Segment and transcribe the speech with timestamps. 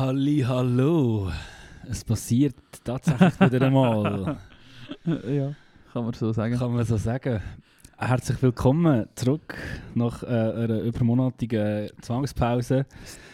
[0.00, 1.30] Halli, hallo.
[1.86, 4.38] Es passiert tatsächlich wieder einmal.
[5.04, 5.52] ja,
[5.92, 6.56] kann man so sagen.
[6.56, 7.42] Kann man so sagen.
[7.98, 9.58] Herzlich willkommen zurück
[9.94, 12.86] nach äh, einer übermonatigen Zwangspause.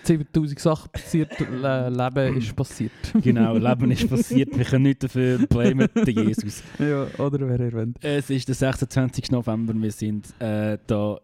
[0.03, 2.91] 7000 Sachen passiert, Le Leben ist passiert.
[3.23, 4.59] Genau, Leben ist passiert.
[4.59, 6.65] Wir können nicht dafür blamen, den Jesus.
[6.81, 7.97] ja, oder wer erwähnt.
[8.03, 9.31] Es ist der 26.
[9.31, 9.73] November.
[9.73, 11.21] Wir sind äh, da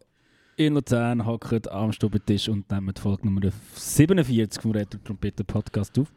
[0.57, 3.41] in Luzern, hocken am Stubentisch und nehmen die Folge Nummer
[3.75, 6.13] 47 vom Retro Trompeten Podcast auf.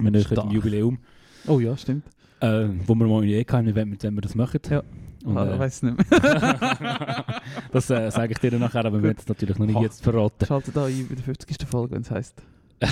[0.00, 0.46] Wir Stark.
[0.46, 0.98] ein Jubiläum,
[1.46, 2.04] Oh ja, stimmt.
[2.40, 4.60] äh, wo wir mal eh haben, mit wem wir das machen.
[4.70, 4.82] Ja.
[5.24, 7.24] Und, ah, äh, weiß nicht mehr.
[7.72, 9.82] das äh, sage ich dir nachher, aber wir werden es natürlich noch nicht Ha.
[9.82, 10.44] jetzt verraten.
[10.46, 11.66] Schalte da ein bei der 50.
[11.68, 12.42] Folge, wenn es heisst.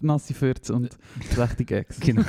[0.00, 0.96] Nasse Fürze und
[1.32, 1.98] schlechte Gags.
[1.98, 2.22] genau.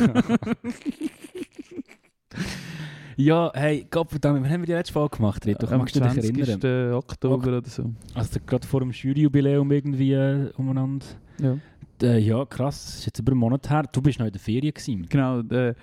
[3.17, 5.67] Ja, hey, Gottverdammt, wann haben wir die letzte Folge gemacht, Rito?
[5.67, 6.47] Am Magst du dich 20.
[6.47, 6.93] erinnern?
[6.93, 7.91] Oktober oder so.
[8.13, 11.05] Also gerade vor dem Juryjubiläum irgendwie äh, umeinander.
[11.39, 11.57] Ja.
[12.01, 13.83] Äh, ja, krass, das ist jetzt über einen Monat her.
[13.91, 15.05] Du bist noch in der Ferien gewesen.
[15.09, 15.73] Genau, äh,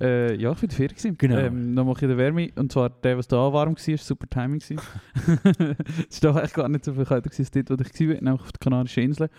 [0.00, 0.96] äh, ja, ich war in der Ferien.
[0.96, 1.18] gewesen.
[1.18, 1.36] Genau.
[1.38, 2.48] Ähm, dann mache ich in der Wärme.
[2.56, 4.60] Und zwar der, was da warm war, war super Timing.
[6.10, 8.40] Es war da eigentlich gar nicht so viel kälter als dort, wo ich war, nämlich
[8.40, 9.30] auf den Kanarischen Inseln.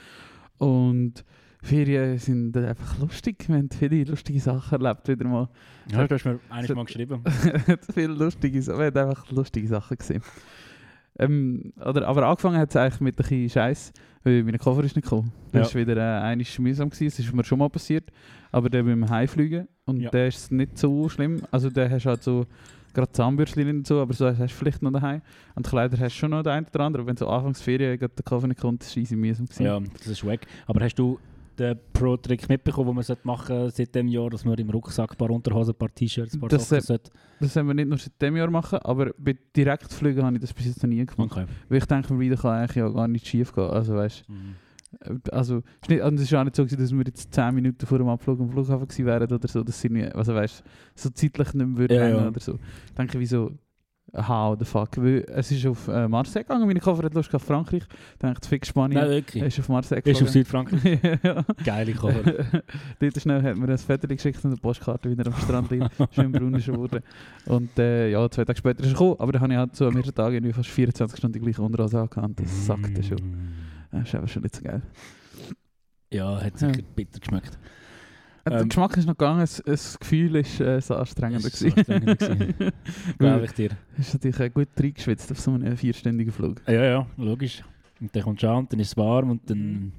[0.58, 1.24] Und
[1.62, 3.46] Ferien sind einfach lustig.
[3.48, 5.50] Wir haben viele lustige Sachen erlebt, wieder mal.
[5.92, 7.24] Ja, du hast mir eines Mal geschrieben.
[7.94, 8.80] viele lustige Sachen.
[8.80, 10.22] Wir haben einfach lustige Sachen gesehen.
[11.20, 13.92] Ähm, oder, aber angefangen hat es eigentlich mit ein bisschen Scheiß,
[14.24, 15.32] weil mein Koffer ist nicht gekommen.
[15.52, 15.80] Das Ja.
[15.80, 17.06] war wieder äh, einiges mühsam gewesen.
[17.08, 18.12] Das ist mir schon mal passiert.
[18.52, 20.12] Aber dann beim Heimfliegen und Ja.
[20.12, 21.42] der ist nicht so schlimm.
[21.50, 22.46] Also der hast halt so
[22.94, 25.22] gerade Zahnbürstchen und so, aber so hast du vielleicht noch daheim.
[25.56, 27.02] Und die Kleider hast du schon noch der eine oder andere.
[27.02, 29.64] Aber wenn so Anfangsferien der Koffer nicht kommt, das ist easy mühsam gewesen.
[29.66, 30.46] Ja, das ist weg.
[30.68, 31.20] Aber hast du
[31.60, 35.18] den Pro-Trick mitbekommen, den man sollte machen seit dem Jahr, dass man im Rucksack ein
[35.18, 37.12] paar Unterhosen, ein paar T-Shirts, ein paar Das, Socken sollte?
[37.40, 40.54] Das haben wir nicht nur seit dem Jahr machen, aber bei Direktflügen habe ich das
[40.54, 41.32] bis jetzt noch nie gemacht.
[41.32, 41.46] Okay.
[41.70, 43.64] Weil ich denke, wieder kann eigentlich ja gar nicht schief gehen.
[43.70, 44.26] Also weißt
[45.32, 48.08] Also, es nicht- ist auch nicht so, gewesen, dass wir jetzt 10 Minuten vor dem
[48.08, 50.64] Abflug am Flughafen gewesen wären oder so, dass sie irgendwie, also weißt,
[50.96, 52.28] so zeitlich nicht mehr würden Ja, ja.
[52.28, 52.58] oder so.
[52.86, 53.52] Ich denke, wieso,
[54.14, 57.44] how the fuck, weil es ist auf äh, Marseille gegangen, meine Koffer hat Lust auf
[57.44, 59.44] Frankreich, ich, fix Spanien, Nein, wirklich.
[59.44, 60.30] ist auf Marseille Ist auf.
[60.30, 61.00] Südfrankreich.
[61.24, 61.44] ja.
[61.64, 62.24] Geile Cover.
[63.00, 65.90] Dort schnell hat mir ein Foto geschickt und eine Postkarte, wie er am Strand liegt,
[66.14, 67.02] schön braun ist geworden.
[67.46, 69.88] Und äh, ja, zwei Tage später ist er gekommen, aber dann habe ich halt so
[69.88, 73.18] am ersten Tag irgendwie fast 24 Stunden die gleiche Unterhose angehabt das sackte schon.
[73.92, 74.82] Das ist aber schon nicht so geil.
[76.12, 77.58] Ja, hat sicher bitter geschmeckt.
[78.48, 81.48] Äh, Der Ähm, Geschmack ist noch gegangen, das, das Gefühl ist äh, so anstrengender.
[81.48, 82.54] Ist so anstrengender gewesen.
[83.18, 83.70] Glaube ich dir.
[83.98, 86.62] Ist natürlich äh, gut reingeschwitzt auf so einen vierstündigen Flug.
[86.68, 87.64] Ja, ja, logisch.
[88.00, 89.92] Und dann kommt es an, dann ist es warm und dann...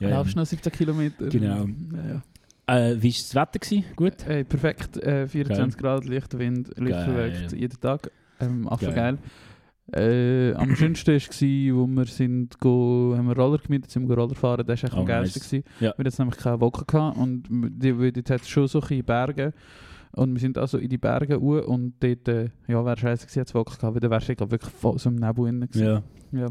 [0.00, 0.16] Ja, ja.
[0.16, 1.26] Laufst noch 17 Kilometer.
[1.28, 1.66] Genau.
[2.66, 3.58] Ja, Äh, wie war das Wetter?
[3.58, 3.84] Gewesen?
[3.96, 4.14] Gut?
[4.22, 4.26] ja.
[4.28, 7.04] Hey, perfekt, äh, 24 Grad, leichter Wind, leicht Geil.
[7.04, 8.10] verwölkt, jeden Tag.
[8.40, 8.92] Ähm, Geil.
[8.94, 9.18] geil.
[9.94, 14.34] Äh, am schönsten war, wo wir sind, go, haben wir Roller gemietet, sind wir Roller
[14.34, 15.58] fahren, das war echt Oh, am geilsten.
[15.60, 15.64] nice.
[15.80, 15.94] Ja.
[15.96, 19.54] Wir hatten nämlich keine Wolken gehabt und die, hat es schon so ein Berge
[20.12, 23.38] und wir sind also in die Berge hoch und dort, äh, ja, wäre scheiße gewesen,
[23.40, 25.86] hätte es Wolken gehabt, weil dann wärst du wirklich voll so im Nebel drin gewesen.
[25.86, 26.02] Ja.
[26.32, 26.46] Ja.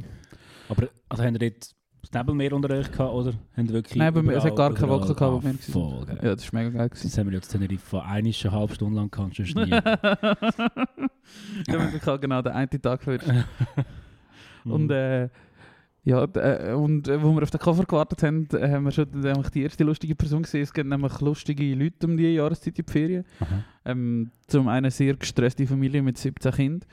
[0.69, 1.75] Aber also, haben ihr dort
[2.11, 4.87] das Nebelmeer unter euch gehabt oder haben wirklich Nein, bei mir- es hat gar keine
[4.87, 5.59] überall- Wolken gehabt, wo Ah, wir waren.
[5.59, 6.19] Voll geil.
[6.23, 6.89] ja, das war mega geil.
[6.89, 7.07] gewesen.
[7.09, 9.71] Das haben wir jetzt Tenerife von einer halbe Stunde lang gehabt, sonst nie.
[12.05, 13.25] Halt genau den einen Tag verwirrt.
[14.65, 15.29] Und äh,
[16.03, 19.07] ja, äh, und äh, wo wir auf den Koffer gewartet haben, äh, haben wir schon
[19.13, 20.61] nämlich die erste lustige Person gesehen.
[20.63, 23.25] Es gibt nämlich lustige Leute um die Jahreszeit in die Ferien.
[23.85, 26.89] Ähm, zum einen sehr gestresste Familie mit 17 Kindern.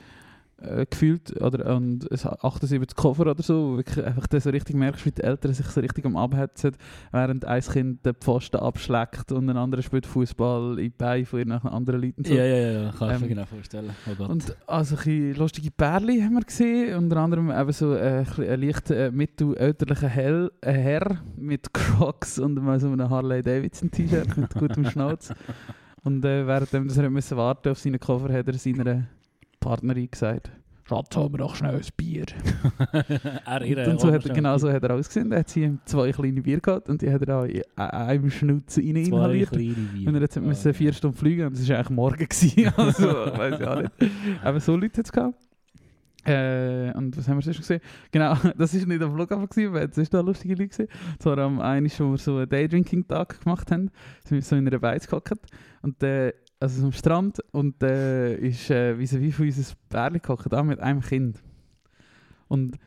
[0.61, 4.49] Äh, gefühlt, oder, und es hat 78 Koffer oder so, wo wirklich einfach das so
[4.51, 6.71] richtig merkst, wie die Eltern sich so richtig am Abhetzen,
[7.11, 11.51] während ein Kind den Pfosten abschlägt und ein anderer spielt Fußball in die Beine von
[11.51, 12.23] anderen Leuten.
[12.23, 12.33] So.
[12.33, 13.89] Ja, ja, ja, kann ich mir Ähm, genau vorstellen.
[14.07, 14.23] Oh.
[14.23, 18.61] Und also ein lustige Pärchen haben wir gesehen, unter anderem eben so äh, ein, ein
[18.61, 24.37] leicht äh, mittelälterlicher Hell, äh, Herr mit Crocs und mal so einem Harley Davidson T-Shirt
[24.37, 25.33] mit gutem Schnauz.
[26.05, 29.07] Und äh, währenddem dass er müssen warten auf seinen Koffer, hat er seiner
[29.65, 30.51] Partnerin gesagt,
[30.87, 32.25] Schatz, hol mir doch schnell ein Bier.
[33.45, 35.31] er, ihre, und so hat er, genau so hat er ausgesehen.
[35.31, 38.81] Er hat sie zwei kleine Bier gehabt und die hat er auch in einem Schnauze
[38.81, 39.51] rein Zwei inhaliert.
[39.51, 40.73] Und er Ah, müssen ja.
[40.73, 42.27] vier Stunden fliegen und es war eigentlich morgen.
[42.27, 42.71] Gewesen.
[42.77, 43.91] also, weiß ich auch nicht.
[44.43, 45.35] Aber so Leute hat es gehabt.
[46.23, 47.81] Äh, und was haben wir sonst gesehen?
[48.11, 50.87] Genau, das war nicht am Flughafen, gewesen, weil es ist da lustige Leute gewesen.
[51.17, 53.89] Zwar am einen, wo wir so einen Daydrinking-Tag gemacht haben,
[54.23, 55.33] sind wir so in einer Beiz gehockt.
[55.81, 60.19] Und äh, also so am Strand und äh, ist äh, wie wie von unser Bärli
[60.19, 61.41] gehockt, auch mit einem Kind.
[62.47, 62.77] Und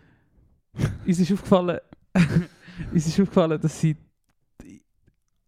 [1.06, 1.78] uns ist aufgefallen,
[2.92, 3.96] uns ist aufgefallen, dass sie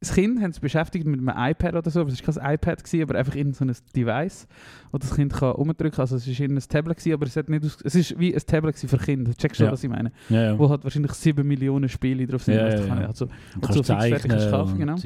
[0.03, 2.83] das Kind haben sie beschäftigt mit einem iPad oder so, aber es war kein iPad,
[2.83, 4.49] gewesen, aber einfach in so Device,
[4.93, 6.01] wo das Kind kann umdrücken kann.
[6.01, 8.41] Also es war in ein Tablet, gewesen, aber es, hat nicht es ist wie ein
[8.41, 9.35] Tablet für Kinder.
[9.35, 9.73] Checkst du, Ja.
[9.73, 10.11] was ich meine?
[10.31, 10.59] Ja, ja.
[10.59, 12.55] Wo halt wahrscheinlich 7 Millionen Spiele drauf sind.
[12.55, 13.07] Ja, ja, ja.
[13.09, 13.27] Also,
[13.57, 14.95] und so fix fertig kannst kaufen, genau.
[14.95, 15.05] Und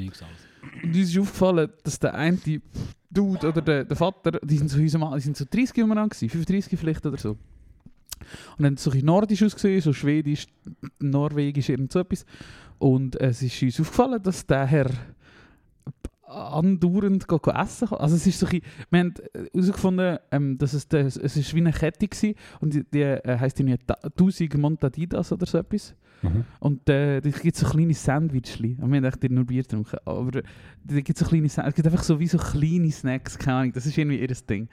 [0.85, 2.39] uns ist aufgefallen, dass der eine
[3.15, 6.79] Dude oder der, der Vater, die sind so, die sind so 30 umeinander gewesen, 35
[6.79, 7.37] vielleicht oder so.
[8.57, 10.47] Und haben so ein nordisch ausgesehen, so schwedisch,
[10.99, 12.25] norwegisch, irgend so etwas.
[12.77, 14.91] Und es ist uns aufgefallen, dass der Herr
[16.27, 17.99] andauernd go, go essen kann.
[17.99, 19.13] Also es ist so ein wir haben
[19.53, 23.37] herausgefunden, ähm, dass es, das, es ist wie eine Kette war und die, die äh,
[23.39, 25.95] heisst irgendwie Ta- 1000 Montadidas oder so etwas.
[26.25, 26.43] Mhm.
[26.59, 28.77] Und äh, da gibt es so kleine Sandwichli.
[28.77, 29.97] Wir haben echt nur Bier getrunken.
[30.05, 30.41] Aber da
[30.95, 31.69] gibt es so kleine Sandwichli.
[31.69, 33.73] Es gibt einfach so wie so kleine Snacks, keine Ahnung.
[33.73, 34.67] Das ist irgendwie ihr Ding.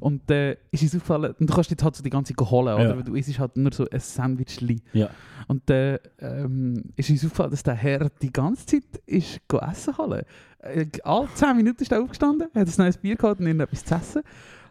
[0.00, 2.74] Und äh, ist uns aufgefallen, und du kannst jetzt halt so die ganze Zeit holen,
[2.74, 2.88] oder?
[2.90, 2.96] Ja.
[2.96, 4.80] Weil du isst halt nur so ein Sandwichli.
[4.92, 5.10] Ja.
[5.48, 9.96] Und äh, ähm, ist uns aufgefallen, dass der Herr die ganze Zeit ist go essen
[9.98, 10.22] holen.
[10.60, 13.94] Äh, alle 10 Minuten ist er aufgestanden, hat ein neues Bier geholt und irgendetwas zu
[13.94, 14.22] essen.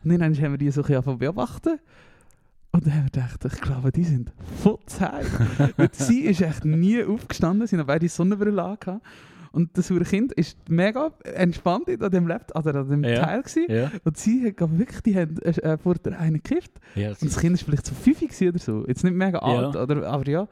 [0.03, 1.79] Und dann haben wir die so ein bisschen beobachten.
[2.77, 4.31] Und dann haben wir gedacht, ich glaube, die sind
[4.61, 4.77] voll.
[5.77, 9.01] Weil sie ist echt nie aufgestanden, sie haben beide Sonnenbrille angehabt.
[9.51, 13.25] Und das Kind ist mega entspannt an dem, Laptop, oder an dem Ja.
[13.25, 13.65] Teil gewesen.
[13.67, 13.91] Ja.
[14.03, 16.73] Und sie hat glaub, wirklich die Hand äh, vor der einen gekifft.
[16.93, 18.85] Ja, Und das Kind ist vielleicht so 5 gewesen oder so.
[18.87, 20.47] Jetzt nicht mega alt, oder, aber ja.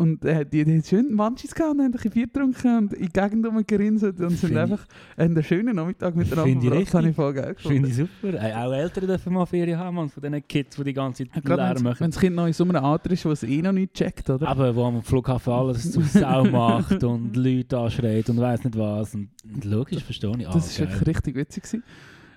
[0.00, 2.92] Und äh, die, die hat schön Manchis gehabt und haben ein bisschen Bier getrunken und
[2.94, 4.86] in die Gegend rumgerinselt und sind einfach
[5.16, 6.94] einen schönen Nachmittag miteinander verbracht.
[6.94, 7.84] Habe ich voll geil gefunden.
[7.84, 8.42] Finde ich super.
[8.42, 11.44] Äh, auch Eltern dürfen mal Ferien haben, man, von diesen Kids, die die ganze Zeit
[11.44, 12.10] Gerade Lärm wenn machen.
[12.10, 14.48] das Kind noch in so einem Alter ist, wo es eh noch nicht checkt, oder?
[14.48, 19.14] Aber wo am Flughafen alles zu Sau macht und Leute anschreit und weiss nicht was.
[19.14, 19.28] Und
[19.64, 20.48] logisch, verstehe ich.
[20.48, 21.62] Ah, das war wirklich richtig witzig.
[21.64, 21.82] Gewesen.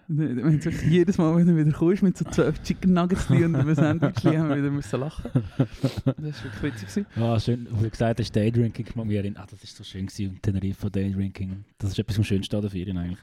[0.08, 3.56] Wir haben wirklich jedes Mal, wenn du wieder kommst mit so 12 Chicken Nuggets und
[3.56, 5.32] einem Sandwich, haben wir wieder müssen lachen.
[5.56, 7.06] Das war wirklich witzig.
[7.16, 9.44] Ah, schön, du gesagt hast, Daydrinking, ich mich erinnern.
[9.44, 11.64] Ah, das ist so schön gewesen, Teneriffa, Daydrinking.
[11.78, 13.20] Das ist etwas am schönsten an der Ferien eigentlich.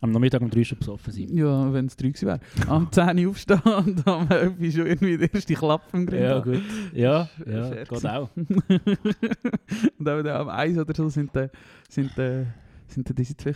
[0.00, 1.28] Am Nachmittag um drei schon besoffen sein.
[1.36, 2.40] Ja, wenn es drei gewesen wäre.
[2.68, 6.22] Am 10 Uhr aufstehen und am 11 Uhr schon irgendwie der erste Klapp im Grind.
[6.22, 6.62] Ja, gut.
[6.94, 8.30] Ja, ja, geht auch.
[9.98, 11.48] und auch am 1 oder so sind, äh,
[11.88, 12.44] sind, äh,
[12.90, 13.52] sind dann diese zwei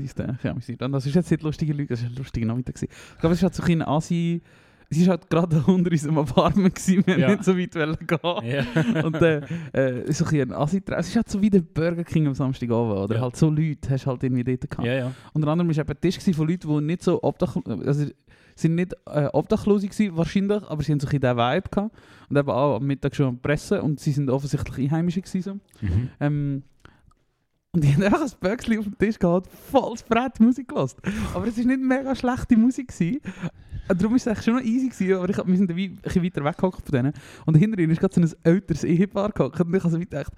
[0.00, 0.52] uns dann ja.
[0.52, 2.80] Und das ist jetzt nicht lustige Lüge, das war ein lustiger Nachmittag.
[2.82, 4.42] Ich glaube, es ist halt so ein Asi...
[4.88, 7.02] Es war halt gerade unter unserem Apartment, gewesen.
[7.06, 7.30] wir Ja.
[7.30, 8.18] nicht so weit gehen.
[8.44, 9.02] Ja.
[9.04, 9.40] Und äh,
[9.72, 13.16] äh, so ein asi Es ist halt so wie der Burger King am Samstagabend, oder?
[13.16, 13.22] Ja.
[13.22, 14.86] Halt so Leute hast du halt irgendwie dort gehabt.
[14.86, 15.12] ja, ja.
[15.32, 17.64] Unter anderem war ein Tisch von Leuten, die nicht so obdachlos...
[17.84, 18.06] Also,
[18.56, 21.94] sind nicht äh, obdachlos gewesen, wahrscheinlich, aber sie haben so ein diesen Vibe gehabt.
[22.28, 25.42] Und eben auch am Mittag schon am Pressen und sie sind offensichtlich Einheimische gewesen.
[25.80, 25.86] So.
[25.86, 26.08] Mhm.
[26.18, 26.62] Ähm,
[27.72, 30.98] und die haben einfach ein Böckchen auf den Tisch gehabt, voll Brett Musik gelassen.
[31.34, 32.88] Aber es war nicht mega schlechte Musik.
[32.88, 33.20] Gewesen.
[33.88, 36.24] Und Darum war es eigentlich schon noch easy, gewesen, aber ich, wir sind ein bisschen
[36.24, 37.12] weiter weggehockt von denen.
[37.44, 39.60] Und hinter ihnen ist gerade so ein älteres Ehepaar gehockt.
[39.60, 40.32] Und ich habe so gedacht,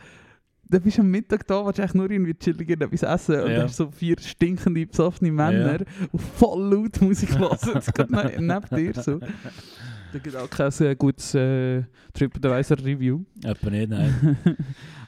[0.70, 3.40] dann bist du am Mittag da, willst du eigentlich nur irgendwie chillig etwas essen.
[3.40, 3.56] Und Ja.
[3.56, 7.56] dann hast so vier stinkende, besoffene Männer, die voll laut Musik hören.
[7.72, 9.18] Das geht ne- neben dir so.
[9.18, 13.24] Da gibt auch kein äh, gutes äh, TripAdvisor-Review.
[13.44, 14.36] Etwa nicht, nein.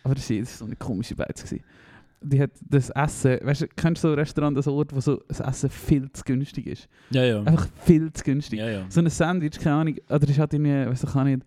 [0.02, 1.42] Aber das war das war so eine komische Beiz.
[1.44, 1.62] gewesen.
[2.22, 5.22] Die hat das Essen, weißt du, kennst du so ein Restaurant, das Ort, wo so
[5.28, 6.88] das Essen viel zu günstig ist?
[7.10, 7.42] Ja, ja.
[7.42, 8.58] Einfach viel zu günstig.
[8.58, 8.86] Ja, ja.
[8.90, 11.46] So ein Sandwich, keine Ahnung, oder ist halt irgendwie, weißt du, kann nicht,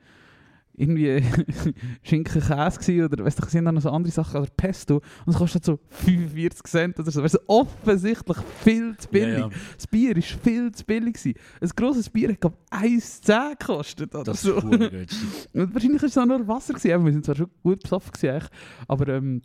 [0.75, 1.23] irgendwie
[2.03, 5.33] Schinken Käse gewesen, oder weißt du, sind dann noch so andere Sachen, oder Pesto, und
[5.33, 7.21] es kostet so 45 Cent oder so.
[7.21, 9.33] Weißt du, offensichtlich viel zu billig.
[9.39, 9.49] Ja, ja.
[9.75, 11.13] Das Bier war viel zu billig.
[11.13, 11.35] Gewesen.
[11.61, 14.55] Ein grosses Bier hat, glaube ich, 1,10 gekostet oder Das so.
[14.57, 15.49] ist.
[15.53, 16.73] Und wahrscheinlich war es auch nur Wasser.
[16.73, 17.05] Gewesen.
[17.05, 18.47] Wir sind zwar schon gut besoffen, gewesen,
[18.87, 19.41] aber ähm,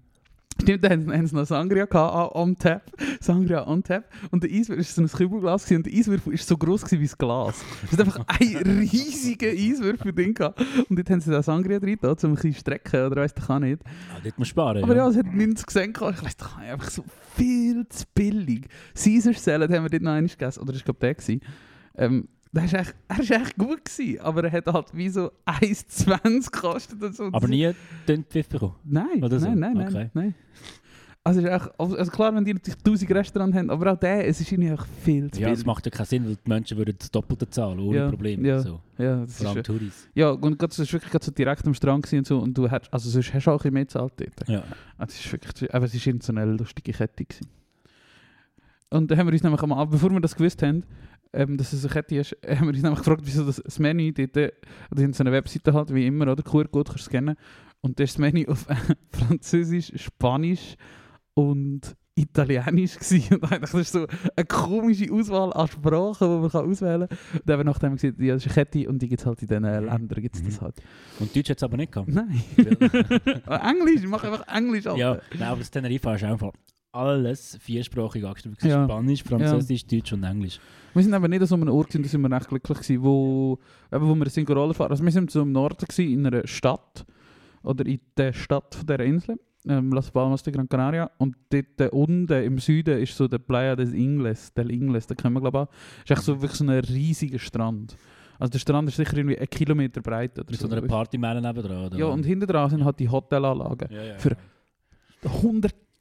[0.62, 2.82] stimmt, dann haben, sie noch Sangria gehabt, on tap.
[3.20, 4.04] Sangria on tap.
[4.30, 7.00] Und der Eiswürfel war so ein Kübelglas gewesen, und der Eiswürfel war so gross gewesen
[7.00, 7.64] wie das Glas.
[7.84, 10.60] Es hat einfach einen riesigen Eiswürfel drin gehabt.
[10.88, 13.48] Und dort haben sie da Sangria drin, da, um ein bisschen strecken, oder weiss ich
[13.48, 13.82] auch nicht.
[13.84, 14.82] Ah, dort musst du sparen.
[14.82, 15.10] Aber ja, ja.
[15.10, 16.18] es hat 90 Cent gehabt.
[16.18, 17.04] Ich weiss doch einfach so
[17.36, 18.68] viel zu billig.
[18.94, 21.14] Caesar Salad haben wir dort noch einmal gegessen, oder war glaube ich der.
[21.14, 21.40] Gewesen.
[21.96, 25.30] Ähm, der ist echt, er ist echt gut gewesen, aber er hat halt wie so
[25.46, 27.02] 1,20 gekostet.
[27.02, 27.24] Und so.
[27.32, 27.70] Aber nie
[28.06, 28.74] den Pfiff bekommen.
[28.84, 29.48] Nein, Oder so?
[29.48, 30.10] nein, nein, nein, Okay.
[30.14, 30.34] nein.
[31.24, 34.26] Also, es ist auch, also klar, wenn die natürlich 1000 Restaurants haben, aber auch der,
[34.26, 36.78] es ist ihnen einfach viel zu Ja, das macht ja keinen Sinn, weil die Menschen
[36.78, 38.42] würden das Doppelte zahlen, ohne Ja, Problem.
[38.46, 38.60] ja.
[38.60, 38.80] So.
[38.96, 40.08] ja, das Vor allem Touris.
[40.14, 43.10] ja, und das ist wirklich so direkt am Strand und so, und du hast, also
[43.10, 44.48] sonst hast du auch ein bisschen mehr gezahlt dort.
[44.48, 44.62] Ja.
[44.96, 47.46] Ah, Das ist wirklich, aber es irgend so eine lustige Kette gewesen.
[48.90, 50.84] Und dann haben wir uns nämlich am Abend, bevor wir das gewusst haben,
[51.34, 54.12] ähm, dass es eine Kette ist, haben wir uns nämlich gefragt, wieso das, das Menü
[54.12, 54.52] dort, äh,
[54.94, 56.42] die haben so eine Webseite halt, wie immer, oder?
[56.42, 57.36] QR-Code kannst du scannen.
[57.80, 58.66] Und da ist das Menü auf
[59.12, 60.76] Französisch, Spanisch
[61.34, 63.36] und Italienisch gewesen.
[63.36, 67.18] Und eigentlich, das ist so eine komische Auswahl an Sprachen, die man kann auswählen kann.
[67.34, 69.26] Und dann nachdem haben wir gesagt, ja, das ist eine Kette und die gibt es
[69.26, 70.64] halt in diesen Ländern, gibt's das Mhm.
[70.64, 70.82] halt.
[71.20, 72.08] Und Deutsch hat es aber nicht gehabt.
[72.08, 72.42] Nein.
[73.46, 74.86] Englisch, ich mache einfach Englisch.
[74.86, 74.98] Alter.
[74.98, 76.52] ja, nein, aber das Teneriffa ist einfach
[76.92, 78.84] alles viersprachig ist Ja.
[78.84, 80.58] Spanisch, Französisch, Deutsch und Englisch.
[80.94, 83.02] Wir sind aber nicht an so einem Ort, gewesen, da sind wir echt glücklich gewesen,
[83.02, 83.58] wo,
[83.92, 84.90] eben, wo wir sind Roller fahren.
[84.90, 87.04] Also wir sind so im Norden gewesen, in einer Stadt
[87.62, 91.10] oder in der Stadt von dieser Insel, ähm, Las Palmas de Gran Canaria.
[91.18, 95.34] Und dort unten im Süden ist so der Playa des Ingles, del Ingles, da kennen
[95.34, 96.04] wir glaube ich auch.
[96.04, 97.96] Ist echt so wirklich so ein riesiger Strand.
[98.38, 100.68] Also der Strand ist sicher irgendwie einen Kilometer breit oder Mit so.
[100.68, 101.86] so einer Partymeile nebendran.
[101.86, 101.98] Oder?
[101.98, 103.88] ja, und hinten dran sind halt die Hotelanlagen.
[103.90, 104.36] ja, ja, für-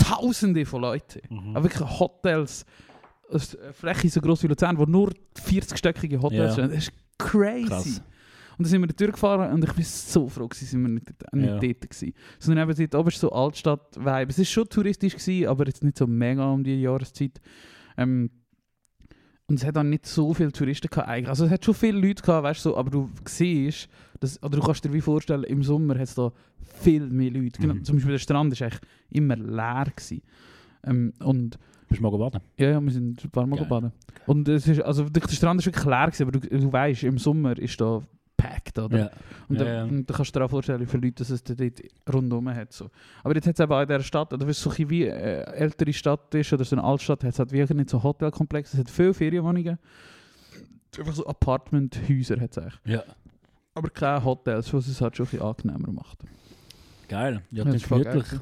[0.10, 1.22] Hunderttausende von Leuten.
[1.30, 1.56] Mhm.
[1.56, 2.66] Aber wirklich Hotels,
[3.30, 5.12] eine Fläche so groß wie Luzern, wo nur
[5.46, 6.72] 40-stöckige Hotels sind.
[6.72, 7.68] Das ist crazy.
[7.68, 8.02] Krass.
[8.58, 11.60] Und dann sind wir durchgefahren und ich bin so froh, sind wir nicht, nicht Ja.
[11.60, 12.14] dort gewesen.
[12.40, 14.32] Sondern eben dort oben ist so Altstadt-Vibe.
[14.32, 17.40] Es war schon touristisch, gewesen, aber jetzt nicht so mega um die Jahreszeit.
[17.98, 18.32] Ähm,
[19.50, 21.30] und es hat auch nicht so viele Touristen gehabt eigentlich.
[21.30, 23.88] Also es hat schon viele Leute gehabt, weißt du, so, aber du siehst,
[24.20, 26.32] dass, oder du kannst dir wie vorstellen, im Sommer hat es da
[26.82, 27.60] viel mehr Leute.
[27.62, 27.84] Genau, Mhm.
[27.84, 29.86] zum Beispiel der Strand war eigentlich immer leer.
[29.96, 30.22] Gewesen.
[30.84, 32.42] Ähm, und Bist du mal baden?
[32.58, 33.68] ja, ja, wir sind ein paar Mal Geil.
[33.68, 33.92] baden.
[34.25, 37.18] Und es ist, also der Strand ist wirklich leer gewesen, aber du, du weißt, im
[37.18, 38.01] Sommer ist da
[38.50, 38.98] packed, oder?
[38.98, 39.10] Ja.
[39.50, 41.54] Und, da, und da kannst du dir auch vorstellen, wie viele Leute dass es da
[41.54, 41.82] dort
[42.13, 42.74] rundherum hat.
[42.74, 42.89] So.
[43.24, 44.89] Aber jetzt hat es eben auch in dieser Stadt, oder wenn es so ein bisschen
[44.89, 48.01] wie eine ältere Stadt ist oder so eine Altstadt, hat es halt wirklich nicht so
[48.01, 49.77] Hotelkomplex, es hat viele Ferienwohnungen.
[50.98, 52.80] Einfach so Apartmenthäuser hat es eigentlich.
[52.86, 53.04] ja.
[53.75, 56.18] Aber keine Hotels, was es halt schon ein bisschen angenehmer macht.
[57.08, 57.44] Geil.
[57.51, 58.30] Ja, das das ist gemütlich.
[58.30, 58.42] geil.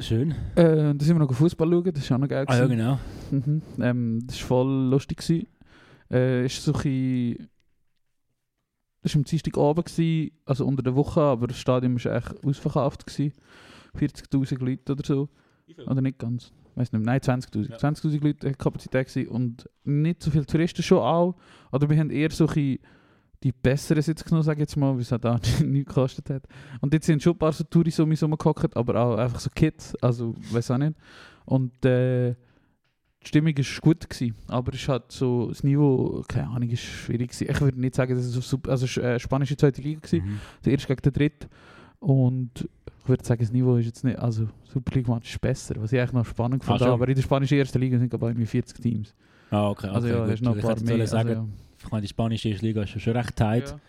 [0.00, 0.30] Schön.
[0.56, 2.46] Äh, da sind wir noch Fußball schauen, das ist auch noch geil.
[2.48, 2.98] Ah ja, genau.
[3.30, 3.62] Mhm.
[3.80, 5.18] Ähm, das war voll lustig.
[5.18, 5.46] Gewesen.
[6.10, 7.48] Äh, ist so ein
[9.02, 13.06] Das war am Dienstagabend, also unter der Woche, aber das Stadion war echt ausverkauft.
[13.06, 13.32] Gewesen.
[13.98, 15.28] 40'000 Leute oder so.
[15.86, 16.52] Oder nicht ganz.
[16.74, 17.18] Weiß nicht mehr.
[17.18, 17.70] Nein, 20'000.
[17.70, 17.76] Ja.
[17.76, 21.36] 20'000 Leute äh, Kapazität gewesen und nicht so viele Touristen schon auch.
[21.72, 22.80] Oder wir haben eher so die
[23.52, 26.46] besseren Sitze genommen, sage ich jetzt mal, weil es halt auch nichts gekostet hat.
[26.80, 29.50] Und jetzt sind schon ein paar so Touris um uns rumgehockt, aber auch einfach so
[29.54, 30.94] Kids, also weiß auch nicht.
[31.46, 32.34] Und äh,
[33.22, 36.80] die Stimmung war gut, gewesen, aber es ist halt so, das Niveau, keine Ahnung, ist
[36.82, 37.48] schwierig gewesen.
[37.50, 40.40] Ich würde nicht sagen, dass es so super, also war äh, spanische zweite Liga Mhm.
[40.64, 41.48] der erste gegen den dritten.
[41.98, 42.68] Und
[43.02, 45.92] ich würde sagen, das Niveau ist jetzt nicht, also Super League Match ist besser, was
[45.92, 46.80] ich eigentlich noch spannend fand.
[46.80, 46.88] schon?
[46.94, 49.14] aber in der spanischen ersten Liga sind glaube ich irgendwie 40 Teams.
[49.50, 49.88] Ah, okay.
[49.88, 50.32] okay Also ja, gut.
[50.32, 50.86] hast noch ein Ich paar mehr.
[50.86, 51.48] sollen sagen, also,
[51.84, 53.68] ich meine, die spanische erste Liga ist ja schon recht tight.
[53.68, 53.80] ja.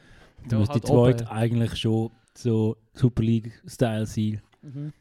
[0.48, 1.32] Da Ja, müsste halt die zweite oben.
[1.34, 4.42] eigentlich schon so Super League-Style sein.
[4.62, 4.92] Mhm.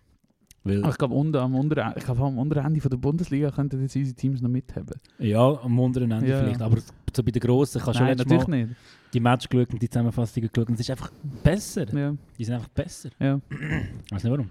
[0.62, 3.80] Weil, Aber ich glaube, unter, am ich glaube, am unteren Ende von der Bundesliga könnten
[3.80, 5.00] jetzt unsere Teams noch mithaben.
[5.18, 6.38] ja, am unteren Ende Ja.
[6.38, 6.60] vielleicht.
[6.60, 6.76] Aber
[7.14, 8.76] so bei den Grossen kannst du Nein, letztes natürlich Mal nicht.
[9.14, 11.10] die Match geschaut und die Zusammenfassungen geschaut und es ist einfach
[11.42, 11.86] besser.
[11.96, 13.08] Ja, Die sind einfach besser.
[13.18, 13.40] ja.
[13.50, 14.50] Ich weiß nicht warum.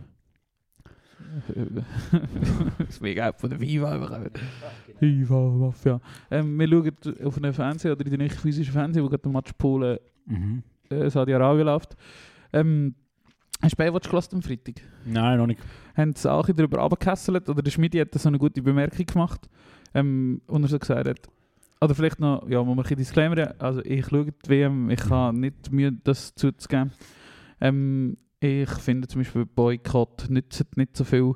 [2.79, 4.31] das ist mega von der Viva bekommen.
[4.99, 6.01] Viva Mafia.
[6.31, 9.31] Ähm, wir schauen auf einem Fernseher oder in den nicht physischen Fernseher, wo gerade der
[9.31, 10.63] Match Polen Mhm.
[10.89, 11.95] äh, Saudi-Arabien läuft.
[12.53, 12.95] Ähm,
[13.61, 14.75] hast du Baywatch gelassen am Freitag?
[15.05, 15.59] Nein, noch nicht.
[15.99, 19.49] Haben sie auch darüber abgekesselt oder der Schmidi hat so eine gute Bemerkung gemacht,
[19.93, 21.19] ähm, und er so gesagt hat,
[21.81, 25.37] oder vielleicht noch, ja, muss man ein Disclaimer, also ich schaue die WM, ich habe
[25.37, 26.91] nicht Mühe, das zuzugeben.
[27.61, 31.33] Ähm, ich finde zum Beispiel Boykott nützt nicht so viel,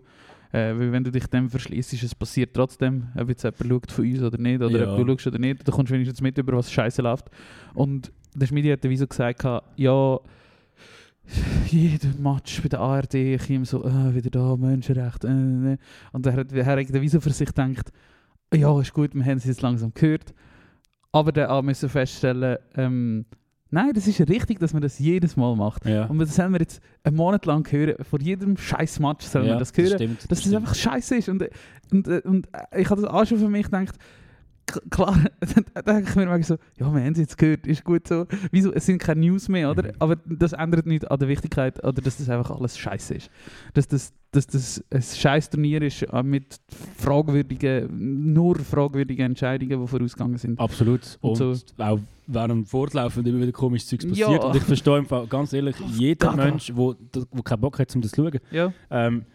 [0.51, 4.05] äh, weil wenn du dich dem verschließt, es passiert trotzdem, ob jetzt jemand schaut von
[4.05, 4.91] uns oder nicht, oder Ja.
[4.93, 7.29] ob du schaust oder nicht, du kommst wenigstens mit über was scheiße läuft.
[7.73, 9.43] Und der Schmidi hat dann wie so gesagt,
[9.75, 10.19] ja,
[11.67, 15.77] jeder Match bei der ARD, ich ihm so, äh, wieder da, Menschenrechte, äh, ne.
[16.11, 17.91] Und er hat, er hat dann wie so für sich gedacht,
[18.53, 20.33] ja, ist gut, wir haben es jetzt langsam gehört.
[21.11, 23.25] Aber dann müssen feststellen, ähm,
[23.69, 25.85] nein, das ist richtig, dass man das jedes Mal macht.
[25.85, 26.05] Ja.
[26.05, 29.57] Und das sollen wir jetzt einen Monat lang hören, vor jedem scheiß Match sollen wir
[29.57, 30.21] das hören, stimmt.
[30.21, 30.55] dass das stimmt.
[30.55, 31.29] einfach scheiße ist.
[31.29, 31.47] Und,
[31.91, 33.95] und, und ich habe das auch schon für mich gedacht,
[34.89, 35.17] klar,
[35.75, 38.25] dann denke ich mir manchmal so, ja, wir haben es jetzt gehört, ist gut so.
[38.51, 39.83] Wieso, es sind keine News mehr, oder?
[39.83, 39.91] Mhm.
[39.99, 43.29] Aber das ändert nicht an der Wichtigkeit, oder dass das einfach alles scheiße ist.
[43.73, 46.59] Dass das, dass das ein scheiß Turnier ist äh, mit
[46.97, 50.59] fragwürdigen, nur fragwürdigen Entscheidungen, die vorausgegangen sind.
[50.59, 51.17] Absolut.
[51.21, 51.53] Und so.
[51.77, 54.27] auch während dem Fortlaufen immer wieder komisches Zeugs Ja.
[54.27, 54.43] passiert.
[54.45, 56.35] Und ich verstehe im Fall, ganz ehrlich, jeder.
[56.35, 59.25] Mensch, der keinen Bock hat, um das zu schauen, Ja, ähm,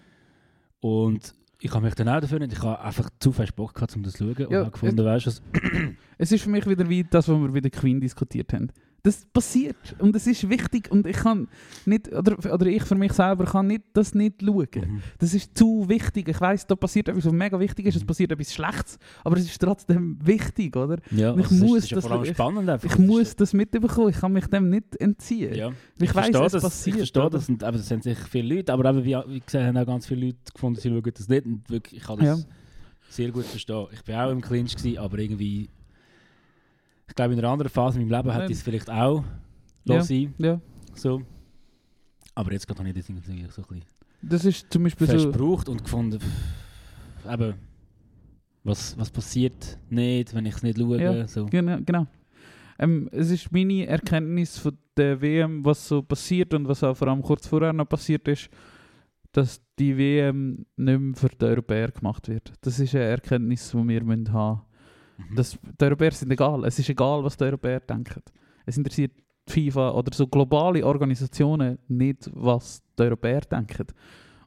[0.80, 3.94] Und ich habe mich dann auch dafür nicht, ich habe einfach zu fest Bock gehabt,
[3.96, 4.46] um das zu schauen.
[4.46, 5.30] Und Ja, habe gefunden, weißt du,
[6.18, 8.70] Es ist für mich wieder wie das, was wir bei der Queen diskutiert haben.
[9.04, 11.46] Das passiert und es ist wichtig und ich kann
[11.86, 14.66] nicht, oder, oder ich für mich selber kann nicht, das nicht schauen.
[14.74, 15.02] Mhm.
[15.18, 16.26] Das ist zu wichtig.
[16.28, 18.06] Ich weiß, da passiert etwas, was mega wichtig ist, es Mhm.
[18.08, 20.96] passiert etwas Schlechtes, aber es ist trotzdem wichtig, oder?
[21.12, 22.84] Ja, Ich also es muss ist, es ist ja das- vor allem ich- spannend einfach.
[22.86, 25.54] Ich ist- muss das mitbekommen, ich kann mich dem nicht entziehen.
[25.54, 25.70] Ja.
[26.00, 26.96] Ich, weiß, verstehe es das, passiert.
[26.96, 27.30] Ich verstehe oder?
[27.30, 29.86] das, und, aber das sind sicher viele Leute, aber eben, wie, wie gesagt, haben auch
[29.86, 32.46] ganz viele Leute gefunden, sie schauen das nicht und wirklich, ich kann das Ja.
[33.10, 33.86] sehr gut verstehen.
[33.92, 35.68] Ich bin auch im Clinch gewesen, aber irgendwie,
[37.08, 39.24] ich glaube in einer anderen Phase in meinem Leben hätte ich es vielleicht auch
[39.84, 40.02] Ja.
[40.02, 40.60] sein, Ja,
[40.94, 41.22] so.
[42.34, 43.84] Aber jetzt gerade habe ich das irgendwie so ein bisschen
[44.20, 45.30] das ist zum Beispiel fest so...
[45.32, 47.54] gebraucht und gefunden, pff, eben,
[48.64, 51.26] was, was passiert nicht, wenn ich es nicht schaue, Ja.
[51.28, 51.46] so.
[51.46, 51.78] Genau.
[51.84, 52.06] genau.
[52.80, 57.08] Ähm, es ist meine Erkenntnis von der WM, was so passiert und was auch vor
[57.08, 58.48] allem kurz vorher noch passiert ist,
[59.32, 62.52] dass die WM nicht mehr für die Europäer gemacht wird.
[62.60, 64.62] Das ist eine Erkenntnis, die wir müssen haben
[65.18, 65.36] Mhm.
[65.36, 66.64] das, Die Europäer sind egal.
[66.64, 68.22] Es ist egal, was die Europäer denken.
[68.64, 69.12] Es interessiert
[69.48, 73.86] die FIFA oder so globale Organisationen nicht, was die Europäer denken.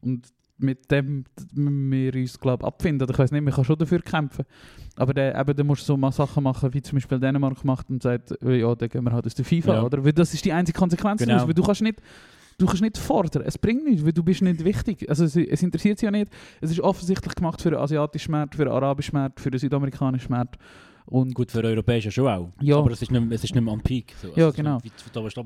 [0.02, 1.26] Und mit dem
[1.56, 3.08] müssen wir uns, glaube ich, abfinden.
[3.10, 4.46] Ich weiß nicht, man kann schon dafür kämpfen.
[4.96, 7.90] Aber dann, eben, dann musst du so mal Sachen machen, wie zum Beispiel Dänemark macht
[7.90, 9.84] und sagt, ja, dann gehen wir halt aus der FIFA, Ja.
[9.84, 10.06] oder?
[10.06, 11.34] Weil das ist die einzige Konsequenz Genau.
[11.34, 12.00] daraus, weil du kannst nicht
[12.62, 15.10] Du kannst nicht fordern, es bringt nichts, weil du bist nicht wichtig.
[15.10, 16.32] Also es, es interessiert sie ja nicht.
[16.62, 20.30] Es ist offensichtlich gemacht für den asiatischen Markt, für den arabischen Markt, für den südamerikanischen
[20.32, 20.58] Markt.
[21.08, 22.52] Und Gut, für Europäische schon auch.
[22.62, 22.78] Ja.
[22.78, 24.14] Aber es ist nicht, mehr- es ist nicht mehr am Peak.
[24.22, 24.28] So.
[24.36, 24.78] Ja, es ist genau.
[24.84, 24.92] Wie,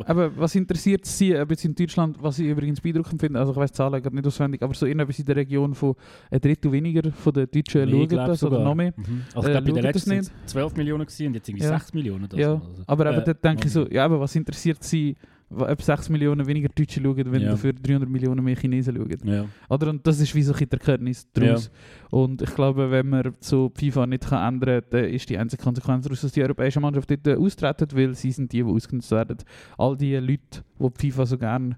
[0.05, 3.57] Aber was interessiert Sie ein bisschen in Deutschland, was ich übrigens beeindruckend finde, also ich
[3.57, 5.95] weiß die Zahlen gerade nicht auswendig, aber so irgendetwas in der Region von
[6.29, 8.63] ein Drittel weniger von den Deutschen Nee, schauen das oder sogar.
[8.65, 8.93] noch mehr.
[8.97, 9.21] Mhm.
[9.33, 10.23] Also Äh, ich glaube, bei schaut den letzten nicht?
[10.25, 11.79] sind es 12 Millionen gewesen und jetzt irgendwie Ja.
[11.79, 12.25] 6 Millionen.
[12.25, 12.53] Oder Ja.
[12.53, 15.15] Also, Aber eben, äh, dann denke ich so, ja, aber was interessiert Sie,
[15.49, 17.51] ob 6 Millionen weniger Deutsche schauen, wenn Ja.
[17.51, 19.17] dafür 300 Millionen mehr Chinesen schauen?
[19.23, 19.45] Ja.
[19.69, 19.89] Oder?
[19.89, 21.71] Und das ist wie so ein die Erkenntnis daraus.
[22.09, 25.61] Und ich glaube, wenn man so FIFA nicht kann ändern kann, dann ist die einzige
[25.63, 29.11] Konsequenz daraus, dass die europäische Mannschaft dort äh, austreten, weil sie sind die, die ausgenutzt
[29.11, 29.37] werden.
[29.77, 31.77] All die Leute, die die FIFA so gerne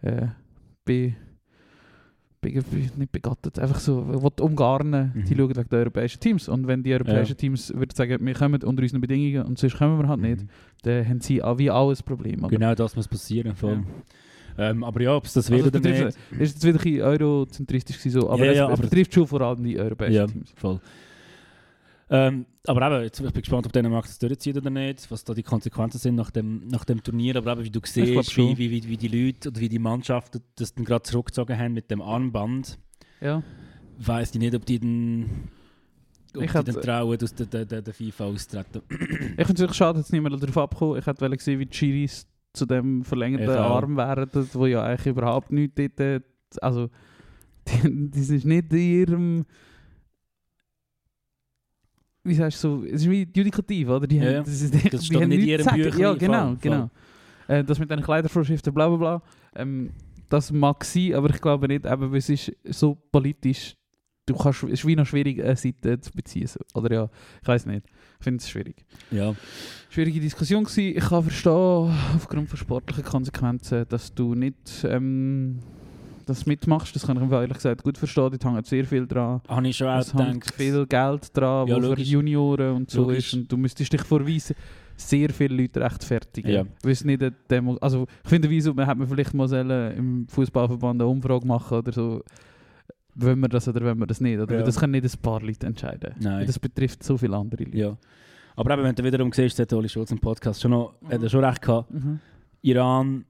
[0.00, 0.26] äh,
[0.84, 1.14] be, be, be,
[2.96, 5.38] nicht begattet, einfach so will umgarnen, die Mhm.
[5.38, 6.48] schauen wegen den europäischen Teams.
[6.48, 9.98] Und wenn die europäischen Teams würden sagen, wir kommen unter unseren Bedingungen und sonst kommen
[10.00, 10.48] wir halt nicht, Mhm.
[10.82, 12.40] dann haben sie auch wie alles Problem.
[12.40, 12.48] oder?
[12.48, 13.54] Genau das muss passieren.
[13.54, 13.84] Voll.
[14.58, 16.00] Ähm, aber ja, ob es das Also wird oder nicht.
[16.02, 19.26] ist jetzt wieder ein bisschen eurozentristisch so, aber, Ja, es, ja, es aber- betrifft schon
[19.26, 20.52] vor allem die europäischen Ja, Teams.
[20.56, 20.78] voll.
[22.14, 25.32] Ähm, aber eben, jetzt, ich bin gespannt, ob Dänemark das durchzieht oder nicht, was da
[25.32, 27.36] die Konsequenzen sind nach dem, nach dem Turnier.
[27.36, 30.42] Aber eben, wie du siehst, wie, wie, wie, wie die Leute oder wie die Mannschaften
[30.56, 32.78] das dann gerade zurückgezogen haben mit dem Armband,
[33.22, 33.42] Ja.
[33.98, 35.48] weiß ich nicht, ob die dann,
[36.36, 38.82] ob Ich die hätt- dann trauen, aus der, der, der, der FIFA austreten.
[39.38, 42.26] Ich finde es schade, dass niemand darauf abgekommen Ich hätte wollen sehen, wie die Chiris
[42.52, 43.76] zu dem verlängerten auch.
[43.76, 46.24] Arm wären, das- wo ja eigentlich überhaupt nichts dort...
[46.60, 46.90] Also,
[47.68, 49.44] die, das ist nicht in ihrem...
[52.24, 52.84] Wie sagst du so?
[52.84, 54.06] Es ist wie Judikativ, oder?
[54.06, 55.82] Die Ja, haben, das ist Das die haben nicht sagen.
[55.82, 56.56] Büchlein, Ja, genau, voll.
[56.60, 56.90] genau.
[57.48, 59.22] Äh, das mit den Kleidervorschriften, bla bla bla.
[59.56, 59.90] Ähm,
[60.28, 63.76] das mag sein, aber ich glaube nicht, eben, weil es ist so politisch...
[64.24, 66.48] Du kannst, es ist wie noch schwierig, eine Seite zu beziehen.
[66.74, 67.10] Oder ja,
[67.42, 67.84] ich weiß nicht.
[68.20, 68.84] Ich finde es schwierig.
[69.10, 69.34] Ja.
[69.90, 70.96] schwierige Diskussion gewesen.
[70.96, 75.58] Ich kann verstehen, aufgrund von sportlichen Konsequenzen, dass du nicht ähm,
[76.26, 76.94] das mitmachst.
[76.94, 78.30] Das kann ich ehrlich gesagt gut verstehen.
[78.30, 79.40] Dort hängt sehr viel dran.
[79.48, 80.54] Habe ich schon auch Es hängt gedacht.
[80.54, 82.00] viel Geld dran, Ja, wo für.
[82.00, 83.28] Junioren und so Logisch.
[83.32, 83.34] ist.
[83.34, 84.54] Und du müsstest dich vorweisen,
[84.96, 86.50] sehr viele Leute rechtfertigen.
[86.50, 86.64] Ja.
[86.82, 89.96] Weil es nicht eine Demo also ich finde, wieso man hat man vielleicht mal sollen
[89.96, 92.22] im Fußballverband eine Umfrage machen oder so.
[93.14, 94.38] Wenn wir das oder wenn wir das nicht.
[94.38, 94.58] Oder?
[94.58, 94.62] Ja.
[94.62, 96.14] Das können nicht ein paar Leute entscheiden.
[96.20, 96.46] Nein.
[96.46, 97.76] Das betrifft so viele andere Leute.
[97.76, 97.96] Ja.
[98.56, 101.08] Aber eben, wenn du wiederum siehst, hat Oli Schulz im Podcast schon noch, Mhm.
[101.08, 101.90] hat er schon recht gehabt.
[101.92, 102.20] Mhm.
[102.62, 103.24] Iran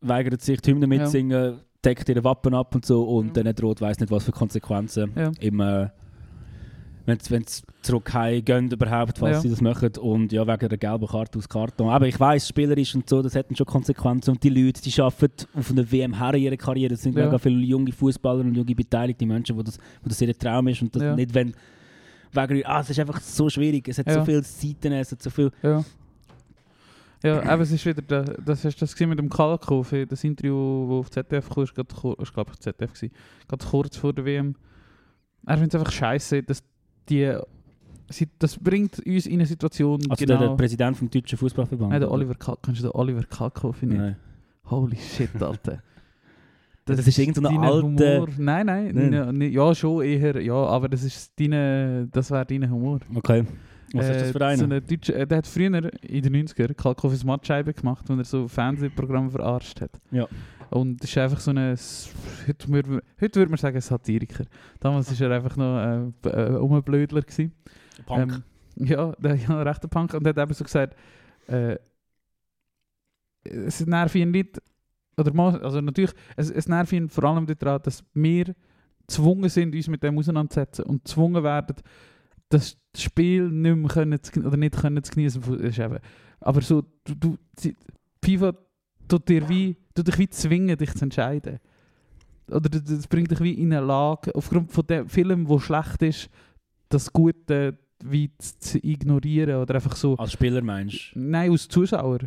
[0.00, 3.42] weigert sich, die Hymne mitzusingen, deckt ihre Wappen ab und so und Ja.
[3.44, 5.12] dann droht weiss nicht was für Konsequenzen.
[5.16, 5.30] Ja.
[5.40, 5.88] Im, äh,
[7.06, 8.10] wenn sie zurück
[8.44, 9.40] gehen überhaupt, was Ja.
[9.40, 11.88] sie das machen und ja, wegen der gelben Karte aus Karton.
[11.88, 15.46] Aber ich weiss, spielerisch und so, das hätten schon Konsequenzen und die Leute, die arbeiten
[15.54, 17.26] auf einer WM her in ihrer Karriere, das sind Ja.
[17.26, 20.82] mega viele junge Fußballer und junge beteiligte Menschen, wo das, wo das ihr Traum ist
[20.82, 21.14] und das Ja.
[21.14, 21.54] nicht, wenn
[22.32, 24.14] wegen, ah, es ist einfach so schwierig, es hat Ja.
[24.14, 25.50] so viele Seiten, es hat so viel
[27.26, 27.42] Ja.
[27.44, 30.86] Aber es ist wieder, der, das hast das gesehen mit dem Kalakov, eh, das Interview,
[30.88, 33.12] das auf ZDF kam, ist, gerade glaube ich ZDF gewesen,
[33.48, 34.54] gerade kurz vor der WM.
[35.46, 36.62] Er findet es einfach scheiße, dass
[37.08, 37.36] die,
[38.38, 41.90] das bringt uns in eine Situation, Also der, genau, der Präsident vom deutschen Fußballverband.
[41.90, 42.10] nein, der?
[42.10, 43.96] Oliver Kalk, kannst du den Oliver Kalkhoff nicht?
[43.98, 44.16] Nein.
[44.70, 45.82] Holy shit, Alter.
[46.88, 48.28] Das ist irgend so alter- Humor.
[48.38, 49.40] Nein, nein, Nein.
[49.50, 53.00] Ja schon eher, ja, aber das ist deine, das wäre dein Humor.
[53.12, 53.44] Okay.
[53.92, 54.62] Was ist das für So einer?
[54.64, 55.66] eine deutsche, äh, der hat früher
[56.02, 60.00] in den 90er Kalkofis Mattscheibe gemacht, wo er so Fernsehprogramme verarscht hat.
[60.10, 60.26] Ja.
[60.70, 62.10] Und das ist einfach so eine, s-
[62.48, 64.44] heute, würde- heute würde man sagen Satiriker.
[64.80, 67.22] Damals war er einfach noch äh, b- äh, Umblödler.
[67.22, 67.52] gewesen.
[68.04, 68.32] Punk.
[68.32, 68.42] Ähm,
[68.88, 70.12] ja, der ja, ein rechter Punk.
[70.14, 70.96] Und der hat eben so gesagt,
[71.46, 71.76] äh,
[73.44, 74.60] es nervt ihn nicht,
[75.16, 78.54] oder also natürlich, es, es nervt ihn vor allem daran, dass wir
[79.06, 81.76] gezwungen sind, uns mit dem auseinanderzusetzen und gezwungen werden,
[82.48, 85.42] das Spiel nicht mehr können zu, oder nicht können zu genießen.
[85.60, 85.98] Ist eben,
[86.40, 87.36] aber so, du, du,
[88.24, 88.54] FIFA
[89.08, 91.58] tut, dir wie, tut dich wie zwingen, dich zu entscheiden.
[92.50, 96.30] Oder das- bringt dich wie in eine Lage, aufgrund von dem Film, der schlecht ist,
[96.88, 100.16] das Gute wie zu, zu ignorieren oder einfach so.
[100.16, 101.18] Als Spieler meinst du?
[101.20, 102.20] Nein, als Zuschauer.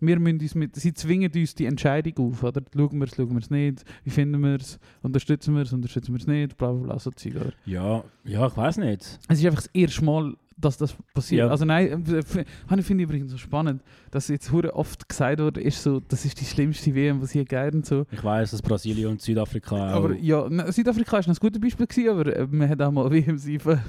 [0.00, 2.42] Wir müssen uns mit, sie zwingen uns die Entscheidung auf.
[2.42, 2.62] Oder?
[2.74, 3.84] Schauen wir es, schauen wir es nicht.
[4.04, 4.78] Wie finden wir es?
[5.02, 6.56] Unterstützen wir es, unterstützen wir es nicht?
[6.56, 7.36] Bla bla bla, so Zeug.
[7.36, 7.52] Oder?
[7.64, 9.02] Ja, ja, ich weiß nicht.
[9.28, 11.46] Es ist einfach das erste Mal, dass das passiert.
[11.46, 11.48] Ja.
[11.48, 12.22] Also nein, äh,
[12.68, 16.24] habe ich finde übrigens so spannend, dass jetzt hure oft gesagt wurde, ist so, das
[16.24, 18.06] ist die schlimmste WM, was hier gegeben so.
[18.10, 19.96] Ich weiß, dass Brasilien und Südafrika auch.
[20.04, 23.10] Aber ja, na, Südafrika ist ein gutes Beispiel gewesen, aber äh, man hat auch mal
[23.10, 23.38] WM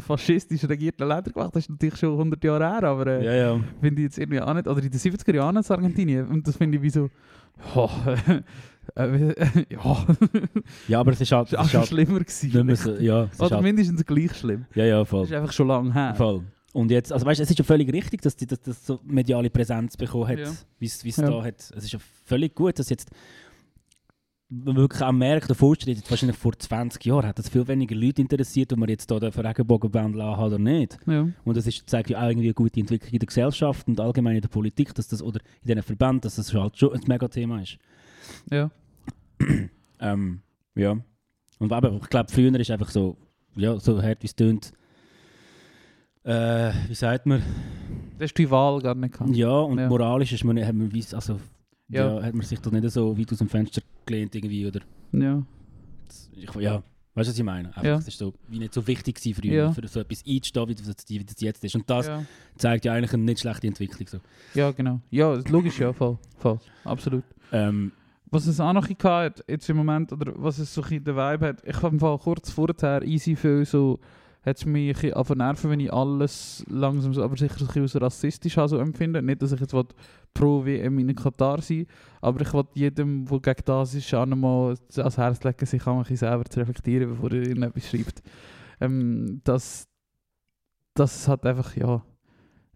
[0.05, 1.55] faschistisch regierten Ländern gemacht.
[1.55, 3.59] Das ist natürlich schon 100 Jahre her, aber äh, ja, ja.
[3.81, 4.67] finde ich jetzt irgendwie auch nicht.
[4.67, 6.27] Oder in den 70er Jahren in Argentinien.
[6.27, 7.09] Und das finde ich wie so,
[7.75, 7.89] oh,
[8.95, 9.35] äh,
[9.69, 10.05] ja,
[10.87, 11.47] Ja, aber es ist halt.
[11.47, 12.51] Es war ist auch halt schlimmer gewesen.
[13.01, 14.65] ja, es ist Oder halt, mindestens gleich schlimm.
[14.75, 15.23] ja, ja, Das voll.
[15.25, 16.15] ist einfach schon lange her.
[16.15, 16.43] voll.
[16.75, 18.99] Und jetzt, also weißt du, es ist ja völlig richtig, dass die dass das so
[19.05, 20.51] mediale Präsenz bekommen hat, Ja.
[20.79, 21.29] wie es Ja.
[21.29, 21.71] da hat.
[21.73, 23.09] Es ist ja völlig gut, dass jetzt
[24.49, 28.21] man wirklich auch merkt, der Fortschritt, wahrscheinlich vor 20 Jahren hat das viel weniger Leute
[28.21, 30.97] interessiert, ob man jetzt da den Regenbogenbändel anhat oder nicht.
[31.07, 31.27] Ja.
[31.45, 34.35] Und das ist, zeigt ja auch irgendwie eine gute Entwicklung in der Gesellschaft und allgemein
[34.35, 37.61] in der Politik, dass das, oder in diesen Verbänden, dass das halt schon ein Megathema
[37.61, 37.77] ist.
[38.51, 38.69] ja.
[39.99, 40.41] Ähm,
[40.75, 40.97] ja.
[41.59, 43.17] Und aber ich glaube, früher ist einfach so,
[43.55, 44.73] ja, so hart wie es tönt,
[46.25, 47.41] äh, wie sagt man,
[48.17, 49.35] Das ist die Wahl gar nicht gehabt.
[49.35, 49.87] ja, und Ja.
[49.87, 51.39] moralisch ist man, hat man, also,
[51.89, 52.15] ja.
[52.17, 52.23] Ja.
[52.23, 54.79] hat man sich doch nicht so weit aus dem Fenster gelehnt irgendwie, oder,
[55.11, 55.43] Ja.
[56.35, 56.81] ich, ja,
[57.13, 57.67] weißt du, was ich meine?
[57.69, 57.95] Einfach, Ja.
[57.97, 59.71] Es ist so, wie nicht so wichtig gewesen früher, Ja.
[59.71, 61.75] für so etwas einzustehen, wie das, wie das jetzt ist.
[61.75, 62.23] Und das ja.
[62.57, 64.07] zeigt ja eigentlich eine nicht schlechte Entwicklung.
[64.07, 64.19] So.
[64.53, 64.99] Ja, genau.
[65.11, 66.17] Ja, logisch, ja, voll.
[66.37, 66.59] voll.
[66.83, 67.23] Absolut.
[67.51, 67.91] Ähm,
[68.31, 71.15] Was es auch noch hat, jetzt im Moment, oder was es so ein bisschen den
[71.15, 73.99] Vibe hat, ich habe im Fall kurz vorher easy viel so,
[74.45, 78.57] hat es mich ein bisschen nerven, wenn ich alles langsam, so, aber sicher ein rassistisch
[78.57, 79.25] habe, so empfinden.
[79.25, 79.73] Nicht, dass ich jetzt
[80.33, 81.87] pro WM in Katar sein
[82.21, 86.09] aber ich will jedem, der gegen das ist, auch nochmal ans Herz legen, sich auch
[86.09, 88.23] ein selber zu reflektieren, bevor er irgendetwas schreibt.
[88.81, 89.87] Ähm, dass
[90.97, 92.01] es halt einfach, ja,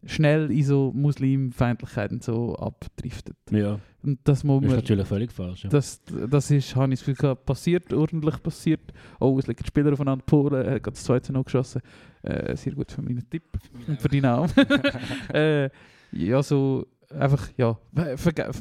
[0.05, 3.35] schnell in so Muslimfeindlichkeiten so abdriftet.
[3.51, 4.77] ja, Und das muss ist man...
[4.77, 5.63] natürlich völlig falsch.
[5.63, 5.69] Ja.
[5.69, 8.93] Das, das ist, habe ich das Gefühl passiert, ordentlich passiert.
[9.19, 10.23] Oh, es liegen Spieler aufeinander.
[10.25, 11.81] Polen hat gerade das zweite noch geschossen.
[12.21, 13.43] Äh, sehr gut für meinen Tipp
[13.87, 14.51] und für deinen Namen.
[15.33, 15.69] äh,
[16.11, 17.77] ja, so einfach, ja,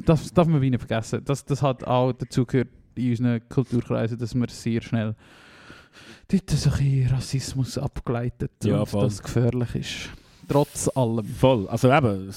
[0.04, 1.22] das darf man wie nicht vergessen.
[1.24, 5.14] Das, das hat auch dazu gehört in unseren Kulturkreisen, dass man sehr schnell
[6.28, 10.10] dort so ein Rassismus abgeleitet Ja, und das gefährlich ist.
[10.48, 11.24] Trotz allem.
[11.26, 11.68] Voll.
[11.68, 12.30] Also eben,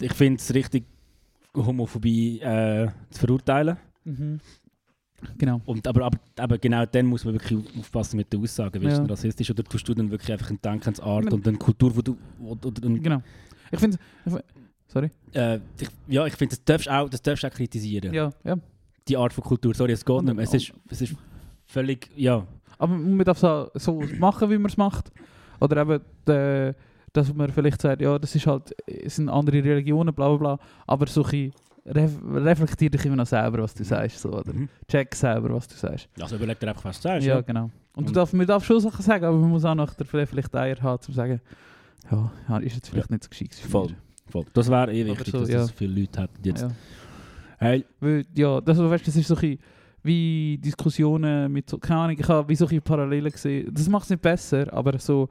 [0.00, 0.84] ich finde es richtig,
[1.56, 3.76] Homophobie äh, zu verurteilen.
[5.36, 5.60] Genau.
[5.66, 8.80] Und, aber, aber, aber genau dann muss man wirklich aufpassen mit den Aussagen.
[8.80, 9.04] Willst Ja.
[9.04, 12.16] du rassistisch oder tust du dann wirklich einfach eine Denkensart und eine Kultur, wo du...
[12.38, 13.22] Wo, oder, Genau.
[13.70, 13.98] Ich finde,
[14.88, 15.10] sorry.
[15.34, 18.12] äh, ich, ja, ich finde, das darfst du auch, das darfst du auch kritisieren.
[18.14, 18.56] Ja, ja.
[19.06, 19.74] Die Art von Kultur.
[19.74, 20.44] Sorry, es geht Und- nicht mehr.
[20.44, 21.14] Es ist, es ist
[21.66, 22.10] völlig...
[22.16, 22.46] Ja,
[22.78, 25.10] Aber man darf es so machen, wie man es macht.
[25.60, 26.00] Oder eben,
[26.32, 26.74] äh,
[27.12, 30.58] dass man vielleicht sagt, ja, das ist halt, es sind andere Religionen, bla bla bla.
[30.86, 31.52] Aber so ein
[31.86, 34.20] ref reflektier dich immer noch selber, was du sagst.
[34.20, 34.68] So, oder mhm.
[34.88, 36.08] check selber, was du sagst.
[36.20, 37.26] also überleg dir einfach, was du sagst.
[37.26, 37.40] Ja, Ja.
[37.40, 37.70] genau.
[37.94, 40.06] Und, du Und- darf, man darf schon Sachen sagen, aber man muss auch noch der
[40.06, 41.40] vielleicht, Eier haben, um zu sagen,
[42.10, 43.94] ja, ja, ist jetzt vielleicht nicht so gescheit Voll.
[44.28, 44.44] Voll.
[44.52, 45.58] Das wäre eh wichtig, so, dass ja.
[45.58, 46.62] das viele Leute hätten jetzt.
[46.62, 46.70] Ja.
[47.58, 49.58] Hey, Weil, ja, das, weißt, das ist so ein
[50.02, 53.72] wie Diskussionen mit so, keine Ahnung, ich habe wie so Parallelen gesehen.
[53.72, 55.28] Das macht es nicht besser, aber so,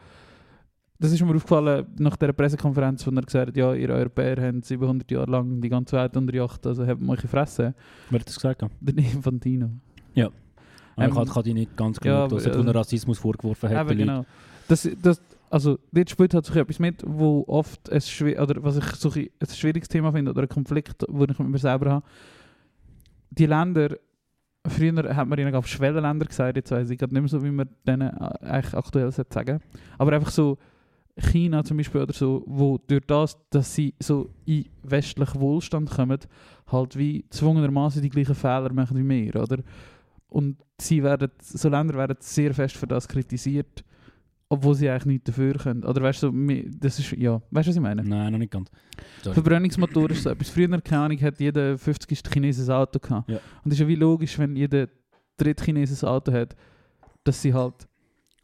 [1.00, 4.62] das ist mir aufgefallen nach der Pressekonferenz, wo er gesagt hat, ja, ihr Europäer haben
[4.62, 7.74] 700 Jahre lang die ganze Welt unter Yacht, also habt ihr euch gefressen.
[8.10, 8.62] wer hat das gesagt?
[8.62, 8.70] Ja.
[8.82, 9.70] Der Infantino.
[10.16, 13.20] Ah, Ähm, ich kann, kann die nicht ganz ja, genau, aber, dass er also- Rassismus
[13.20, 13.90] vorgeworfen hat.
[13.90, 14.26] Den genau.
[14.68, 18.78] Das, das, also, dort spielt halt so etwas mit, wo oft es schwer, oder was
[18.78, 21.90] ich so ein, ein schwieriges Thema finde, oder ein Konflikt, wo ich mit mir selber
[21.90, 22.06] habe.
[23.32, 23.96] Die Länder,
[24.68, 27.52] früher hat man ihnen auf Schwellenländer gesagt, jetzt weiß ich gerade nicht mehr so, wie
[27.52, 29.62] man denen äh, eigentlich aktuell sollte sagen
[29.98, 30.58] Aber einfach so
[31.22, 36.20] China zum Beispiel oder so, wo durch das, dass sie so in westlichen Wohlstand kommen,
[36.72, 39.58] halt wie zwungenermaßen die gleichen Fehler machen wie wir, oder?
[40.30, 43.84] Und sie werden, so Länder werden sehr fest für das kritisiert.
[44.52, 45.84] obwohl sie eigentlich nichts dafür können.
[45.84, 46.32] Oder weißt du,
[46.80, 48.04] das ist, ja, weißt du, was ich meine?
[48.04, 48.68] Nein, noch nicht ganz.
[49.22, 49.36] Sorry.
[49.36, 50.50] Verbrennungsmotor ist so etwas.
[50.50, 52.20] Früher, keine Ahnung, hat jeder 50.
[52.34, 53.30] Chinesen ein Auto gehabt.
[53.30, 53.38] Ja.
[53.64, 54.88] Und es ist ja wie logisch, wenn jeder
[55.38, 56.56] dritte Chinesen ein Auto hat,
[57.24, 57.88] dass sie halt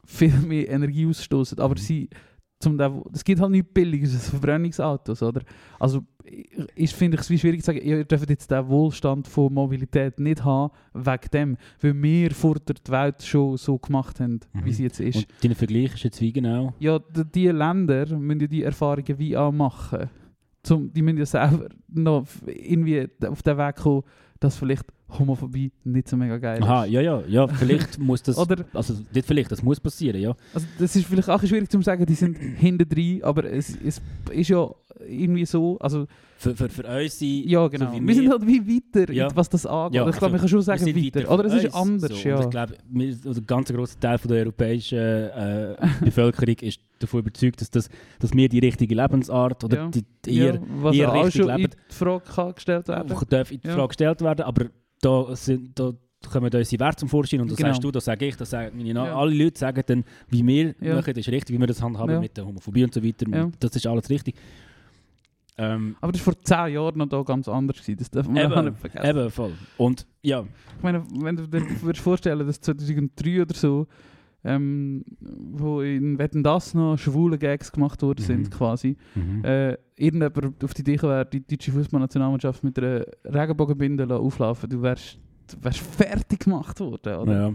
[0.05, 1.57] viel mehr Energie ausstoßen.
[1.59, 1.79] Aber Mhm.
[1.79, 2.09] sie,
[2.59, 2.79] zum
[3.13, 5.41] es gibt halt nichts Billiges Verbrennungsautos, oder?
[5.79, 6.01] Also
[6.75, 10.43] ich finde es wie schwierig zu sagen, ihr dürft jetzt den Wohlstand von Mobilität nicht
[10.43, 14.73] haben, wegen dem, weil wir vor der Welt schon so gemacht haben, wie Mhm.
[14.73, 15.15] sie jetzt ist.
[15.17, 16.73] Und dein Vergleich ist jetzt wie genau?
[16.79, 20.09] Ja, die Länder müssen ja die Erfahrungen wie auch machen.
[20.63, 24.01] Zum, die müssen ja selber noch irgendwie auf den Weg kommen,
[24.39, 26.91] dass vielleicht Homophobie nicht so mega geil Aha, ist.
[26.91, 30.35] ja, ja, ja, vielleicht muss das, Oder, also nicht vielleicht, das muss passieren, ja.
[30.53, 34.01] also das ist vielleicht auch schwierig zu sagen, die sind hinten drin, aber es, es
[34.31, 34.67] ist ja
[35.07, 37.91] irgendwie so, also Für, für, für uns sind, ja genau.
[37.93, 38.61] wie wir, wir- sind halt wie
[38.95, 39.27] weiter, Ja.
[39.35, 39.95] was das angeht.
[40.01, 41.19] Ja, ich glaube, also, man kann schon wir sagen weiter.
[41.19, 42.27] weiter Oder es ist anders, so.
[42.29, 42.35] ja.
[42.37, 42.73] Und ich glaube,
[43.25, 47.89] also ein ganz grosser Teil von der europäischen äh, Bevölkerung ist davon überzeugt, dass, das,
[48.19, 49.87] dass wir die richtige Lebensart oder Ja.
[49.89, 53.51] die, die eher ja, was ihr richtig schon in die Frage kann gestellt werden darf
[53.51, 53.67] in die.
[53.67, 54.65] Frage gestellt werden, aber
[55.05, 55.93] da, sind, da
[56.31, 57.69] kommen unsere Werte zum Vorschein und das Genau.
[57.69, 59.15] sagst du, das sage ich, das sagen meine Ja.
[59.15, 60.95] alle Leute sagen dann, wie wir Ja.
[60.95, 62.19] machen, das ist richtig, wie wir das handhaben Ja.
[62.19, 63.51] mit der Homophobie und so weiter, Ja.
[63.59, 64.35] das ist alles richtig.
[65.57, 67.77] Ähm, Aber das war vor 10 Jahren noch da ganz anders.
[67.77, 67.97] Gewesen.
[67.99, 69.07] Das darf man auch eben, nicht vergessen.
[69.17, 69.53] eben, voll.
[69.77, 70.41] Und ja,
[70.77, 71.61] Ich meine, wenn du dir
[71.95, 73.87] vorstellen, dass 2003 oder so,
[74.45, 78.25] ähm, wo in Wetten das noch schwule Gags gemacht worden Mhm.
[78.25, 79.43] sind, quasi, mhm.
[79.43, 85.17] äh, irgendjemand auf die Idee wäre, die deutsche Fußballnationalmannschaft mit einer Regenbogenbinde auflaufen, du wärst,
[85.51, 87.33] du wärst fertig gemacht worden, oder?
[87.33, 87.53] ja.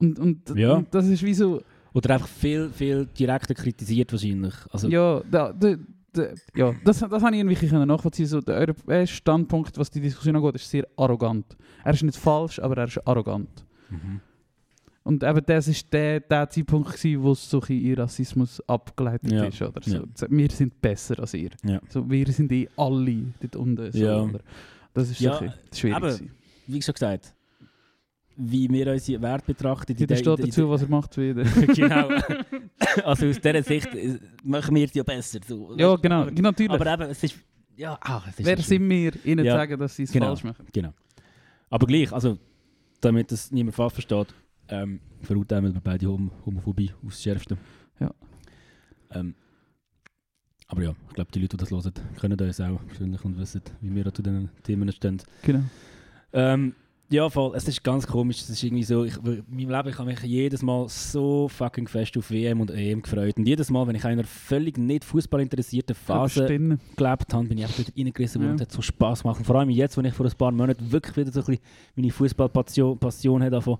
[0.00, 0.74] Und, und, Ja.
[0.74, 1.62] und das ist wie so,
[1.94, 4.54] Oder einfach viel, viel direkter kritisiert wahrscheinlich.
[4.72, 5.76] Also, ja, da, da,
[6.12, 6.22] da,
[6.56, 8.26] ja das, das habe ich irgendwie können nachvollziehen.
[8.26, 11.56] So, der europäische Standpunkt, was die Diskussion angeht, ist sehr arrogant.
[11.84, 13.64] Er ist nicht falsch, aber er ist arrogant.
[13.90, 14.20] Mhm.
[15.04, 19.30] Und eben das war der, der Zeitpunkt, gewesen, wo so ein bisschen ihr Rassismus abgeleitet
[19.30, 19.44] Ja.
[19.44, 19.60] ist.
[19.60, 19.80] Oder?
[19.82, 20.02] So, Ja.
[20.30, 21.50] Wir sind besser als ihr.
[21.62, 21.78] Ja.
[21.90, 23.92] So, wir sind eh alle dort unten.
[23.92, 24.22] So, Ja.
[24.22, 24.40] oder?
[24.94, 25.46] Das ist Ja, so
[25.78, 25.96] schwierig.
[25.96, 26.30] aber- gewesen.
[26.66, 27.34] Wie schon gesagt,
[28.36, 31.16] wie wir unsere Werte betrachten, Jeder steht dazu, was er macht.
[31.18, 31.44] Wie der.
[31.74, 32.08] genau.
[33.04, 35.40] also aus dieser Sicht äh, machen wir es ja besser.
[35.46, 35.74] So.
[35.76, 36.22] ja, genau.
[36.22, 36.72] Aber, natürlich.
[36.72, 37.36] aber eben, es ist...
[37.76, 39.56] Ja, ah, es ist Wer so sind wir, ihnen Ja.
[39.56, 40.26] sagen, dass sie es Genau.
[40.28, 40.64] falsch machen?
[40.72, 40.94] Genau.
[41.70, 42.38] Aber gleich, also,
[43.00, 44.28] damit das niemand falsch versteht,
[44.68, 47.56] ähm, verurteilen wir beide Hom Homophobie aufs Schärfste.
[48.00, 48.12] Ja.
[49.12, 49.34] Ähm,
[50.68, 53.62] aber ja, ich glaube, die Leute, die das hören, können uns auch persönlich und wissen,
[53.80, 55.20] wie wir zu diesen Themen stehen.
[55.42, 55.62] Genau.
[56.32, 56.74] Ähm,
[57.10, 57.54] ja, voll.
[57.54, 58.40] Es ist ganz komisch.
[58.40, 61.86] Es ist irgendwie so, ich, in meinem Leben ich habe mich jedes Mal so fucking
[61.86, 63.36] fest auf WM und EM gefreut.
[63.36, 67.58] Und jedes Mal, wenn ich in einer völlig nicht Fußball interessierten Phase gelebt habe, bin
[67.58, 68.52] ich einfach wieder reingerissen worden Ja.
[68.52, 69.38] und es hat so Spass gemacht.
[69.38, 71.62] Und vor allem jetzt, wenn ich vor ein paar Monaten wirklich wieder so ein bisschen
[71.94, 73.78] meine Fußballpassion davon,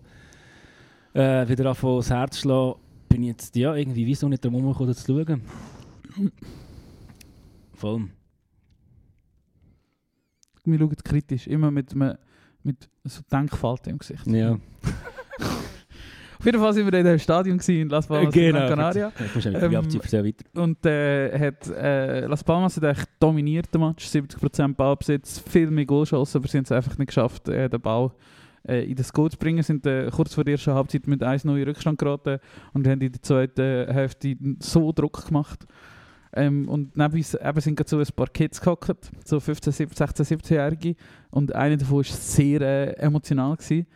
[1.15, 2.75] äh, wieder anfangen, das Herz zu schlagen,
[3.09, 5.43] bin ich jetzt ja, irgendwie wieso nicht drum herumgekommen, das zu schauen.
[7.75, 8.09] Voll.
[10.65, 12.17] Wir schauen kritisch, immer mit, einem-
[12.63, 14.27] mit so Denkfalten im Gesicht.
[14.27, 14.53] Ja.
[16.39, 18.59] Auf jeden Fall sind wir in dem Stadion in Las Palmas Genau.
[18.59, 19.13] Gran Canaria.
[19.45, 20.35] Ähm.
[20.55, 25.87] Und äh, hat, äh, Las Palmas hat eigentlich dominiert den Match, 70% Ballbesitz, viel mehr
[25.87, 28.11] Goalchancen, aber sie haben es einfach nicht geschafft, äh, den Ball
[28.67, 29.63] äh, in das Goal zu bringen.
[29.63, 32.39] sind äh, kurz vor der ersten Halbzeit mit 1-0 in Rückstand geraten
[32.73, 35.67] und haben in der zweiten Hälfte so Druck gemacht.
[36.37, 39.97] Ähm, und neben uns eben sind gerade so ein paar Kids gehockt, so 15, 17,
[39.97, 40.97] 16, 17-Jährige.
[41.31, 43.57] Und einer davon war sehr äh, emotional.
[43.57, 43.87] Gewesen.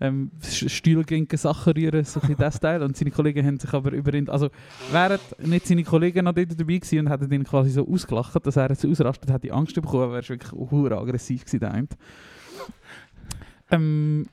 [0.00, 2.82] Ähm, Stühle gegen Sachen rühren, so ein das Teil.
[2.82, 4.48] Und seine Kollegen haben sich aber über ihn, also
[4.90, 8.56] wären nicht seine Kollegen noch dort dabei gewesen und hätten ihn quasi so ausgelacht, dass
[8.56, 11.88] er jetzt ausrastet, hätte ich Angst bekommen, wäre wirklich aggressiv gewesen.
[13.72, 14.26] Ähm,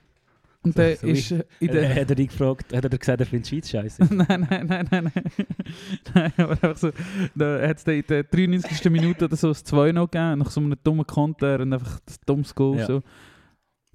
[0.62, 1.88] und der So ist äh, in Äh, der...
[2.02, 4.02] hat er dich gefragt, hat er gesagt, er findet Schweiz scheiße?
[4.14, 5.24] nein, nein, nein, nein, nein.
[6.14, 6.90] nein aber einfach so,
[7.34, 8.90] da hat es in der 93.
[8.90, 12.20] Minute oder so ein 2 noch gegeben, nach so einem dummen Konter und einfach das
[12.20, 12.76] dummes Goal.
[12.78, 12.86] Ja.
[12.86, 13.00] So.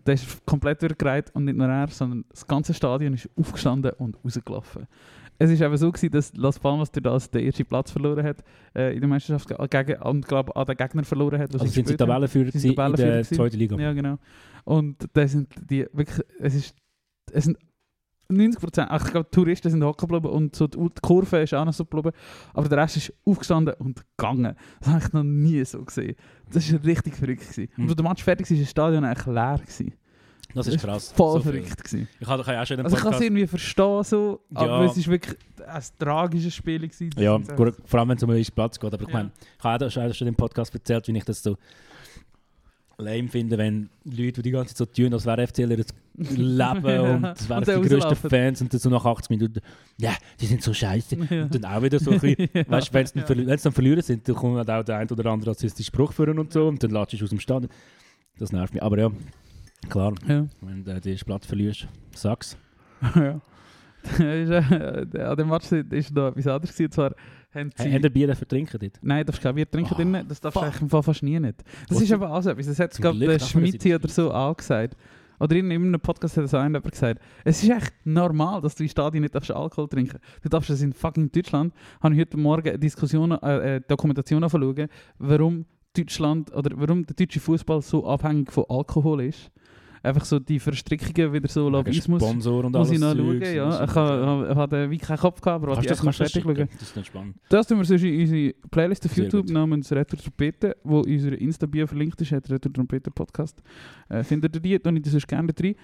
[0.07, 4.17] Der ist komplett durchgereiht und nicht nur er, sondern das ganze Stadion ist aufgestanden und
[4.23, 4.87] rausgelaufen.
[5.37, 8.43] Es ist eben so gewesen, dass Las Palmas durch das den ersten Platz verloren hat
[8.73, 11.53] äh, in der Meisterschaft ge- gegen, und glaube an den Gegner verloren hat.
[11.53, 11.97] Also sind sie.
[11.97, 13.77] Tabellenführer in der zweiten Liga?
[13.77, 14.17] Ja, genau.
[14.65, 16.75] Und da sind die wirklich, es ist,
[17.31, 17.57] es sind
[18.29, 21.63] 90 Prozent, ich glaube, Touristen sind hocken geblieben und so die, die Kurve ist auch
[21.63, 22.11] noch so geblieben,
[22.53, 24.55] aber der Rest ist aufgestanden und gegangen.
[24.79, 26.15] Das habe ich noch nie so gesehen.
[26.51, 27.41] Das war richtig verrückt.
[27.41, 27.69] Gewesen.
[27.75, 27.83] Mhm.
[27.83, 29.59] Und als der Match fertig war, war das Stadion eigentlich leer.
[29.61, 29.93] Gewesen.
[30.55, 31.11] Das ist krass.
[31.11, 31.83] Voll So verrückt.
[31.83, 32.07] Gewesen.
[32.19, 34.85] Ich habe ja auch schon Also ich kann es irgendwie verstehen, so, aber Ja.
[34.85, 36.79] es ist wirklich ein tragisches Spiel.
[36.79, 37.09] Gewesen.
[37.09, 38.93] Das Ja, vor allem wenn es um einen Platz geht.
[38.93, 41.57] Aber ich meine, ich habe auch schon im Podcast erzählt, wie ich das so
[42.97, 45.85] lame finden, wenn Leute, die die ganze Zeit so tun, als wäre FCL ihr Leben
[47.15, 48.29] und das wären Und die rauslaufen.
[48.29, 49.59] Fans und dann so nach 80 Minuten,
[49.97, 51.17] ja, die sind so scheiße.
[51.29, 51.43] Ja.
[51.43, 52.63] Und dann auch wieder so ein bisschen, Ja.
[52.69, 55.09] weißt du, wenn sie dann, sie dann verlieren sind, dann kommt halt auch der ein
[55.09, 57.67] oder andere rassistische Spruch führen und so und dann latschst du aus dem Stand.
[58.39, 58.81] Das nervt mich.
[58.83, 59.09] Aber ja,
[59.89, 60.45] klar, Ja.
[60.61, 62.57] wenn du ersten Platz verlierst, sag's.
[63.15, 63.39] ja.
[64.19, 66.71] An dem Match war noch etwas anderes.
[66.71, 67.15] gewesen, Und zwar
[67.55, 67.93] haben sie...
[67.93, 68.99] Haben Bier dafür trinken dort?
[69.01, 70.23] Nein, darfst kein Bier trinken Oh.
[70.27, 71.63] Das darfst du eigentlich im Fall fast nie nicht.
[71.87, 72.67] Das Was ist aber auch so etwas.
[72.67, 74.95] Das hat in Schmidt der oder so auch gesagt.
[75.39, 77.21] Oder in einem Podcast hat das auch einer gesagt.
[77.43, 80.81] Es ist echt normal, dass du in Stadien nicht darfst Alkohol trinken Du darfst das
[80.81, 81.73] in fucking Deutschland.
[82.01, 84.87] Habe ich heute Morgen eine Diskussion, äh, äh, Dokumentation anschauen,
[85.17, 85.65] warum
[85.95, 89.51] Deutschland oder warum der deutsche Fußball so abhängig von Alkohol ist.
[90.05, 92.21] Einfach so die Verstrickungen wieder so Lobbyismus.
[92.21, 93.83] Sponsor und Muss alles ich noch schauen, ja.
[93.83, 93.95] Ich
[94.55, 96.55] hab wie keinen Kopf gehabt, aber ich das erst mal fertig schauen.
[96.55, 97.35] Das ist nicht spannend.
[97.49, 101.87] Das tun wir sonst in unsere Playlist auf YouTube namens Retro Trompete, wo unsere Insta-Bio
[101.87, 103.61] verlinkt ist, hat Retro Trompete Podcast.
[104.09, 105.75] Äh, findet ihr die, dann ich das sonst gerne drin.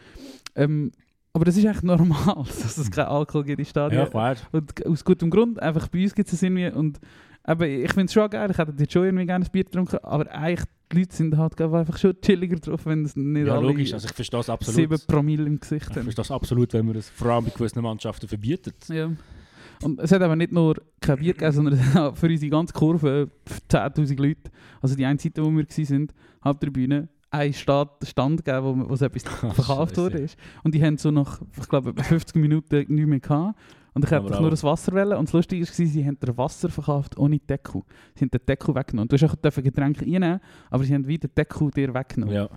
[0.55, 0.91] Ähm,
[1.33, 4.01] aber das ist echt normal, dass es keinen Alkohol gibt in Stadien.
[4.01, 4.35] Ja, klar.
[4.51, 6.99] und aus gutem Grund, einfach bei uns gibt es irgendwie und
[7.47, 9.97] eben, ich finde es schon geil, ich hätte jetzt schon irgendwie gerne ein Bier getrunken,
[10.03, 13.55] aber eigentlich die Leute sind halt ich, einfach schon chilliger drauf, wenn es nicht Ja,
[13.57, 13.93] alle logisch.
[13.93, 14.75] Also ich verstehe das absolut.
[14.75, 16.03] 7 Promille im Gesicht Ich haben.
[16.03, 18.75] verstehe das absolut, wenn man das vor allem bei gewissen Mannschaften verbietet.
[18.89, 19.09] Ja.
[19.83, 22.73] Und es hat aber nicht nur kein Bier gegeben, sondern es hat für unsere ganze
[22.73, 23.31] Kurve
[23.69, 24.51] 10'000 Leute,
[24.81, 26.07] also die eine Seite, wo wir waren,
[26.43, 29.23] Haupttribüne, ein Stand, Stand gegeben, wo, wo so etwas
[29.53, 30.01] verkauft Scheisse.
[30.01, 30.25] wurde.
[30.63, 33.57] Und die haben so nach, ich glaube, etwa 50 Minuten nichts mehr gehabt.
[33.93, 35.17] Und ich hätte nur das Wasser wollen.
[35.17, 37.81] Und das Lustige war, sie haben dir Wasser verkauft ohne Deckel.
[38.15, 39.09] Sie haben den Deckel weggenommen.
[39.09, 42.33] Du hast auch Getränke reinnehmen, aber sie haben wieder den Deckel dir weggenommen.
[42.33, 42.49] Ja.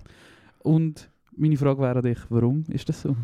[0.59, 3.15] Und meine Frage wäre an dich, warum ist das so?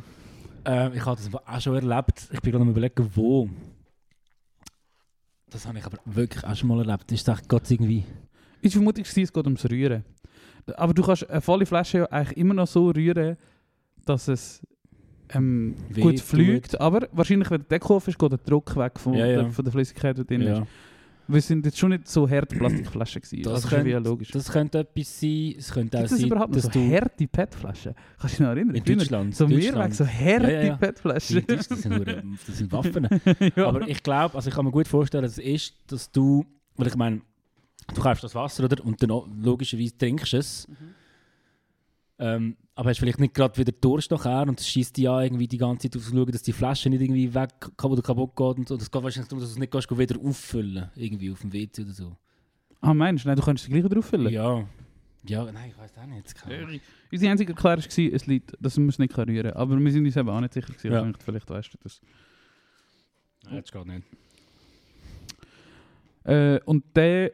[0.65, 2.29] Ähm, ich habe das auch schon erlebt.
[2.31, 3.49] Ich bin gerade am überlegen, wo.
[5.49, 7.11] Das habe ich aber wirklich auch schon mal erlebt.
[7.11, 8.03] Ist das Gott irgendwie...
[8.61, 10.03] Ich vermute, es geht ums Rühren.
[10.75, 13.37] Aber du kannst eine volle Flasche eigentlich immer noch so rühren,
[14.05, 14.61] dass es
[15.33, 16.79] ähm, gut fliegt.
[16.79, 19.41] Aber wahrscheinlich, wenn der Deckel ist, geht der Druck weg von, Ja, ja.
[19.43, 20.61] Der, von der Flüssigkeit, die drin ist.
[21.27, 23.43] Wir sind jetzt schon nicht so harte Plastikflaschen gewesen.
[23.43, 24.31] Das Das, also, ist ja könnte- logisch.
[24.31, 25.53] Das könnte etwas sein.
[25.57, 26.91] Es könnte auch Gibt sein, überhaupt dass so du...
[26.91, 27.93] harte PET-Flaschen?
[28.19, 28.75] Kannst du dich noch erinnern?
[28.75, 29.35] In Deutschland.
[29.35, 29.47] So.
[29.47, 30.75] Mehrweg, so harte Ja, ja.
[30.75, 31.43] PET-Flaschen.
[31.47, 31.81] Das das
[32.57, 33.07] sind Waffen.
[33.55, 33.65] ja.
[33.67, 36.43] Aber ich glaube, also ich kann mir gut vorstellen, dass es ist, dass du,
[36.75, 37.21] weil ich meine,
[37.93, 40.67] du kaufst das Wasser oder und dann logischerweise trinkst es.
[40.67, 40.75] Mhm.
[42.21, 45.57] Ähm, aber hast vielleicht nicht gerade wieder Durst nachher und schießt dich an, irgendwie die
[45.57, 47.51] ganze Zeit auf zu schauen, dass die Flasche nicht irgendwie weg
[47.83, 48.77] oder kaputt geht und so.
[48.77, 51.81] Das geht wahrscheinlich darum, dass du es nicht gehst, wieder auffüllen irgendwie auf dem WC
[51.81, 52.15] oder so.
[52.79, 53.27] Ah, meinst du?
[53.27, 54.31] Nein, du könntest die gleich drauf füllen.
[54.31, 54.67] Ja.
[55.23, 56.81] Ja, nein, ich weiß auch nicht.
[57.11, 59.53] Unsere einzige Erklärung war, es liegt, dass man es nicht rühren.
[59.53, 60.73] Aber wir sind uns eben auch nicht sicher.
[60.73, 60.91] Gewesen.
[60.91, 61.11] Ja.
[61.23, 62.01] Vielleicht weißt du das.
[63.45, 64.07] Nein, das geht nicht.
[66.23, 67.31] Äh, und der,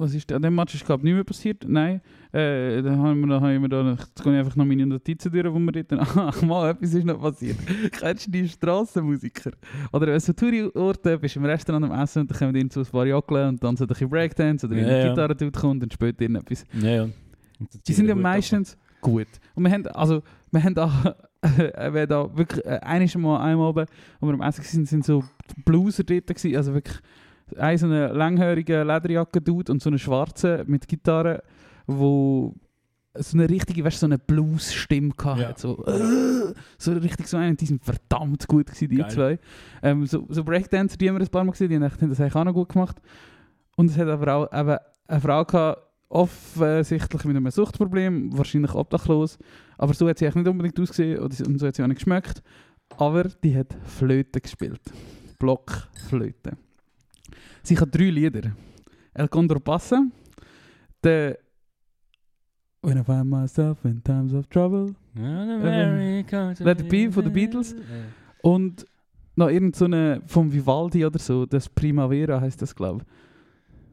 [0.00, 0.32] was ist?
[0.32, 1.64] An dem Match ist glaube ich nicht mehr passiert.
[1.68, 2.00] Nein.
[2.32, 5.32] Äh, dann haben wir, dann haben wir da, jetzt gehe ich einfach noch meine Notizen
[5.32, 7.56] durch, wo wir dort, ach mal, etwas ist noch passiert.
[7.92, 9.50] Kennst du die Strassenmusiker?
[9.92, 12.86] Oder wenn so Touri-Orte bist im Restaurant am Essen und dann kommen die so ein
[12.86, 15.08] paar Jockeln und dann so ein bisschen Breakdance oder Ja, eine ja.
[15.08, 16.64] Gitarre tut kommt und spielt irgendetwas.
[16.80, 17.08] Ja, ja.
[17.86, 19.28] Die sind ja meistens gut.
[19.54, 21.04] Und wir haben, also, wir haben auch,
[21.42, 23.86] äh, wir da wirklich, äh, einiges Mal, einmal oben,
[24.20, 25.24] wo wir am Essen waren, sind so
[25.64, 26.98] Blueser dort gewesen, also wirklich
[27.58, 31.42] ein so eine langhörige Lederjacke-Dude und so eine schwarze mit Gitarre,
[31.86, 32.54] wo
[33.14, 35.42] so eine richtige, weißt du, so eine Blues-Stimme hatte.
[35.42, 35.54] Ja.
[35.56, 39.10] So, äh, so richtig so einen, die sind verdammt gut gewesen, die Geil.
[39.10, 39.38] zwei.
[39.82, 42.34] Ähm, so, so Breakdancer, die haben wir ein paar Mal gesehen, die haben das eigentlich
[42.34, 42.96] auch noch gut gemacht.
[43.76, 44.76] Und es hat aber auch eben
[45.08, 49.38] eine Frau gehabt, offensichtlich mit einem Suchtproblem, wahrscheinlich obdachlos.
[49.78, 52.42] Aber so hat sie eigentlich nicht unbedingt ausgesehen und so hat sie auch nicht geschmeckt.
[52.96, 54.80] Aber die hat Flöte gespielt.
[55.38, 56.56] Blockflöte.
[57.70, 58.50] Sie hat drei Lieder.
[59.14, 60.02] El Condor Pasa,
[61.04, 61.38] der
[62.82, 67.76] When I find myself in times of trouble Let It Be von den Beatles.
[68.42, 68.84] und
[69.36, 69.86] noch irgend so
[70.26, 73.04] vom Vivaldi oder so, das Primavera heißt das, glaube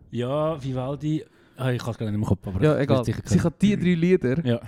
[0.09, 1.23] Ja, Vivaldi.
[1.55, 2.63] Ah, ich kann es gar nicht im Kopf, aber ich.
[2.63, 3.05] Ja, ich egal.
[3.05, 4.59] Sie hat die drei Lieder Ja.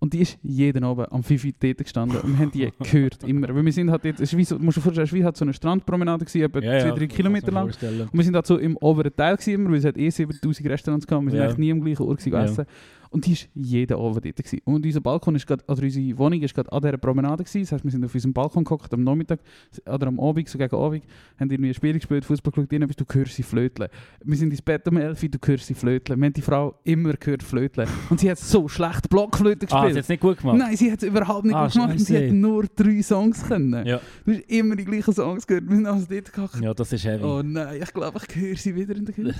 [0.00, 3.24] Und die ist jeden Abend am 5 Uhr dort gestanden und wir haben die gehört,
[3.24, 3.48] immer.
[3.52, 6.24] Weil wir sind halt jetzt, so, musst du dir vorstellen, wie halt so eine Strandpromenade,
[6.24, 7.66] gewesen, etwa Ja, ja, 2-3 ich Kilometer lang.
[7.66, 10.68] Und wir sind halt so im oberen Teil, gewesen, immer, weil es hat eh 7000
[10.68, 11.46] Restaurants gehabt, wir sind Ja.
[11.46, 12.64] eigentlich nie am gleichen Ort gewesen, Ja.
[13.10, 14.36] Und die ist jeden Abend dort.
[14.36, 14.60] Gewesen.
[14.64, 17.62] Und unser Balkon ist grad, oder unsere Wohnung ist gerade an dieser Promenade gewesen.
[17.62, 19.40] Das heisst, wir sind auf unserem Balkon gehockt am Nachmittag
[19.86, 21.02] oder am Abend, so gegen Abend,
[21.40, 23.88] haben irgendwie ein Spiel gespielt, Fußball geschaut, irgendetwas, du hörst sie flöteln.
[24.24, 26.18] Wir sind ins Bett um 11 Uhr, du hörst sie flöteln.
[26.20, 27.88] Wir haben die Frau immer gehört flöteln.
[28.10, 29.82] Und sie hat so schlecht Blockflöte Ah, gespielt.
[29.84, 30.58] hast du jetzt nicht gut gemacht?
[30.58, 32.00] Nein, sie hat es überhaupt nicht Ah, gut gemacht.
[32.00, 33.86] Sie hat nur drei Songs können.
[33.86, 34.00] Ja.
[34.26, 35.68] Du hast immer die gleichen Songs gehört.
[35.68, 36.60] Wir sind also dort gehockt.
[36.60, 37.24] ja, das ist heavy.
[37.24, 39.34] Oh nein, ich glaube, ich höre sie wieder in der Küche.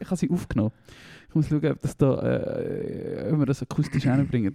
[0.00, 0.72] Ich habe sie aufgenommen.
[1.38, 4.54] Ich muss schauen, ob, das da, äh, ob wir das akustisch hinbringen.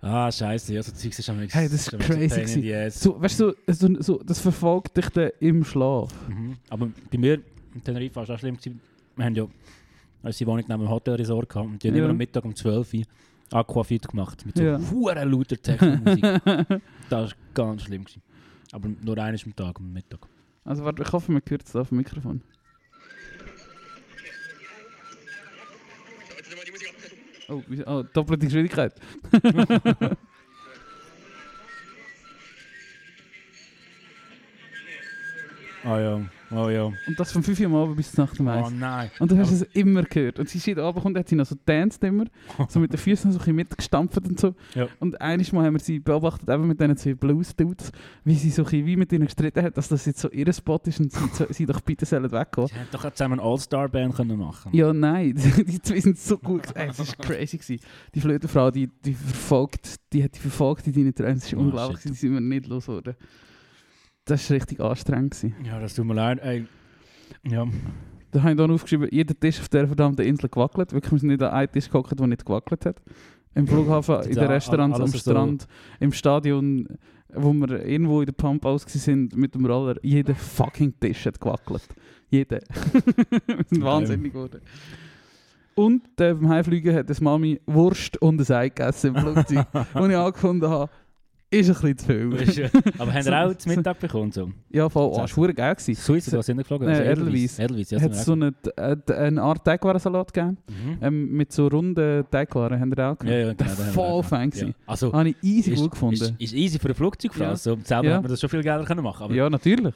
[0.00, 1.58] Ah, scheiße, ja, so Zeugs ist am nächsten.
[1.58, 2.90] Hey, das ist crazy.
[2.90, 6.12] So, weißt du, so, so, das verfolgt dich dann im Schlaf.
[6.28, 6.56] Mhm.
[6.68, 7.40] Aber bei mir
[7.74, 8.58] in Tenerife war es auch schlimm.
[9.16, 9.46] Wir haben ja
[10.22, 12.02] unsere Wohnung neben dem Hotelresort gehabt und die haben Ja.
[12.02, 13.02] immer am Mittag um 12 Uhr
[13.52, 14.78] Aquafit gemacht mit so Ja.
[14.78, 15.22] ja.
[15.22, 16.22] lauter Techno-Musik.
[17.08, 18.04] das war ganz schlimm.
[18.04, 18.22] Gewesen.
[18.72, 20.26] Aber nur eines am Tag, am Mittag.
[20.64, 22.42] Also warte, ich hoffe, man hört es auf dem Mikrofon.
[27.48, 28.94] Oh, wieso- oh doppelte Geschwindigkeit.
[35.84, 36.84] Oh ja, oh ja.
[36.84, 38.70] Und das von 5 Uhr am Abend bis nach dem Oh Eis.
[38.72, 39.10] nein.
[39.18, 40.38] Und du hast es immer gehört.
[40.38, 42.24] Und sie ist jeden Abend kommt, hat sie noch so danced immer,
[42.68, 44.54] so mit den Füßen so ein bisschen mitgestampft und so.
[44.74, 44.88] Ja.
[45.00, 47.92] Und eines Mal haben wir sie beobachtet, eben mit diesen zwei Blues-Dudes,
[48.24, 50.52] wie sie so ein bisschen wie mit ihnen gestritten hat, dass das jetzt so ihr
[50.52, 52.66] Spot ist und sie, so, sie doch bitte sollen weggehen.
[52.68, 55.34] Sie hätten doch zusammen eine All-Star-Band können machen Ja, nein,
[55.66, 56.62] die zwei sind so gut.
[56.74, 57.58] es war crazy.
[57.58, 57.80] Gewesen.
[58.14, 61.34] Die Flötenfrau, die, die verfolgt, die hat die verfolgt in deinen Träumen.
[61.34, 62.00] Das ist Oh, unglaublich.
[62.00, 62.10] shit.
[62.12, 63.14] Die sind wir nicht los worden.
[64.24, 65.34] Das war richtig anstrengend.
[65.34, 65.54] Gewesen.
[65.64, 66.40] Ja, das tut mir leid.
[66.42, 66.66] Ey.
[67.46, 67.66] Ja.
[68.30, 70.92] Da habe ich dann aufgeschrieben, jeder Tisch auf dieser verdammten Insel gewackelt.
[70.92, 73.02] Wirklich, wir sind nicht an einen Tisch geguckt, der nicht gewackelt hat.
[73.54, 75.68] Im Flughafen, in den Restaurants, am alles so- Strand,
[76.00, 76.88] im Stadion,
[77.32, 79.96] wo wir irgendwo in der Pump aus sind mit dem Roller.
[80.02, 81.86] Jeder fucking Tisch hat gewackelt.
[82.30, 82.58] Jeder.
[83.46, 84.60] wir sind wahnsinnig geworden.
[85.76, 89.66] Und äh, beim Heimfliegen hat das Mami Wurst und ein Ei gegessen im Flugzeug.
[89.94, 90.90] und ich angefunden habe,
[91.60, 92.70] ist ein bisschen zu viel.
[92.98, 94.32] Aber haben So- wir auch zu so- Mittag bekommen?
[94.32, 94.50] So.
[94.70, 95.10] ja, voll.
[95.12, 95.74] Oh, das war geil.
[95.78, 96.88] Swiss, was wir geflogen?
[96.88, 97.58] Äh, Also Edelweiss.
[97.58, 98.00] Edelweiss, ja.
[98.00, 100.58] Hat so wir eine, eine Art Teigwarensalat gegeben.
[100.68, 100.98] Mhm.
[101.02, 104.56] Ähm, mit so runden Teigwaren haben wir auch Ja, ja, genau, haben wir voll gemacht.
[104.56, 104.68] Ja.
[104.86, 106.14] Also, Habe ich easy ist, gut gefunden.
[106.14, 107.44] Ist, ist easy für eine Flugzeugfrau.
[107.44, 107.56] Ja.
[107.56, 108.14] So, selber Ja.
[108.16, 109.94] hat man das schon viel Geld können machen aber, ja, natürlich.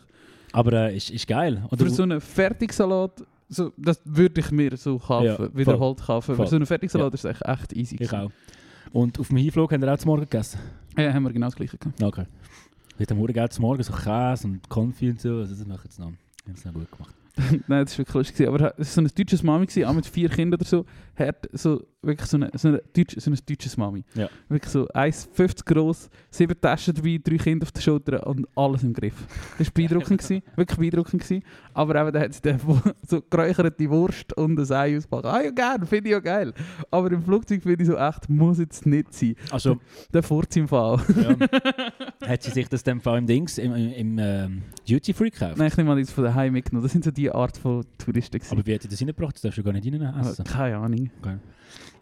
[0.53, 1.63] aber äh, ist, ist geil.
[1.71, 3.13] Oder Für so einen Fertigsalat,
[3.49, 6.37] so, das würde ich mir so kaufen, Ja, wiederholt kaufen.
[6.37, 7.95] Für so einen Fertigsalat ist es echt, echt easy.
[7.95, 8.27] ich gewesen.
[8.27, 8.31] auch.
[8.93, 10.59] Und auf dem Hinflug haben wir auch zum Morgen gegessen?
[10.97, 12.03] Ja, haben wir genau das gleiche gehabt.
[12.03, 12.25] Okay.
[12.97, 15.37] Wir haben Morgen zum Morgen so Käse und Konfi und so.
[15.37, 16.09] Also das machen sie noch.
[16.09, 17.15] Haben sie noch gut gemacht.
[17.69, 18.49] Nein, das war wirklich lustig.
[18.49, 20.85] Aber es war so ein deutsches Mami, auch mit vier Kindern oder so.
[21.17, 24.05] Hat so wirklich so eine, so eine, deutsch, so eine deutsches Mami.
[24.15, 24.29] Ja.
[24.49, 28.93] Wirklich so 1,50 groß, sieben Taschen dabei, drei Kinder auf der Schulter und alles im
[28.93, 29.15] Griff.
[29.59, 31.23] Das war beeindruckend, gewesen, wirklich beeindruckend.
[31.23, 31.43] Gewesen.
[31.75, 32.61] Aber eben, da hat sie dann
[33.07, 35.27] so geräucherte Wurst und ein Ei ausgepackt.
[35.27, 36.53] Ah ja, gerne, finde ich ja geil.
[36.91, 39.35] Aber im Flugzeug finde ich so echt, muss jetzt nicht sein.
[39.51, 39.79] Also,
[40.13, 41.01] Der Vorziehfall.
[41.21, 41.37] ja.
[42.29, 45.57] hat sie sich das dann vor allem Dings im, im, im ähm, Duty Free gekauft?
[45.59, 46.85] Nein, ich nehme mal das von daheim mitgenommen.
[46.85, 48.39] Das sind so die Art von Touristen.
[48.39, 48.53] gewesen.
[48.53, 49.35] Aber wie hat sie das reingebracht?
[49.35, 50.45] Das darfst du gar nicht rein Aber essen.
[50.45, 51.11] keine Ahnung.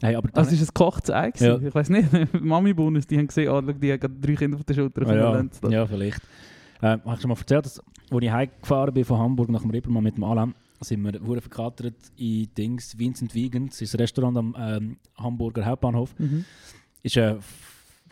[0.01, 1.33] Hey, aber es ist ein gekochtes Ei.
[1.39, 1.59] Ja.
[1.59, 2.09] Ich weiß nicht,
[2.41, 5.07] Mami-Bonus, die haben gesehen, schau, die haben drei Kinder auf der Schulter.
[5.07, 5.69] Ah, ja, da.
[5.69, 6.21] ja, vielleicht.
[6.81, 9.71] Äh, habe ich schon mal erzählt, dass, als ich heimgefahren bin von Hamburg nach dem
[9.71, 14.01] Reeperbahn mit dem Alan, sind wir wurden verkatert in Dings, Vincent Vegans, das ist ein
[14.01, 16.15] Restaurant am ähm, Hamburger Hauptbahnhof.
[16.19, 16.45] Mhm.
[17.03, 17.37] Ist äh,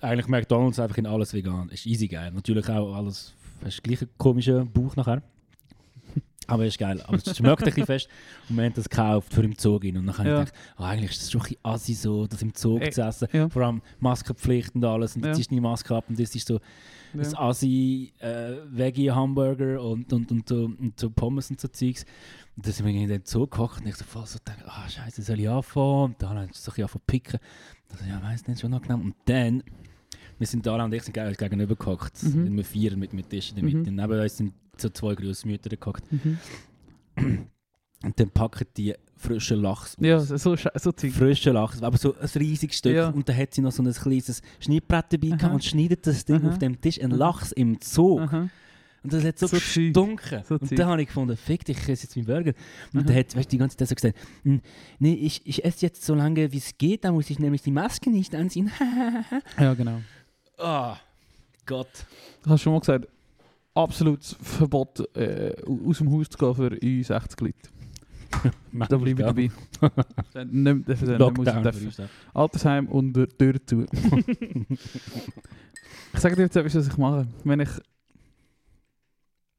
[0.00, 1.68] eigentlich McDonalds einfach in alles vegan.
[1.68, 2.32] Ist easy geil.
[2.34, 5.22] Natürlich auch alles, hast gleich einen komischen Bauch nachher.
[6.48, 7.00] Aber ist geil.
[7.06, 8.08] Aber es schmeckt ein bisschen fest.
[8.48, 9.96] Und wir haben das gekauft für im gehen.
[9.96, 10.40] Und dann habe Ja.
[10.42, 12.90] ich gedacht, ah, eigentlich ist das schon ein bisschen assi so, das im Zoo Äh,
[12.90, 13.28] zu essen.
[13.32, 13.48] ja.
[13.48, 15.16] Vor allem Maskenpflicht und alles.
[15.16, 15.28] Und Ja.
[15.30, 16.60] jetzt ist nie Maske ab und das ist so
[17.14, 17.38] Ja.
[17.38, 22.04] assi äh, Veggie-Hamburger und, und, und, so, und so Pommes und so Zeugs.
[22.56, 24.88] Und dann sind wir in den Zoo gekocht und ich so voll so gedacht, ah
[24.88, 26.04] scheiße, soll ich anfangen?
[26.12, 27.40] Und dann habe ich so ein bisschen angefangen zu picken.
[27.90, 29.04] Und dann, ja, weiß nicht, schon genommen.
[29.06, 29.62] Und dann,
[30.38, 32.22] wir sind da und ich sind geil gegenüber gehockt.
[32.22, 32.44] Mhm.
[32.44, 32.56] Mhm.
[32.56, 33.72] Wir vier mit, mit Tisch in der Mhm.
[33.78, 33.90] Mitte.
[33.90, 36.04] Und neben uns sind so zwei Großmütter gehockt.
[36.12, 36.38] Mhm.
[38.04, 39.96] Und dann packen die frischen Lachs.
[39.98, 41.10] Ja, so, so, so Zeug.
[41.12, 42.94] Frischen Lachs, aber so ein riesiges Stück.
[42.94, 43.08] Ja.
[43.08, 45.36] Und dann hat sie noch so ein kleines Schneidbrett dabei Aha.
[45.36, 46.48] gehabt und schneidet das Ding Aha.
[46.50, 47.00] auf dem Tisch.
[47.00, 47.12] Ein.
[47.12, 48.20] Lachs im Zoo.
[48.20, 48.50] Aha.
[49.02, 50.42] Und das hat so, So gestunken.
[50.46, 52.52] So und dann habe ich gefunden, fick dich, ich esse jetzt meinen Burger.
[52.92, 53.06] Und Aha.
[53.06, 54.60] dann hat weißt, die ganze Zeit so gesagt, «Hm,
[54.98, 57.70] nee, ich, ich esse jetzt so lange, wie es geht, dann muss ich nämlich die
[57.70, 58.70] Maske nicht anziehen.
[59.58, 60.00] Ja, genau.
[60.58, 60.94] Oh,
[61.66, 62.06] Gott.
[62.42, 63.08] Du hast schon mal gesagt,
[63.74, 65.54] absolutes Verbot, äh,
[65.86, 67.54] aus dem Haus zu gehen für uns 60 Leute.
[68.88, 69.42] Da bleibe ich dabei.
[69.42, 69.52] Nicht-
[70.34, 71.62] dann- dann muss ich Lockdown.
[71.62, 71.80] dürfen.
[71.80, 72.08] für uns da.
[72.34, 73.86] Altersheim und Tür- zu.
[76.12, 77.26] ich sage dir jetzt etwas, was ich mache.
[77.44, 77.68] Wenn ich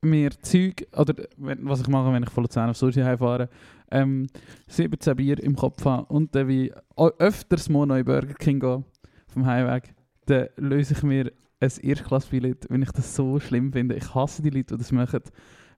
[0.02, 3.50] mir Zeug, oder wenn, was ich mache, wenn ich von Luzern auf Sushi heimfahre,
[3.92, 4.28] ähm,
[4.68, 8.84] 17 Bier im Kopf habe und dann wie öfters mal in Burger King gehe,
[9.28, 13.96] vom Heimweg, dann löse ich mir ein Erstklassbillett, wenn ich das so schlimm finde.
[13.96, 15.22] Ich hasse die Leute, die das machen,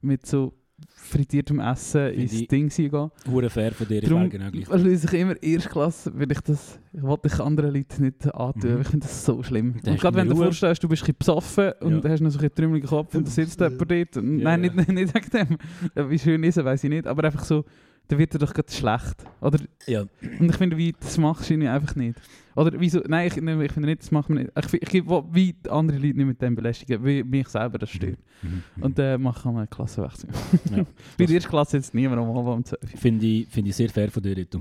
[0.01, 0.53] mit so
[0.95, 3.09] frittiertem Essen ins ich- Ding gehen.
[3.31, 4.83] Hure fair von dir, ich Darum wäre genau gleich.
[4.83, 8.75] löse ich immer Erstklasse, weil ich das, ich wollte ich anderen Leuten nicht antun.
[8.75, 8.81] Mhm.
[8.81, 9.75] Ich finde das so schlimm.
[9.83, 11.99] Dann Und gerade wenn du dir vorstellst, du bist ein bisschen besoffen und Ja.
[12.01, 14.17] du hast noch so einen trümmeligen Kopf und da sitzt jemand dort.
[14.17, 14.73] Und Ja, Nein, ja.
[14.73, 15.57] nicht, nicht wegen
[15.95, 16.09] dem.
[16.11, 17.07] Wie schön ist er, weiß ich nicht.
[17.07, 17.65] Aber einfach so,
[18.09, 19.15] dann wird er doch gerade schlecht.
[19.41, 20.01] Oder, Ja.
[20.39, 22.19] und ich finde, wie, das machst du einfach nicht.
[22.57, 24.51] Oder wieso, nein, ich, ich finde nicht, das macht man nicht.
[24.57, 27.91] Ich, ich, ich will wie andere Leute nicht mit dem belästigen, wie mich selber das
[27.91, 28.17] stört.
[28.41, 28.63] Mhm.
[28.81, 30.29] Und dann mache ich mal einen Klassenwechsel.
[30.75, 30.83] Ja.
[31.19, 32.99] Bei der ersten Klasse jetzt niemand am Abend um 12 Uhr.
[32.99, 34.59] Finde ich, finde ich sehr fair von dir, Rito.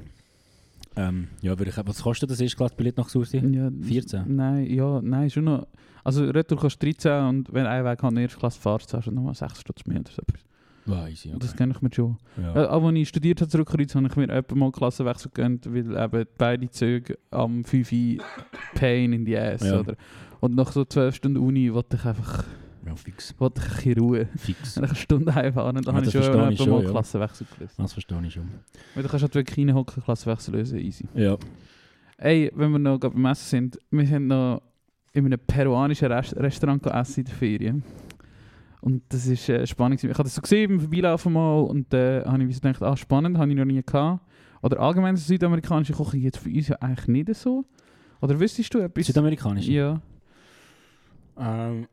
[0.94, 3.38] Ähm, ja, würde ich, was kostet das erste Klassbillett nach Sursi?
[3.38, 4.24] Ja, 14?
[4.36, 5.66] Nein, ja, nein, schon noch.
[6.04, 9.10] Also Retour kostet 13 und wenn ein Weg an der ersten Klasse fährst, hast du
[9.10, 10.44] nochmal 6 Stutz mehr oder so etwas.
[10.86, 11.38] Weiss ich, okay.
[11.40, 12.16] Das kenne ich mir schon.
[12.36, 12.54] ja.
[12.54, 12.70] Ja.
[12.70, 16.26] Auch als ich studiert habe zurückgereist, habe ich mir etwa mal Klassenwechsel gegönnt, weil eben
[16.38, 18.24] beide Züge am 5 Uhr
[18.74, 19.80] Pain in die Ass, Ja.
[19.80, 19.96] oder?
[20.40, 22.44] Und nach so 12 Stunden Uni wollte ich einfach
[22.86, 23.34] ja, fix.
[23.38, 24.28] wollte ich bisschen Ruhe.
[24.36, 24.78] Fix.
[24.78, 26.90] Eine Stunde heimfahren und dann Ja, habe ich schon etwa mal schon, ja.
[26.90, 27.74] Klassenwechsel gelöst.
[27.78, 28.48] Das verstehe ich schon.
[28.94, 31.08] Weil du kannst halt wirklich reinhocken, Klassenwechsel lösen, easy.
[31.14, 31.36] Ja.
[32.18, 34.62] Ey, wenn wir noch beim Essen sind, wir sind noch
[35.12, 37.82] in einem peruanischen Rest Restaurant gegessen in der Ferien.
[38.86, 40.04] Und das ist äh, spannend.
[40.04, 42.96] Ich habe das so gesehen beim Vorbeilaufen mal und dann habe ich so gedacht, ah
[42.96, 44.20] spannend, habe ich noch nie gehabt.
[44.62, 47.64] Oder allgemein so südamerikanische Küche jetzt für uns ja eigentlich nicht so.
[48.20, 49.06] Oder wüsstest du etwas?
[49.06, 49.66] Südamerikanisch?
[49.66, 50.00] Ja,
[51.36, 51.88] Ähm,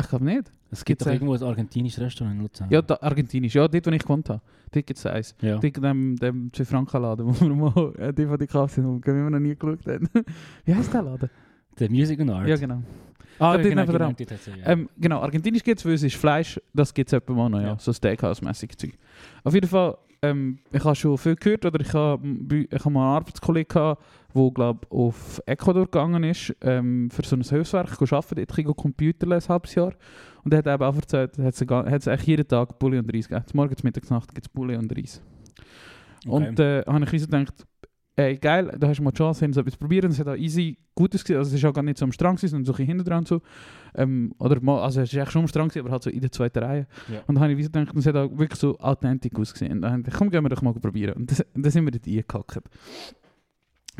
[0.00, 0.50] ich glaube nicht.
[0.70, 2.68] es gibt Gibt's doch ein- irgendwo ein argentinisches Restaurant in Luzern.
[2.70, 3.54] Ja, da, argentinisch.
[3.54, 4.40] Ja, dort, wo ich gewohnt habe.
[4.72, 5.34] Dort gibt es eins.
[5.40, 5.58] ja.
[5.58, 9.06] Dort in dem, dem 2-Franken-Laden, wo wir mal äh, die von die Kasse haben, wo
[9.12, 10.08] wir noch nie geschaut haben.
[10.64, 11.30] Wie heißt der Laden?
[11.78, 12.46] Der Music and Art.
[12.48, 12.82] Ja, genau.
[13.38, 14.66] Ah, dort hat's ja, ja.
[14.66, 17.60] Ähm, genau, argentinisch gibt es, weil es ist Fleisch, das gibt es etwa mal noch,
[17.60, 17.68] ja.
[17.68, 17.78] Ja.
[17.78, 18.92] So Steakhouse-mäßig Zeug.
[19.42, 22.26] Auf jeden Fall, ähm, ich habe schon viel gehört, oder ich habe
[22.70, 24.02] ich hab mal einen Arbeitskollegen gehabt,
[24.34, 28.66] der, glaube auf Ecuador gegangen ist, ähm, für so ein Hilfswerk zu arbeiten, dort ging
[28.66, 29.92] er Computer ein halbes Jahr.
[30.44, 33.46] Und er hat eben auch erzählt, hat es eigentlich jeden Tag Bulli und Reis gegeben.
[33.54, 35.22] Morgens, mittags, Nacht gibt es Bulli und Reis.
[36.26, 36.48] Okay.
[36.48, 37.66] Und äh, habe ich so gedacht,
[38.16, 40.10] ey, geil, da hast du mal die Chance, so etwas probieren.
[40.10, 41.38] Es hat auch easy Gutes gesehen.
[41.38, 43.26] Also, es ist auch gar nicht so am gewesen, sondern so ein bisschen hinten dran.
[43.26, 43.42] So.
[43.94, 46.30] Ähm, oder mal, also, es ist echt schon am gewesen, aber halt so in der
[46.30, 46.86] zweiten Reihe.
[47.12, 47.20] Ja.
[47.26, 49.72] Und dann habe ich gedacht, es hat auch wirklich so authentisch ausgesehen.
[49.72, 51.14] Und dann habe ich gedacht, komm, gehen wir doch mal probieren.
[51.14, 52.68] Und das- dann sind wir dort eingehackt.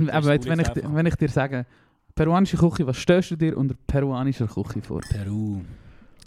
[0.08, 1.66] Aber jetzt, wenn, ich, wenn ich dir sage,
[2.14, 5.00] peruanische Küche, was stellst du dir unter peruanischer Küche vor?
[5.08, 5.60] Peru.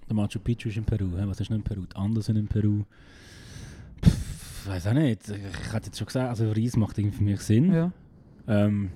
[0.09, 1.05] Der Machu Picchu ist in Peru.
[1.11, 1.81] Was ist noch in Peru?
[1.85, 2.83] Die Anden sind in Peru.
[4.05, 4.36] Pff,
[4.67, 5.29] weiß auch nicht.
[5.29, 7.71] Ich hätte jetzt schon gesagt, also Reis macht irgendwie für mich Sinn.
[7.73, 7.91] Ja.
[8.47, 8.89] Ähm,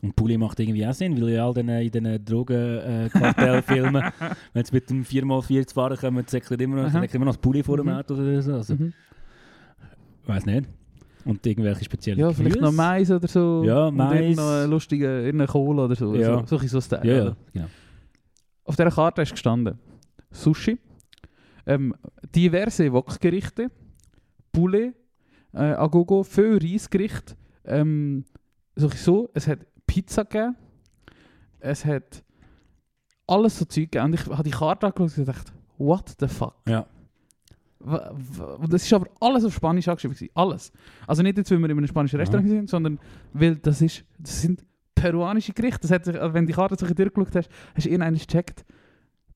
[0.00, 4.02] und Pulli macht irgendwie auch Sinn, weil ja all den, in diesen Drogenkartellfilmen,
[4.52, 7.62] wenn sie mit dem 4x4 zu fahren kommen, säckelt immer noch, immer noch das Pulli
[7.62, 7.92] vor dem Mhm.
[7.92, 8.54] Auto oder so.
[8.54, 8.92] Also, Mhm.
[10.26, 10.68] weiß nicht.
[11.24, 12.76] Und irgendwelche speziellen Ja, vielleicht noch Gemüse.
[12.76, 13.62] Mais oder so.
[13.64, 14.20] Ja, Und Mais.
[14.20, 16.14] irgendein lustiger, irgendein Kohl oder so.
[16.14, 16.46] Ja.
[16.46, 17.06] So, so, so Style.
[17.06, 17.66] Ja, ja, genau.
[18.64, 19.78] Auf dieser Karte ist gestanden
[20.30, 20.78] Sushi,
[21.66, 21.94] ähm,
[22.34, 23.70] diverse Wokgerichte,
[24.58, 24.94] Poulet,
[25.52, 27.36] äh, Agogo, viel Reisgerichte.
[27.64, 28.24] Ähm,
[28.74, 30.56] so, so, es hat Pizza gegeben,
[31.60, 32.24] es hat
[33.26, 34.06] alles so Zeug gegeben.
[34.06, 36.54] Und ich habe die Karte angeschaut und gedacht, what the fuck?
[36.68, 36.86] Ja.
[37.78, 40.16] Das ist aber alles auf Spanisch angeschrieben.
[40.16, 40.32] gewesen.
[40.34, 40.72] Alles.
[41.06, 42.98] Also nicht jetzt, weil wir in einem spanischen Restaurant sind, sondern
[43.32, 44.64] weil das, ist, das sind
[44.96, 45.82] peruanische Gerichte.
[45.82, 48.64] Das hat sich, also wenn die Karte so durchgeschaut hast, hast du irgendeines gecheckt.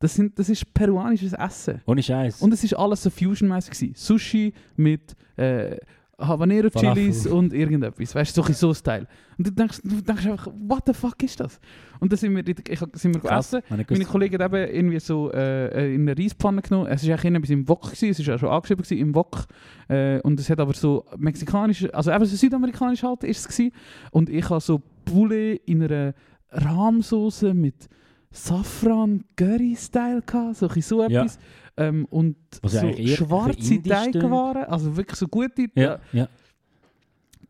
[0.02, 1.80] Das, sind, das ist peruanisches Essen.
[1.86, 2.42] Ohne Scheiß.
[2.42, 3.92] Und es ist alles so fusionmäßig.
[3.94, 5.76] Sushi mit äh,
[6.18, 6.70] Habanero.
[6.70, 8.12] Chilis und irgendetwas.
[8.12, 9.06] Weißt du, so ein Style.
[9.38, 11.60] Und du denkst, du denkst einfach, what the fuck ist das?
[12.00, 13.52] Und dann sind wir, ich, sind wir Krass.
[13.52, 13.64] gegessen.
[13.70, 14.08] Meine gewusst.
[14.08, 16.88] Kollegen haben eben irgendwie so äh, in eine Reispfanne genommen.
[16.88, 18.08] Es war eigentlich etwas im Wok, gewesen.
[18.10, 19.46] es war auch schon angeschrieben gewesen, im Wok.
[19.86, 23.72] Äh, und es hat aber so mexikanisch, also eben so südamerikanisch halt ist es gewesen.
[24.10, 26.14] Und ich habe so Poulet in einer
[26.50, 27.88] Rahmsoße mit
[28.32, 31.20] Safran Curry Style gehabt, so, so Ja.
[31.20, 31.38] etwas.
[31.76, 36.28] Ähm, und ja so schwarze Teigwaren, also wirklich so gute, Ja, ja.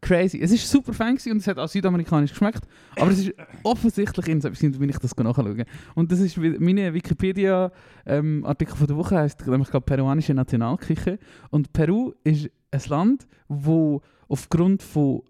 [0.01, 0.41] crazy.
[0.41, 2.63] Es ist super fein und es hat auch südamerikanisch geschmeckt,
[2.97, 3.33] aber es ist
[3.65, 5.65] offensichtlich in so etwas, wenn ich das nachschaue.
[5.95, 11.19] Und das ist meine Wikipedia-Artikel von der Woche heißt nämlich gerade peruanische Nationalküche
[11.51, 15.23] und Peru ist ein Land, wo aufgrund von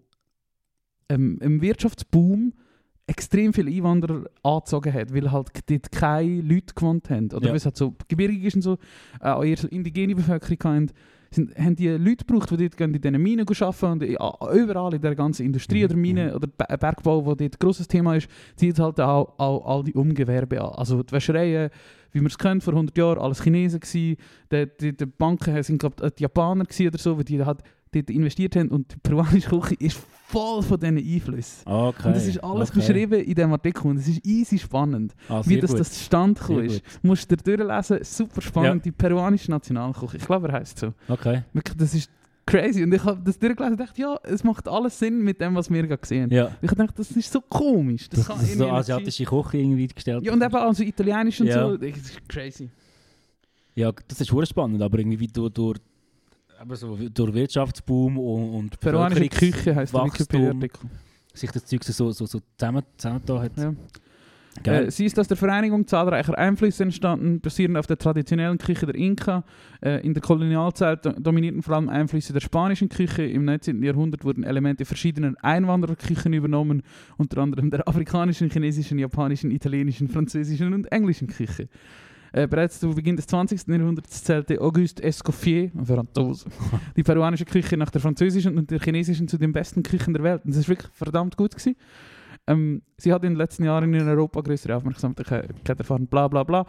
[1.09, 2.53] ähm, einem Wirtschaftsboom
[3.07, 7.25] extrem viele Einwanderer angezogen hat, weil halt dort keine Leute gewohnt haben.
[7.27, 7.49] Oder Ja.
[7.49, 8.77] weil es halt so gebirgig ist und so,
[9.21, 10.89] äh, auch eher so indigene Bevölkerung haben,
[11.29, 15.01] sind, haben die Leute gebraucht, die dort in diesen Minen arbeiten und a- überall in
[15.01, 16.35] der ganzen Industrie Mhm, oder Minen mhm.
[16.35, 19.93] oder Be- Bergbau, wo dort ein grosses Thema ist, zieht halt auch, auch all die
[19.95, 20.73] Umgewerbe an.
[20.75, 21.71] Also die Wäschereien,
[22.11, 24.17] wie man es kennt, vor 100 Jahren, alles Chinesen gewesen,
[24.51, 27.63] die, die, die Banken sind glaube die Japaner gewesen oder so, weil die halt
[27.93, 31.61] dort investiert haben und die peruanische Küche ist voll von diesen Einflüssen.
[31.67, 32.07] Okay.
[32.07, 32.79] Und das ist alles okay.
[32.79, 35.79] beschrieben in diesem Artikel und es ist easy spannend, Ah, wie das, gut.
[35.79, 36.81] das zustande gekommen ist.
[37.03, 38.91] Musst du durchlesen, super spannend, Ja.
[38.91, 40.17] die peruanische Nationalküche.
[40.17, 40.93] Ich glaube, er heisst so.
[41.07, 41.43] Okay.
[41.53, 42.09] Wirklich, das ist
[42.45, 42.83] crazy.
[42.83, 45.69] Und ich habe das durchgelesen und dachte, ja, es macht alles Sinn mit dem, was
[45.69, 46.31] wir gerade gesehen haben.
[46.31, 46.51] Ja.
[46.61, 48.09] Ich dachte, das ist so komisch.
[48.09, 50.25] Das, Das, kann das ist so asiatische Küche irgendwie gestellt.
[50.25, 51.69] Ja, und eben also italienisch und Ja.
[51.69, 51.77] so.
[51.77, 52.69] Das ist crazy.
[53.75, 55.77] Ja, das ist spannend, aber irgendwie durch, durch,
[56.63, 60.01] aber so, durch Wirtschaftsboom und, und Peruanische Küche heisst der.
[60.05, 60.89] Wikipedia-Artikel.
[61.33, 63.51] sich das Zeug so, so, so zusammen, zusammengetan hat.
[63.57, 63.73] Ja.
[64.71, 68.95] Äh, sie ist aus der Vereinigung zahlreicher Einflüsse entstanden, basierend auf der traditionellen Küche der
[68.95, 69.43] Inka.
[69.81, 73.23] Äh, in der Kolonialzeit do- dominierten vor allem Einflüsse der spanischen Küche.
[73.23, 73.81] Im 19.
[73.83, 76.83] Jahrhundert wurden Elemente verschiedener Einwandererküchen übernommen,
[77.17, 81.67] unter anderem der afrikanischen, chinesischen, japanischen, italienischen, französischen und englischen Küche.
[82.33, 83.67] Äh, bereits zu Beginn des 20.
[83.67, 86.49] Jahrhunderts zählte Auguste Escoffier, ein Franzose,
[86.97, 90.43] die peruanische Küche nach der französischen und der chinesischen zu den besten Küchen der Welt.
[90.43, 91.75] Und das ist wirklich verdammt gut gewesen.
[92.47, 96.65] Ähm, sie hat in den letzten Jahren in Europa größere Aufmerksamkeit erfahren, bla bla bla.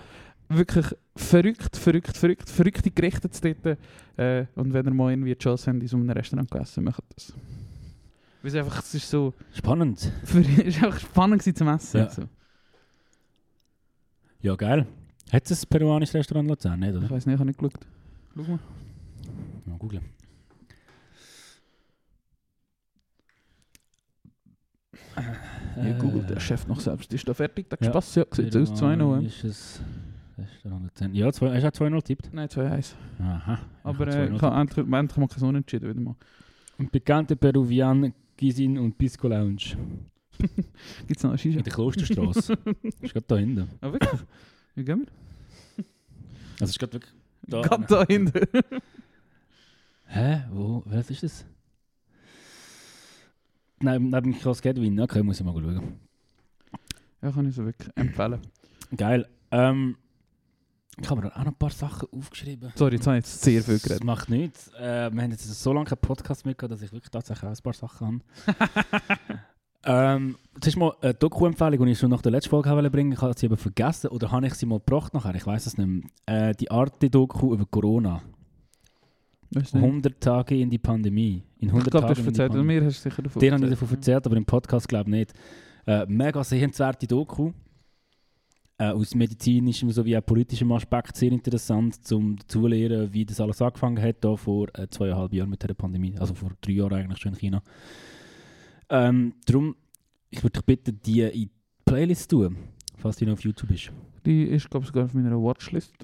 [0.51, 0.87] Wirklich
[1.17, 3.79] verrückt, verrückt, verrückt, verrückte Gerichte zu dort.
[4.19, 7.03] Äh, und wenn ihr mal irgendwie die Chance habt, in so einem Restaurant gegessen, macht
[7.17, 7.33] das.
[8.43, 10.13] Weil es einfach, es ist so, Spannend.
[10.23, 12.01] es ist einfach spannend gewesen zum Essen.
[12.01, 12.11] Ja.
[12.11, 12.23] So.
[14.43, 14.87] Ja, geil.
[15.33, 16.81] Hat es ein peruanisches Restaurant in Luzern?
[16.81, 17.11] Nicht, Ich oder?
[17.11, 17.75] weiß nicht, ich habe nicht geschaut.
[18.37, 18.59] Schau mal.
[19.67, 20.03] Mal googeln.
[25.77, 27.13] Ja, googelt der Chef noch selbst.
[27.13, 27.69] Ist da fertig?
[27.71, 27.91] Der Ja.
[27.91, 29.21] Spaß, ja, sieht aus, 2-0.
[29.21, 29.27] ja.
[29.27, 29.81] Ist es
[30.39, 31.15] Restaurant Luzern?
[31.15, 32.33] Ja, zwei, hast du auch 2-0 tippt?
[32.33, 32.95] Nein, 2-1.
[33.21, 33.59] Aha.
[33.83, 36.17] Aber Ich äh, ich 2-0 habe endlich, mal so unentschieden wieder mal.
[36.79, 39.77] Und bekannte Peruvian Gisin und Pisco Lounge.
[40.39, 41.59] Gibt es noch eine Shisha?
[41.59, 42.53] In der Klosterstraße.
[43.01, 43.69] ist gerade da hinten.
[43.81, 44.21] Ah, wirklich?
[44.75, 45.85] Wie gehen wir?
[46.61, 47.13] Also ist gerade wirklich
[47.43, 47.61] da.
[47.63, 48.47] Gerade da hinten.
[50.07, 50.45] Hä?
[50.51, 50.83] Wo?
[50.87, 51.45] Was ist das?
[53.81, 55.99] Neben, neben Cascade Okay, muss ich mal schauen.
[57.23, 58.41] Ja, kann ich so wirklich empfehlen.
[58.97, 59.29] Geil.
[59.51, 59.97] Ähm,
[61.01, 62.73] ich habe mir auch noch ein paar Sachen aufgeschrieben.
[62.77, 64.05] Sorry, jetzt habe ich jetzt sehr viel Das geredet.
[64.05, 64.69] macht nichts.
[64.75, 67.57] Äh, wir haben jetzt so lange keinen Podcast mehr gehabt, dass ich wirklich tatsächlich auch
[67.57, 69.41] ein paar Sachen habe.
[69.85, 73.13] ähm, das ist mal eine Doku-Empfehlung, die ich schon nach der letzten Folge wollte bringen
[73.13, 74.09] Ich habe sie aber vergessen.
[74.09, 75.35] Oder habe ich sie mal gebracht nachher?
[75.35, 75.87] Ich weiß es nicht
[76.27, 76.51] mehr.
[76.51, 78.23] Äh, die Arte-Doku über Corona.
[79.51, 79.87] Weißt du nicht?
[79.87, 81.43] 100 Tage in die Pandemie.
[81.59, 83.65] In 100 Ich glaube, du hast erzählt, oder mir hast du sicher davon Den habe
[83.65, 85.33] ich davon erzählt, aber im Podcast glaube ich nicht.
[85.87, 87.53] Äh, mega sehenswerte Doku.
[88.77, 93.63] Äh, aus medizinischem sowie auch politischem Aspekt sehr interessant, um zu lernen, wie das alles
[93.63, 96.17] angefangen hat, da vor äh, zweieinhalb Jahren mit der Pandemie.
[96.19, 97.63] Also vor drei Jahren eigentlich schon in China.
[98.89, 99.77] Ähm, darum,
[100.31, 101.51] ich würde dich bitten, die in die
[101.85, 102.57] Playlist zu tun,
[102.99, 103.91] falls die noch auf YouTube ist.
[104.25, 105.95] Die ist, glaube ich, sogar auf meiner Watchlist.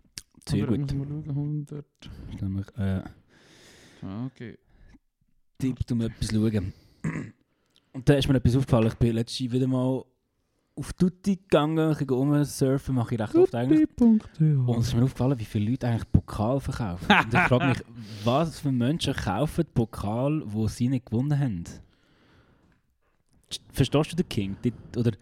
[0.49, 0.95] Sehr Aber gut.
[0.95, 1.87] Muss mal schauen, 100.
[2.33, 3.03] Ist nämlich, äh,
[4.03, 4.57] Ah, okay.
[5.59, 6.73] Tipp, um etwas schauen.
[7.93, 8.89] Und da ist mir etwas aufgefallen.
[8.89, 10.03] Ich bin letztens wieder mal
[10.77, 13.87] auf Tutti gegangen, ich gehe rumsurfen, mache ich recht oft eigentlich.
[13.99, 17.07] Und es ist mir aufgefallen, wie viele Leute eigentlich Pokal verkaufen.
[17.11, 17.79] Und ich frage mich,
[18.25, 21.65] was für Menschen kaufen Pokal, wo sie nicht gewonnen haben?
[23.73, 24.57] Verstehst du den King?
[24.63, 25.17] Dort- Oder,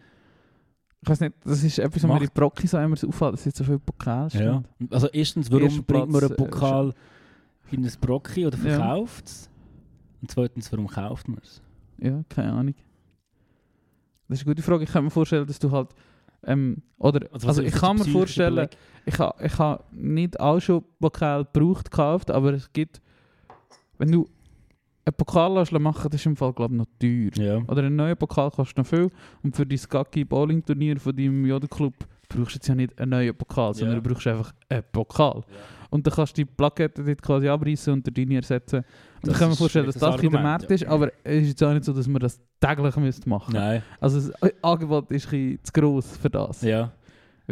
[1.03, 3.45] Ich weiß nicht, das ist etwas, was mir in Brocki so immer so auffällt, dass
[3.45, 4.43] jetzt so viele Pokale stehen.
[4.45, 4.62] ja.
[4.91, 6.95] Also erstens, warum Erster bringt man einen äh, Pokal
[7.70, 8.62] in ein Brocki oder Ja.
[8.76, 9.51] verkauft es?
[10.20, 11.62] Und zweitens, warum kauft man es?
[11.99, 12.74] Ja, keine Ahnung.
[14.29, 14.85] Das ist eine gute Frage.
[14.85, 15.89] Ich kann mir vorstellen, dass du halt.
[16.45, 18.68] Ähm, oder, also, was ich kann mir vorstellen,
[19.07, 23.01] ich habe ich ha nicht auch schon Pokal gebraucht gekauft, aber es gibt.
[23.99, 24.29] Wenn du
[25.09, 27.31] einen Pokal machen, das ist im Fall, glaube ich, noch teuer.
[27.45, 27.63] Ja.
[27.67, 29.11] Oder einen neuen Pokal kostet noch viel.
[29.43, 31.95] Und für dein Gacki Bowling Turnier von deinem Jodelclub
[32.29, 34.03] brauchst du jetzt ja nicht einen neuen Pokal, sondern Ja.
[34.03, 35.43] du brauchst einfach einen Pokal.
[35.91, 38.77] Und dann kannst du die Plakette dort quasi abreißen und deine ersetzen.
[38.77, 38.85] Und
[39.23, 40.75] Das dann kann man ist vorstellen, dass wirklich das ein der Markt ja.
[40.75, 43.83] ist, aber es ist jetzt auch nicht so, dass man das täglich müsste machen Nein.
[43.99, 46.63] Also das Angebot ist ein bisschen zu gross für das.
[46.63, 46.93] Ja.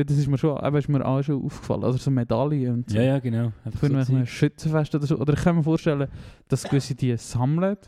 [0.05, 1.85] Das ist mir schon, eben ist mir auch schon aufgefallen.
[1.85, 2.97] Also so Medaillen und so.
[2.99, 3.53] Ja, ja, genau.
[3.65, 4.29] Einfach Für so Zeug.
[4.29, 5.17] Schützenfest oder so.
[5.19, 6.09] Oder ich kann mir vorstellen,
[6.49, 7.79] dass gewisse die sammeln.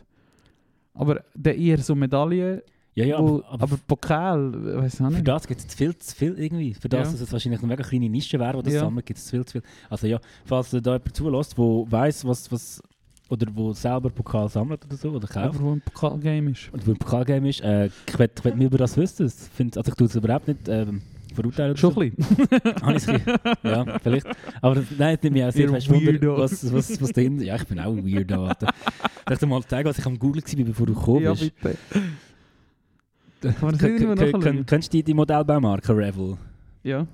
[0.95, 2.61] Aber dann eher so Medaillen,
[2.95, 4.51] ja, ja, wo, aber, aber, Pokal,
[4.81, 5.27] weiß ich auch für nicht.
[5.27, 6.73] das gibt es viel zu viel irgendwie.
[6.73, 7.11] Für das, Ja.
[7.13, 8.79] dass es wahrscheinlich eine mega kleine Nische wäre, die das Ja.
[8.81, 9.61] sammelt, gibt es viel zu viel.
[9.89, 12.81] Also ja, falls da jemand zulässt, der weiss, was, was
[13.29, 16.73] oder wo selber Pokal sammelt oder so, oder kauft, Aber wo ein Pokalgame ist.
[16.73, 19.27] und wo ein Pokalgame ist, äh, ich möchte mehr über das wissen.
[19.27, 21.03] Das find, also ich tue es überhaupt nicht ähm,
[21.35, 21.75] verurteilen.
[21.77, 22.01] Schon so.
[22.01, 23.21] ein bisschen.
[23.63, 24.27] Ja, vielleicht.
[24.61, 27.55] Aber das- nein, es nimmt mich auch sehr fest Wunder, was, was, was dahinter Ja,
[27.55, 28.45] ich bin auch ein Weirdo.
[28.45, 28.67] Alter.
[29.25, 31.53] Darf ich mal zeigen, was ich am Googlen war, bevor du gekommen ja, bist?
[31.61, 31.77] bitte.
[33.41, 34.41] Das nachschauen?
[34.41, 36.37] k- Kennst du die, Modellbaumarke Revel?
[36.83, 37.07] Ja.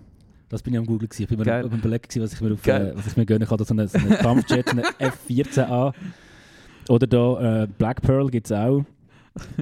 [0.49, 1.09] Das bin ich am Google.
[1.17, 3.57] Ich bin mir am überlegen, was ich mir, auf, äh, was ich mir gönnen kann.
[3.63, 5.93] So einen, so einen Kampfjet, einen F-14A.
[6.87, 8.85] Oder da äh, Black Pearl gibt es auch.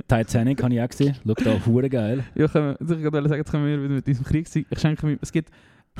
[0.07, 1.15] Titanic habe ich auch gesehen.
[1.25, 2.23] Schau da, hure geil.
[2.35, 4.67] Ja, ich wollte sagen, jetzt können wir wieder mit diesem Kriegssieg.
[4.69, 5.49] Ich schenke mir, es gibt,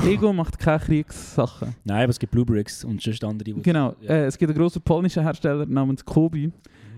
[0.04, 1.76] Ego macht keine Kriegssachen.
[1.84, 3.54] Nein, aber es gibt Blue Bricks und sonst andere.
[3.54, 4.10] Genau, Ja.
[4.10, 6.52] äh, es gibt einen grossen polnischen Hersteller namens Kobi,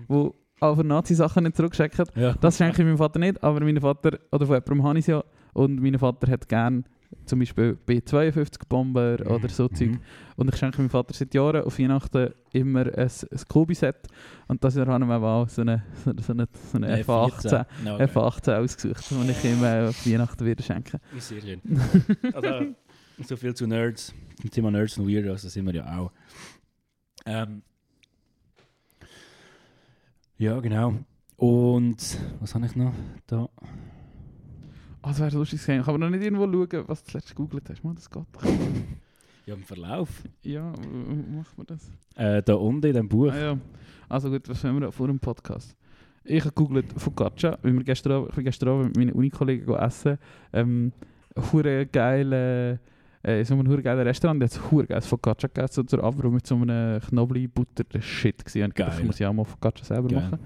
[0.08, 2.02] der auch für Nazi-Sachen nicht zurückschickt.
[2.14, 2.34] Ja.
[2.40, 5.06] Das schenke ich meinem Vater nicht, aber mein Vater, oder von jemandem habe ich es
[5.08, 5.22] ja,
[5.52, 6.84] und mein Vater hat gerne
[7.24, 9.30] Zum Beispiel B-52-Bomber Mhm.
[9.30, 9.90] oder so Zeug.
[9.90, 10.00] Mhm.
[10.36, 13.96] Und ich schenke meinem Vater seit Jahren auf Weihnachten immer ein, ein Kobi-Set.
[14.48, 17.66] Und das Jahr haben wir auch so eine, so eine, so eine, so eine F-18
[17.84, 18.02] Ja, okay.
[18.04, 21.00] F-18 ausgesucht, die ich ihm äh, auf Weihnachten wieder schenke.
[21.18, 21.60] Sehr schön.
[22.34, 22.74] also,
[23.26, 24.14] so viel zu Nerds.
[24.40, 26.12] Zum Thema Nerds und Weirdos, das sind wir ja auch.
[27.24, 27.62] Ähm,
[30.38, 30.94] ja, genau.
[31.36, 32.92] Und was habe ich noch
[33.26, 33.48] da?
[35.06, 35.78] Ah, das wäre lustig gewesen.
[35.78, 37.84] Ich kann aber noch nicht irgendwo schauen, was du zuletzt gegoogelt hast.
[37.84, 38.42] Mann, das geht doch.
[39.46, 40.24] Ja, im Verlauf.
[40.42, 40.72] Ja,
[41.32, 41.88] macht man das?
[42.16, 43.30] Äh, da unten in dem Buch.
[43.32, 43.58] Ah, ja.
[44.08, 45.76] Also gut, was haben wir vor dem Podcast?
[46.24, 50.18] Ich habe gegoogelt Focaccia, weil wir gestern, ich bin gestern Abend mit meinen Unikollegen essen.
[50.52, 50.90] Ähm,
[51.52, 52.80] hure geile,
[53.22, 56.02] äh, so ein hure geiles Restaurant, da hat es hure geiles Focaccia gegessen, so zur
[56.02, 58.74] Abend mit so einem Knoblauch-Butter, das Shit gewesen.
[58.74, 58.92] Geil.
[58.98, 60.20] Ich muss ja auch mal Focaccia selber Geil.
[60.20, 60.40] machen.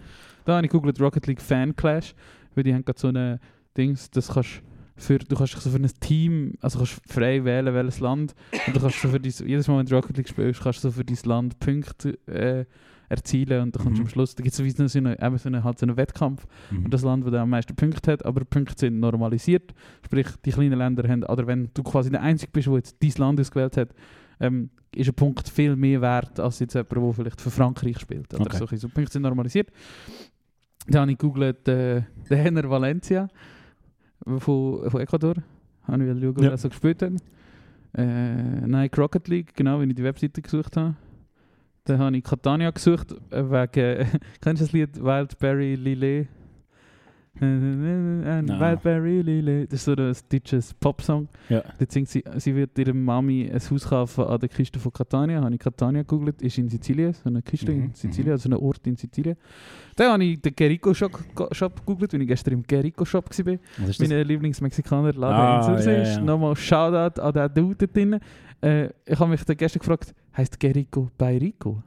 [0.45, 2.15] Da habe ich gegoogelt Rocket League Fan Clash,
[2.55, 3.41] weil die haben gerade so eine
[3.77, 4.63] Dings, das kannst
[4.97, 8.35] für, du kannst so für ein Team, also kannst frei wählen, welches Land,
[8.67, 10.89] und du kannst so für dein, jedes Mal, wenn du Rocket League spielst, kannst du
[10.89, 12.65] so für dein Land Punkte äh,
[13.09, 14.07] erzielen und dann kommst du Mhm.
[14.07, 16.47] am Schluss, da gibt es so so einen, eben so einen, halt so einen Wettkampf
[16.71, 16.85] Mhm.
[16.85, 19.73] und das Land, das am meisten Punkte hat, aber die Punkte sind normalisiert,
[20.05, 23.13] sprich die kleinen Länder haben, oder wenn du quasi der Einzige bist, der jetzt dein
[23.17, 23.95] Land ausgewählt hat,
[24.39, 28.33] ähm, ist ein Punkt viel mehr wert als jetzt jemand, der vielleicht für Frankreich spielt.
[28.35, 28.59] Oder Okay.
[28.59, 28.77] so.
[28.77, 29.71] so Punkte sind normalisiert.
[30.89, 33.29] Dann habe ich gegoogelt äh, den Henner Valencia
[34.27, 35.35] von, von Ecuador.
[35.85, 36.57] Habe ich schauen, Ja.
[36.57, 37.13] so gespielt hat.
[37.95, 40.95] Äh, Nike Rocket League, genau, wie ich die Webseite gesucht habe.
[41.85, 44.07] Dann habe ich Catania gesucht, äh, wegen,
[44.41, 46.29] kennst du das Lied Wildberry Lillet?
[47.41, 51.29] Wildberry Lillet, das ist so ein deutsches Popsong.
[51.49, 51.63] Ja.
[51.79, 55.41] Dort singt sie, sie wird ihrer Mami ein Haus kaufen an der Küste von Catania.
[55.43, 58.55] Habe ich Catania gegoogelt, ist in Sizilien, so eine Küste Mhm, in Sizilien, also ein
[58.55, 59.37] Ort in Sizilien.
[59.97, 61.13] Dann habe ich den Gerico Shop,
[61.53, 63.57] Shop gegoogelt, weil ich gestern im Gerico Shop war.
[63.79, 66.21] Mein Lieblingsmexikaner Laden Ah, in Sursee ja.
[66.21, 68.19] Nochmal Shoutout an den Dude dort drin.
[68.63, 71.83] Äh, ich habe mich dann gestern gefragt, heisst Gerico bei Rico?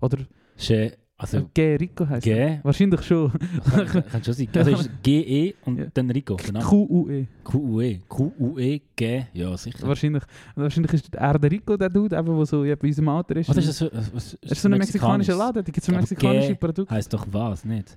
[0.00, 0.18] Oder
[0.58, 2.56] Che, also Gerico heisst er?
[2.56, 3.32] G, Wahrscheinlich schon.
[3.32, 4.48] kann, kann schon sein.
[4.54, 5.86] Also ist G-E und Ja.
[5.94, 6.60] dann Rico, genau.
[6.60, 7.26] Q-U-E.
[7.42, 8.00] Q-U-E.
[8.08, 9.86] Q-U-E, G, ja sicher.
[9.88, 10.22] Wahrscheinlich,
[10.54, 13.48] wahrscheinlich ist er der Rico, der Dude, eben, der so ja, bei unserem Alter ist.
[13.48, 13.90] Was ist das.
[14.12, 16.94] Was, Es ist so ein mexikanischer Laden, da gibt es mexikanische G- Produkte.
[16.94, 17.96] Heißt doch was, nicht?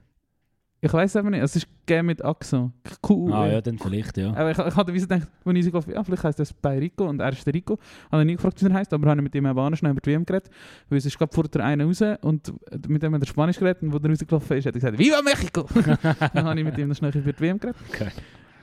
[0.81, 2.71] Ich weiß eben nicht, es ist G mit Axon.
[3.01, 3.33] Q-U-E.
[3.33, 4.29] Ah ja, dann vielleicht, ja.
[4.29, 6.79] Aber ich, ich hatte wie so gedacht, als ich gelaufen ja, vielleicht heisst das bei
[6.79, 7.77] Rico und er ist der Rico.
[8.11, 10.11] Habe ich nie gefragt, wie er heisst, aber habe mit ihm auch schnell über die
[10.11, 10.49] WM geredet.
[10.87, 12.53] Weil es ist gerade vor der einen raus und
[12.87, 15.21] mit dem hat er Spanisch geredet und wo er rausgelaufen ist, hat er gesagt, Viva
[15.21, 15.67] Mexico!
[16.33, 17.81] dann habe ich mit ihm noch schnell über die WM geredet.
[17.89, 18.09] Okay.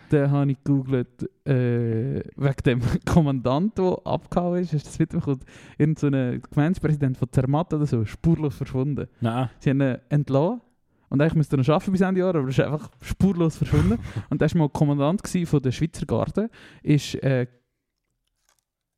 [0.08, 5.40] Dann habe ich gegoogelt, äh, wegen dem Kommandant, der abgehauen ist, du das mitbekommen?
[5.76, 9.08] Irgend so ein Gemeindepräsident von Zermatt oder so, spurlos verschwunden.
[9.20, 9.50] Nein.
[9.58, 10.60] Sie haben ihn entlassen.
[11.08, 13.98] Und eigentlich müsste er noch arbeiten bis Ende Jahr, aber er ist einfach spurlos verschwunden.
[14.30, 16.50] und er war mal Kommandant von der Schweizer Garde.
[16.82, 17.46] Ist, äh,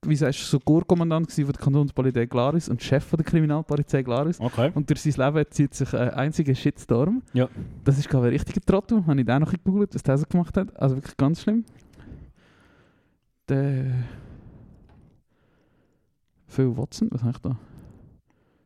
[0.06, 4.02] wie sagst du, so Korpskommandant gewesen von der Kantonspolizei Glarus und Chef von der Kriminalpolizei
[4.02, 4.40] Glarus.
[4.40, 4.70] Okay.
[4.74, 7.22] Und durch sein Leben zieht sich ein einziger Shitstorm.
[7.34, 7.48] Ja.
[7.84, 9.04] Das ist, glaube ich, ein richtiger Trottel.
[9.06, 10.74] Habe ich den noch gegoogelt, was der so gemacht hat.
[10.80, 11.64] Also wirklich ganz schlimm.
[13.48, 13.86] Der...
[16.46, 17.58] Phil Watson, was habe ich da?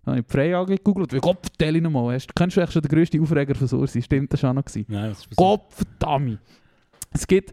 [0.04, 1.12] Habe ich die Freie gegoogelt.
[1.12, 2.14] Wie Gott, vertell ich nochmal.
[2.14, 4.02] Hast- Kennst du eigentlich schon den grössten Aufreger von Sursi?
[4.02, 4.64] Stimmt, das war auch noch.
[4.64, 4.86] Gewesen.
[4.88, 6.38] Nein, das ist Gott verdammt!
[7.12, 7.52] Es gibt,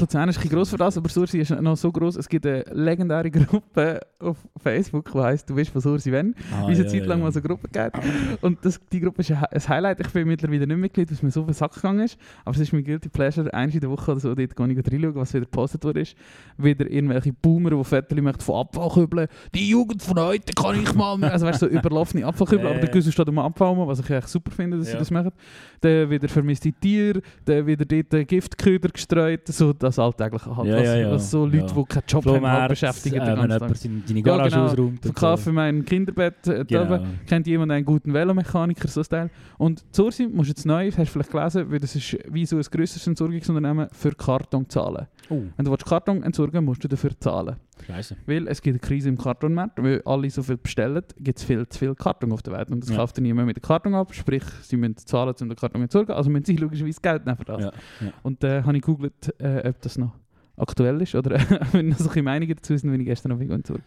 [0.00, 2.46] Luzern ist ein bisschen gross für das, aber Sursi ist noch so gross, es gibt
[2.46, 6.34] eine legendäre Gruppe auf Facebook, die heisst «Du bist von Sursi wenn».
[6.52, 7.24] ah, wie es eine ja, Zeit lang ja.
[7.24, 10.00] mal so eine Gruppe gegeben Und das, die Gruppe ist ein Hi- ein Highlight.
[10.00, 12.16] Ich bin mittlerweile nicht Mitglied, weil es mir so auf den Sack gegangen ist.
[12.44, 13.52] Aber es ist mein Guilty Pleasure.
[13.52, 14.56] Einmal in der Woche oder so, dort gehe ich
[14.92, 16.00] reinschauen, was wieder gepostet wurde.
[16.00, 16.14] Ist.
[16.56, 19.28] Wieder irgendwelche Boomer, die Vettel möchten von Abfallkübeln.
[19.54, 21.32] Die Jugend von heute kann ich mal mehr.
[21.32, 22.66] Also weißt du, so überlaufene Abfallkübel.
[22.70, 22.88] Aber der.
[22.90, 24.98] Güssel steht um Abfall, was ich eigentlich super finde, dass sie Ja.
[24.98, 25.32] das machen.
[25.80, 29.46] Dann wieder vermisste Tiere, dann wieder dort Giftköder gestreut.
[29.48, 30.68] So das Alltägliche halt.
[30.68, 31.10] Ja, was, ja, ja.
[31.10, 31.66] was so Leute, Ja.
[31.66, 33.16] die keinen Job haben, halt beschäftigen.
[33.16, 34.64] äh, den wenn jemand deine Ja, Garage genau.
[34.64, 34.78] ausräumt.
[34.92, 37.00] und Verkaufe mein Kinderbett äh, Genau.
[37.26, 39.30] Kennt jemand einen guten Velomechaniker, so Style.
[39.58, 42.56] Und Zursi musst du jetzt neu, hast du vielleicht gelesen, weil das ist wie so
[42.56, 45.06] ein grösseres Entsorgungsunternehmen für Karton zahlen.
[45.30, 47.56] Oh, Wenn du willst Karton entsorgen musst du dafür zahlen.
[47.86, 48.16] Scheiße.
[48.26, 51.68] Weil es gibt eine Krise im Kartonmarkt, weil alle so viel bestellen, gibt es viel
[51.68, 52.70] zu viel Karton auf der Welt.
[52.70, 52.96] Und das Ja.
[52.96, 55.82] kauft dann niemand mit dem Karton ab, sprich, sie müssen zahlen, um den Karton zu
[55.84, 57.60] entsorgen, also müssen sie logischerweise Geld nehmen für das.
[57.62, 58.12] Ja, ja.
[58.22, 60.12] Und dann äh, habe ich gegoogelt, äh, ob das noch
[60.56, 61.38] aktuell ist oder
[61.72, 63.84] wenn noch so ein bisschen Meinungen dazu sind, wenn ich gestern noch entsorgen.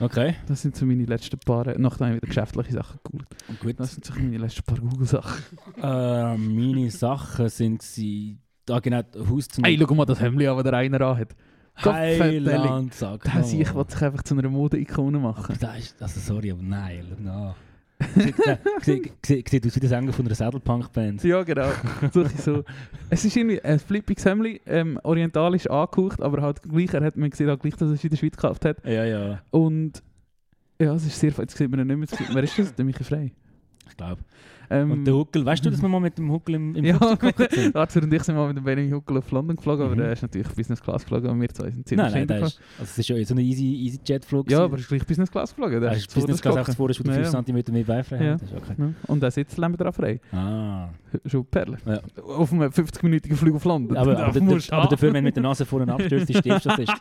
[0.00, 3.28] Okay, Das sind so meine letzten paar, nachdem ich wieder geschäftliche Sachen gegoogelt
[3.60, 3.80] gut.
[3.80, 5.42] Das sind so meine letzten paar Google-Sachen.
[5.82, 8.38] Äh, meine Sachen sind sie.
[8.66, 11.34] Da genau, Haus zum Hey, schau mal das Hemd an, das der einer anhat.
[11.76, 13.44] Heiland, sag mal.
[13.44, 15.56] sich will sich einfach zu einer Mode-Ikone machen.
[15.60, 17.56] das ist, also sorry, aber nein, nach.
[18.16, 18.34] Sieht-
[18.82, 21.22] sieht- sieht- Sieht aus wie der Sänger von einer Saddlepunk-Band.
[21.24, 21.68] Ja, genau.
[22.38, 22.64] So.
[23.08, 27.30] Es ist irgendwie ein flippiges Hemd, ähm, orientalisch angehaucht, aber halt gleich, er hat mir
[27.30, 28.84] gesehen, halt gleich, dass er es in der Schweiz gekauft hat.
[28.84, 30.02] Ja, ja, Und
[30.80, 32.28] ja, es ist sehr, jetzt sieht man ihn nicht mehr.
[32.34, 32.74] Wer ist das?
[32.74, 33.32] Der Michi Frey.
[33.88, 34.20] Ich glaube.
[34.70, 36.98] Ähm, Und der Huckel, weißt du, dass wir mal mit dem Huckel im, im ja,
[37.50, 37.76] sind?
[37.76, 40.00] Arthur und ich sind mal mit dem Benjamin Huckel auf London geflogen, aber Mhm.
[40.00, 42.90] er ist natürlich Business Class geflogen und wir zwei sind ziemlich Nein, nein, ist, also
[42.92, 44.50] es ist ja so ein easy, easy Jet-Flug.
[44.50, 45.80] Ja, aber er ist gleich Business Class geflogen.
[45.82, 47.44] Der er ist Business Class einfach vorne, wo du Ja, 5 ja.
[47.44, 48.32] cm mehr Beifreiheit Ja.
[48.42, 48.54] hast.
[48.54, 48.74] Okay.
[48.78, 48.88] Ja.
[49.06, 50.20] Und der Sitz lässt dran frei.
[50.32, 50.88] Ah.
[51.26, 51.76] Schon Perle.
[51.84, 52.00] Ja.
[52.22, 53.96] Auf einem 50-minütigen Flug auf London.
[53.98, 56.70] Aber, aber, der, aber dafür, wenn du mit der Nase vorne abstürzt, ist stirbst du
[56.70, 56.92] das ist.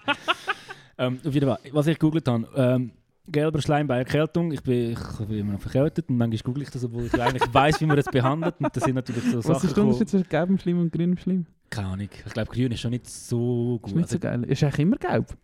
[0.98, 2.92] ähm, Auf jeden Fall, was ich gegoogelt habe, ähm,
[3.32, 6.70] gelber Schleim bei Erkältung, ich bin, ich bin immer noch verkältet und manchmal google ich
[6.70, 9.46] das, obwohl ich eigentlich weiss, wie man das behandelt und das sind natürlich so Was
[9.46, 11.46] Sachen ist der Unterschied zwischen gelbem Schleim und grünem Schleim?
[11.70, 13.92] Keine Ahnung, ich glaube grün ist schon nicht so gut.
[13.92, 14.44] Ist nicht so Also, geil.
[14.44, 15.36] Ist eigentlich immer gelb.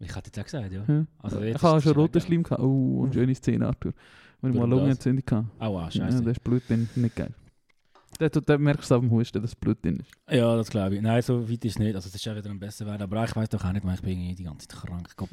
[0.00, 0.84] ich hätte jetzt auch gesagt, ja.
[0.86, 1.06] Ja.
[1.18, 2.20] Also ich habe schon roten.
[2.20, 2.62] Schleim gehabt.
[2.62, 3.92] Oh, und schöne Szene, Arthur.
[4.40, 4.70] Wenn ich mal das?
[4.70, 5.46] Lungenentzündung hatte.
[5.58, 6.22] Aua, Ja, scheiße.
[6.22, 6.88] da ist Blut drin.
[6.94, 7.30] Nicht geil.
[8.18, 10.10] Da, da, merkst du auf dem Husten, dass Blut drin ist.
[10.32, 11.02] Ja, das glaube ich.
[11.02, 11.96] Nein, so weit ist es nicht.
[11.96, 13.02] Also es ist auch wieder am besten werden.
[13.02, 15.08] Aber ich weiß doch auch nicht, weil ich bin die ganze Zeit krank.
[15.16, 15.30] Gott.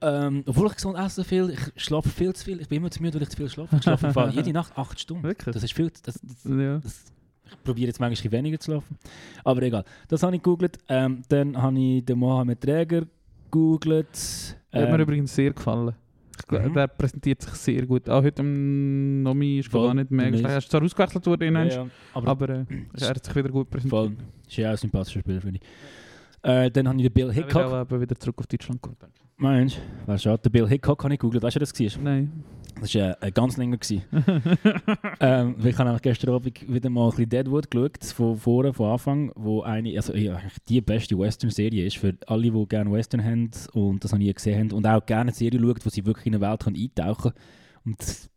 [0.00, 2.60] Ähm, obwohl ich gesund esse viel, ich schlafe viel zu viel.
[2.60, 3.76] Ich bin immer zu müde, weil ich zu viel schlafe.
[3.76, 5.22] Ich schlafe im jede Nacht acht Stunden.
[5.22, 5.54] Wirklich?
[5.54, 5.90] Das ist viel.
[6.02, 6.78] Das, das, Ja.
[6.78, 7.04] das,
[7.50, 8.96] ich probiere jetzt manchmal weniger zu schlafen.
[9.44, 9.84] Aber egal.
[10.08, 10.78] Das habe ich gegoogelt.
[10.88, 13.02] Ähm, dann habe ich den Mohamed Träger
[13.50, 14.56] gegoogelt.
[14.72, 15.94] Der hat mir Ähm, übrigens sehr gefallen.
[16.38, 16.74] Ich glaub, Mhm.
[16.74, 18.08] Der präsentiert sich sehr gut.
[18.10, 19.86] Auch heute am Nomi ist Voll.
[19.86, 20.44] gar nicht mehr schlecht.
[20.44, 22.64] Er ist zwar ausgewechselt worden, ja, ja, aber, aber äh,
[23.00, 23.90] er hat sich wieder gut präsentiert.
[24.02, 24.16] voll.
[24.48, 26.48] Ist ja auch ein sympathischer Spieler, finde ich.
[26.50, 27.56] Äh, dann habe ich den Bill Hickok.
[27.62, 28.96] auch eben wieder zurück auf Deutschland kommen.
[29.36, 30.12] Meinst du?
[30.12, 31.42] Weißt du, den Bill Hickok habe ich gegoogelt.
[31.42, 32.02] Weißt du, wer das war?
[32.02, 32.44] Nein.
[32.80, 33.78] Das war äh, ganz länger.
[35.20, 39.32] ähm, ich habe gestern Abend wieder mal ein bisschen Deadwood geschaut, von vorne, von Anfang,
[39.36, 44.02] wo eine, also ja, die beste Western-Serie ist, für alle, die gerne Western haben und
[44.02, 46.34] das noch nie gesehen haben und auch gerne eine Serie schauen, wo sie wirklich in
[46.34, 47.42] eine Welt kann eintauchen kann.
[47.84, 48.28] Und das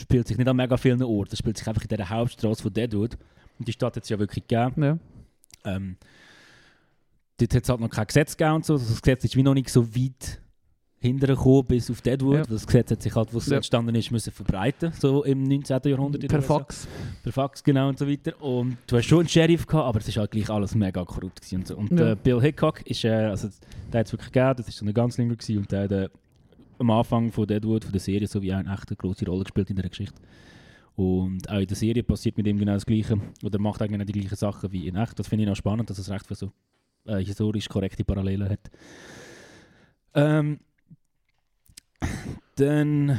[0.00, 2.72] spielt sich nicht an mega vielen Orten, das spielt sich einfach in dieser Hauptstraße von
[2.72, 3.16] Deadwood.
[3.58, 4.82] Und die Stadt hat es ja wirklich gegeben.
[4.82, 4.98] Ja.
[5.64, 5.96] Ähm,
[7.38, 8.74] dort hat es halt noch kein Gesetz gegeben und so.
[8.74, 10.40] Also das Gesetz ist wie noch nicht so weit
[10.98, 12.34] hintergekommen bis auf Deadwood.
[12.36, 12.42] Ja.
[12.44, 13.56] Das Gesetz hat sich halt, wo es Ja.
[13.56, 15.80] entstanden ist, müssen verbreiten, so im 19.
[15.84, 16.26] Jahrhundert.
[16.26, 16.42] Per.
[16.42, 16.88] Fax.
[17.22, 18.40] Per Fax, genau und so weiter.
[18.42, 21.40] Und du hast schon einen Sheriff gehabt, aber es ist halt gleich alles mega korrupt
[21.42, 21.76] gewesen und so.
[21.76, 22.12] Und Ja.
[22.12, 23.48] äh, Bill Hickok ist, äh, also
[23.92, 26.08] der hat es wirklich gegeben, das ist so eine Ganzlinger gewesen und der hat äh,
[26.78, 29.70] am Anfang von Deadwood, von der Serie, so wie auch eine echte große Rolle gespielt
[29.70, 30.20] in der Geschichte.
[30.96, 33.18] Und auch in der Serie passiert mit ihm genau das Gleiche.
[33.44, 35.18] Oder macht eigentlich genau die gleichen Sachen wie in echt.
[35.18, 36.50] Das finde ich auch spannend, dass es recht viel so
[37.06, 38.70] äh, historisch korrekte Parallelen hat.
[40.14, 40.60] Ähm,
[42.56, 43.18] dann,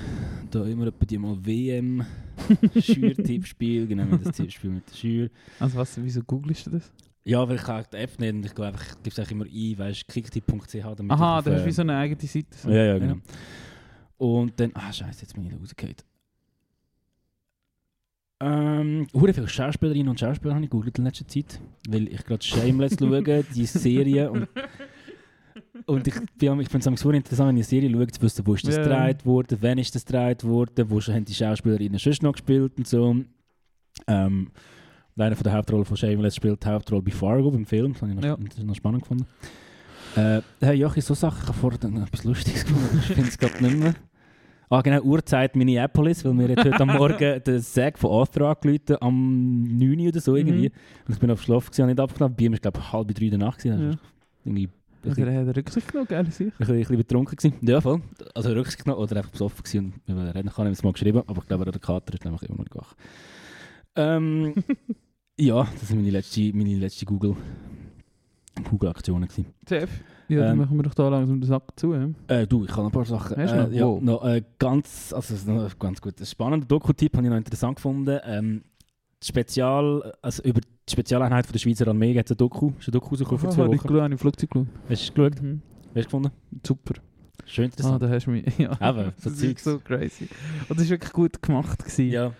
[0.49, 2.05] da immer etwa die mal WM
[2.79, 5.29] Schür-Tippspiel, genau wie das Tippspiel mit der Schür.
[5.59, 6.91] Also was, wieso googelst du das?
[7.23, 9.45] Ja, weil ich auch die App nicht und ich glaube einfach, gebe es eigentlich immer
[9.45, 10.73] ein, weißt du, kicktipp.ch.
[10.95, 12.47] damit Aha, da hast du wie äh, so eine eigene Seite.
[12.51, 12.69] So.
[12.69, 13.17] Ja, ja, genau.
[14.17, 15.95] Und dann, ah scheiße, jetzt bin ich da rausgefallen.
[18.39, 21.59] Ähm, hure viele Schauspielerinnen und Schauspieler habe ich gegoogelt in letzter Zeit,
[21.89, 24.47] weil ich gerade Shameless schaue, die Serie und
[25.87, 28.53] und ich, bin- ich finde es interessant, wenn ich eine Serie schaue, zu wissen, wo
[28.53, 28.83] ist das Ja.
[28.83, 32.87] gedreht worden, wann ist das gedreht worden, wo haben die Schauspielerinnen sonst noch gespielt und
[32.87, 33.15] so.
[34.07, 34.51] Ähm,
[35.17, 38.11] einer von der Hauptrollen von Shameless spielt die Hauptrolle bei Fargo, beim Film, das habe
[38.11, 38.63] ich noch, Ja.
[38.63, 39.25] noch spannend gefunden.
[40.15, 43.63] Äh, hey Jochi, so Sachen, ich habe vorher etwas Lustiges gemacht, ich finde es gerade
[43.63, 43.95] nicht mehr.
[44.69, 48.97] Ah genau, Uhrzeit Minneapolis, weil mir jetzt heute am Morgen der Zack von Arthur angerufen
[48.99, 50.67] am 9 Uhr oder so irgendwie.
[50.67, 51.05] Mhm.
[51.07, 52.35] Und ich bin auf Schlaf habe nicht abgenommen.
[52.35, 53.59] Bei ihm war glaube ich halb drei der Nacht.
[53.59, 53.79] Gewesen.
[53.79, 53.87] Ja.
[53.87, 53.99] Also
[54.43, 54.69] irgendwie
[55.03, 56.51] ein Also, er hat Rücksicht genommen, sicher.
[56.51, 57.55] ein bisschen, ein bisschen betrunken gewesen.
[57.61, 58.01] Ja, voll.
[58.35, 60.49] Also Rücksicht genommen oder einfach besoffen gewesen und wir reden.
[60.49, 62.75] Ich habe ihm es mal geschrieben, aber ich glaube, der Kater ist nämlich immer noch
[62.75, 62.95] wach.
[63.95, 64.53] Ähm,
[65.39, 67.37] ja, das sind meine letzte, meine letzte Google,
[68.69, 69.45] Google-Aktionen gewesen.
[69.67, 69.89] Chef?
[70.29, 71.93] Ja, dann Ähm, machen wir doch da langsam den Sack zu.
[71.93, 73.37] Äh, du, ich habe ein paar Sachen.
[73.37, 73.71] Hast du äh, noch?
[73.71, 74.01] Ja, Wow.
[74.01, 76.19] noch, äh, ganz, also noch ganz gut.
[76.19, 78.19] Ein spannender Doku-Tipp habe ich noch interessant gefunden.
[78.25, 78.61] Ähm,
[79.23, 82.91] Spezial, also über die Spezialeinheit von der Schweizer Armee hat es ein Doku, ist ein
[82.91, 83.77] Doku rausgekommen vor Ah, zwei ich Wochen.
[83.87, 84.67] geschaut, habe ich im Flugzeug geschaut.
[84.89, 85.41] Hast du geschaut?
[85.41, 85.61] Mhm.
[85.87, 86.31] Hast du gefunden?
[86.65, 86.93] Super.
[87.45, 88.03] Schön Ah, interessant.
[88.03, 88.45] da hast du mich.
[88.59, 88.71] Ja.
[88.89, 90.27] Eben, so das ist so crazy.
[90.69, 91.79] Und das war wirklich gut gemacht.
[91.79, 92.09] Gewesen.
[92.11, 92.31] ja,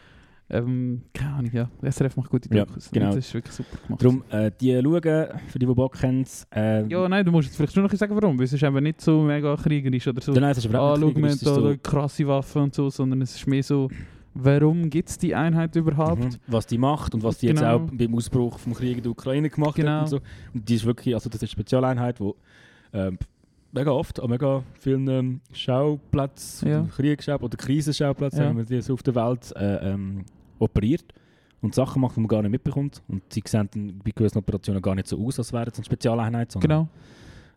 [0.50, 1.70] Ähm, keine Ahnung, ja.
[1.82, 2.90] SRF macht gute Ja, Dokus.
[2.90, 3.08] genau.
[3.08, 4.02] Und Das ist wirklich super gemacht.
[4.04, 5.02] darum, äh, die schauen,
[5.48, 6.24] für die, die Bock haben.
[6.56, 8.38] Äh, Ja, nein, du musst jetzt vielleicht schon noch sagen, warum.
[8.38, 10.32] Weil es ist eben nicht so mega kriegerisch oder so.
[10.32, 13.46] Nein, es ist überhaupt schau, nicht da so- krasse Waffen und so, sondern es ist
[13.46, 13.90] mehr so,
[14.34, 16.24] warum gibt es die Einheit überhaupt?
[16.24, 16.30] Mhm.
[16.48, 17.76] Was die macht und was die jetzt Genau.
[17.76, 19.92] auch beim Ausbruch vom Krieg in der Ukraine gemacht Genau.
[19.92, 20.20] hat und so.
[20.54, 22.32] Und die ist wirklich, also das ist eine Spezialeinheit, die
[23.78, 26.88] mega oft an mega vielen ähm, Schauplätzen, Ja.
[26.96, 28.46] Kriegsschauplätzen oder Krisenschauplätzen, Ja.
[28.46, 30.26] sagen wir die so auf der Welt, äh, ähm,
[30.60, 31.06] operiert
[31.62, 33.02] und Sachen macht, die man gar nicht mitbekommt.
[33.08, 35.86] Und sie sehen dann bei gewissen Operationen gar nicht so aus, als wären es eine
[35.86, 36.90] Spezialeinheit, sondern Genau.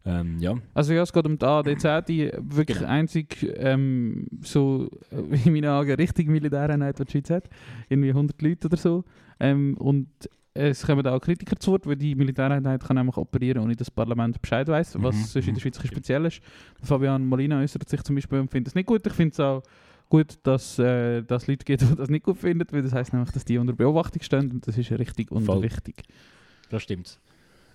[0.06, 0.54] Ähm, ja.
[0.72, 2.90] Also ja, es geht um die ADZ, die wirklich Genau.
[2.90, 7.50] einzig ähm, so, äh, in meinen Augen, richtig Militäreinheit, die die Schweiz hat.
[7.90, 9.04] Irgendwie 100 Leute oder so.
[9.38, 10.08] Ähm, und
[10.52, 13.90] es kommen auch Kritiker zu Wort, weil die Militäreinheit kann nämlich operieren, ohne dass das
[13.90, 15.54] Parlament Bescheid weiß, was Mhm, sonst in mhm.
[15.54, 16.40] der Schweiz ein speziell ist.
[16.82, 19.06] Fabian Molina äußert sich zum Beispiel und findet es nicht gut.
[19.06, 19.62] Ich finde es auch
[20.08, 23.30] gut, dass äh, es Leute gibt, die das nicht gut finden, weil das heisst nämlich,
[23.30, 25.62] dass die unter Beobachtung stehen und das ist richtig und Voll.
[25.62, 26.02] wichtig.
[26.68, 27.20] Das stimmt.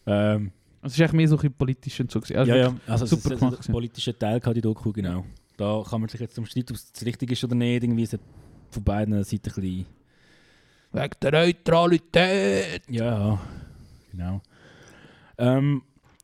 [0.06, 0.52] Ähm,
[0.82, 2.20] Also es ist eigentlich mehr so ein bisschen politisch und so.
[2.20, 2.38] gewesen.
[2.38, 2.76] Also ja, ja.
[2.88, 3.74] Also, super super gemacht, das ja.
[3.74, 5.26] politische Teil hat die Doku, genau.
[5.58, 7.84] Da kann man sich jetzt um streiten, ob es richtig ist oder nicht.
[7.84, 8.18] Irgendwie es
[8.70, 9.86] von beiden Seiten ein bisschen...
[10.96, 12.82] Wegen der Neutralität!
[12.89, 13.38] Ja,
[14.12, 14.41] genau.
[15.38, 15.82] Ähm,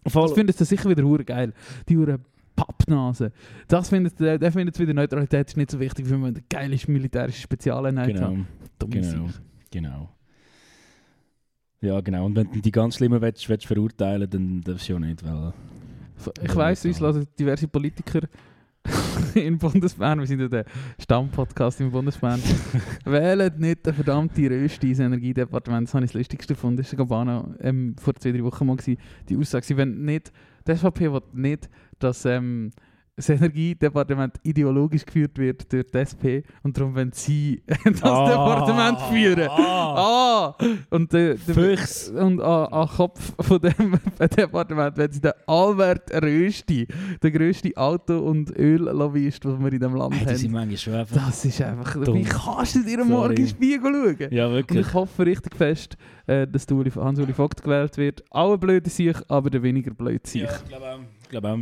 [0.07, 1.51] voll, Das findet ihr sicher wieder hure geil.
[1.89, 2.19] Die hure
[2.55, 3.33] Pappnase.
[3.67, 6.77] Das findet der, der findet wieder Neutralität ist nicht so wichtig, wenn man eine geile
[6.87, 8.27] militärische Spezialeinheit genau.
[8.27, 8.45] hat.
[8.79, 9.41] Dumme Genau, Sicht.
[9.71, 10.09] genau.
[11.81, 12.25] Ja, genau.
[12.25, 15.53] Und wenn du die ganz Schlimmen willst, willst verurteilen, dann darfst du ja nicht, weil...
[16.43, 18.21] Ich weiss, uns hören diverse Politiker
[19.35, 20.65] in Bundesbahn, wir sind ja der
[20.99, 22.41] Stammpodcast im Bundesbahn,
[23.05, 25.87] wählen nicht den verdammten Rösti ins Energiedepartement.
[25.87, 26.77] Das habe ich das Lustigste gefunden.
[26.77, 28.75] Das war Gabana ähm, vor zwei, drei Wochen mal.
[28.75, 28.97] Gewesen.
[29.29, 30.31] Die Aussage, wollen nicht,
[30.67, 31.69] die SVP will nicht,
[31.99, 32.71] dass ähm,
[33.21, 36.25] das Energiedepartement ideologisch geführt wird durch die SP
[36.63, 39.47] und darum wollen sie das Departement führen.
[39.49, 40.55] Ah!
[40.89, 42.09] Und, der, der, Füchs.
[42.09, 43.99] und an, an Kopf von dem
[44.37, 46.87] Departement wenn sie den Albert Rösti,
[47.21, 50.69] der grösste Auto- und Öllobbyist, den wir in diesem Land Hey, sind haben.
[50.69, 51.15] einfach...
[51.25, 51.93] Das ist einfach...
[52.03, 52.15] Dumm.
[52.15, 53.09] Wie kannst du dir am.
[53.09, 54.31] Morgen Spiegel schauen?
[54.33, 54.87] Ja, Und wirklich.
[54.87, 55.97] ich hoffe richtig fest,
[56.27, 58.23] äh, dass der Uli- Hans-Uli Vogt gewählt wird.
[58.31, 60.43] Auch ein blöder Sieg, aber der weniger blöde Sieg.
[60.43, 60.99] Ja, ich glaube auch.
[61.23, 61.57] Ich glaube auch.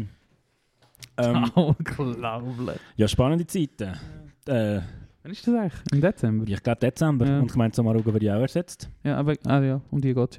[1.17, 2.77] Ähm, Unglaublich.
[2.95, 3.93] ja, spannende Zeiten.
[4.47, 4.81] Äh,
[5.21, 5.81] Wann ist das eigentlich?
[5.91, 6.45] Im Dezember?
[6.47, 7.27] ich glaube Dezember.
[7.27, 7.39] Ja.
[7.39, 8.89] Und ich meine, Samaruga wird ja auch ersetzt.
[9.03, 10.37] Ja, aber ah, ja, um die geht es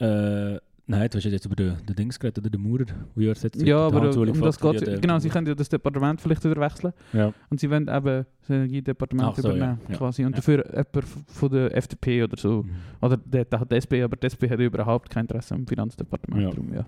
[0.00, 0.54] ja.
[0.54, 2.96] Äh, nein, du hast ja jetzt über den, den Dings geredet, oder den Maurer, der
[3.16, 3.88] ja ersetzt Ja.
[3.90, 6.60] Der aber um das geht ja der- Genau, sie können ja das Departement vielleicht wieder
[6.60, 6.92] wechseln.
[7.12, 7.32] Ja.
[7.48, 10.24] Und sie wollen eben das Energiedepartement so, übernehmen, ja, quasi.
[10.24, 12.62] Und dafür jemand von der FDP oder so.
[12.64, 12.70] Mhm.
[13.02, 16.42] Oder der, der hat die SP, aber die SP hat überhaupt kein Interesse am Finanzdepartement.
[16.42, 16.50] Ja.
[16.50, 16.84] Darum, ja.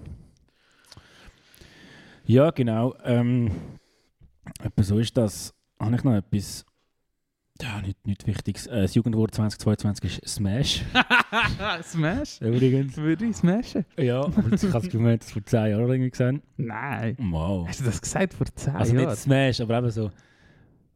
[2.25, 2.95] Ja, genau.
[3.05, 3.51] Ähm,
[4.81, 5.53] so ist das.
[5.81, 6.65] Habe ich noch etwas?
[7.61, 8.67] Ja, nicht, nicht Wichtiges.
[8.67, 10.83] Äh, das Jugendwort 2022 ist Smash.
[11.83, 12.41] Smash?
[12.41, 12.97] Übrigens.
[12.97, 13.85] Würde ich smashen?
[13.97, 16.43] Ja, aber ich habe das Gefühl, vor 10 Jahren irgendwie gesehen.
[16.57, 17.17] Nein.
[17.19, 17.69] Wow.
[17.69, 19.07] Hast du das gesagt vor 10 Also Jahren?
[19.09, 20.11] nicht Smash, aber eben so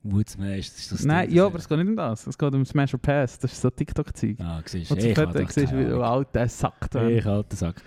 [0.02, 0.68] Wood Smash.
[0.70, 2.26] Das ist das Nein, Ding, ja, aber es geht nicht um das.
[2.26, 3.38] Es geht um Smash or Pass.
[3.38, 4.36] Das ist so TikTok-Zeug.
[4.40, 4.94] Ah, siehst du.
[4.94, 6.02] du Ich siehst, wie Ahnung.
[6.02, 7.06] alter Sack da.
[7.08, 7.82] Ich alter Sack.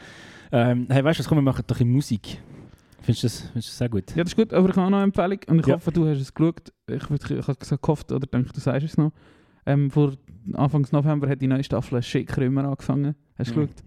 [0.51, 2.41] Ähm, hey, weißt du, was kommen wir machen doch in Musik.
[3.15, 4.15] Findest du das, findest du das sehr gut?
[4.15, 5.75] Ja, das ist gut, aber ich habe auch noch eine Empfehlung und ich Ja.
[5.75, 6.71] hoffe, du hast es geschaut.
[6.87, 9.11] Ich, würd- ich habe gesagt, gehofft, oder denke, du sagst es noch.
[9.65, 10.13] Ähm, vor
[10.53, 13.15] Anfangs November hat die neue Staffel Schick Römer angefangen.
[13.37, 13.65] Hast du Mhm.
[13.67, 13.83] geschaut?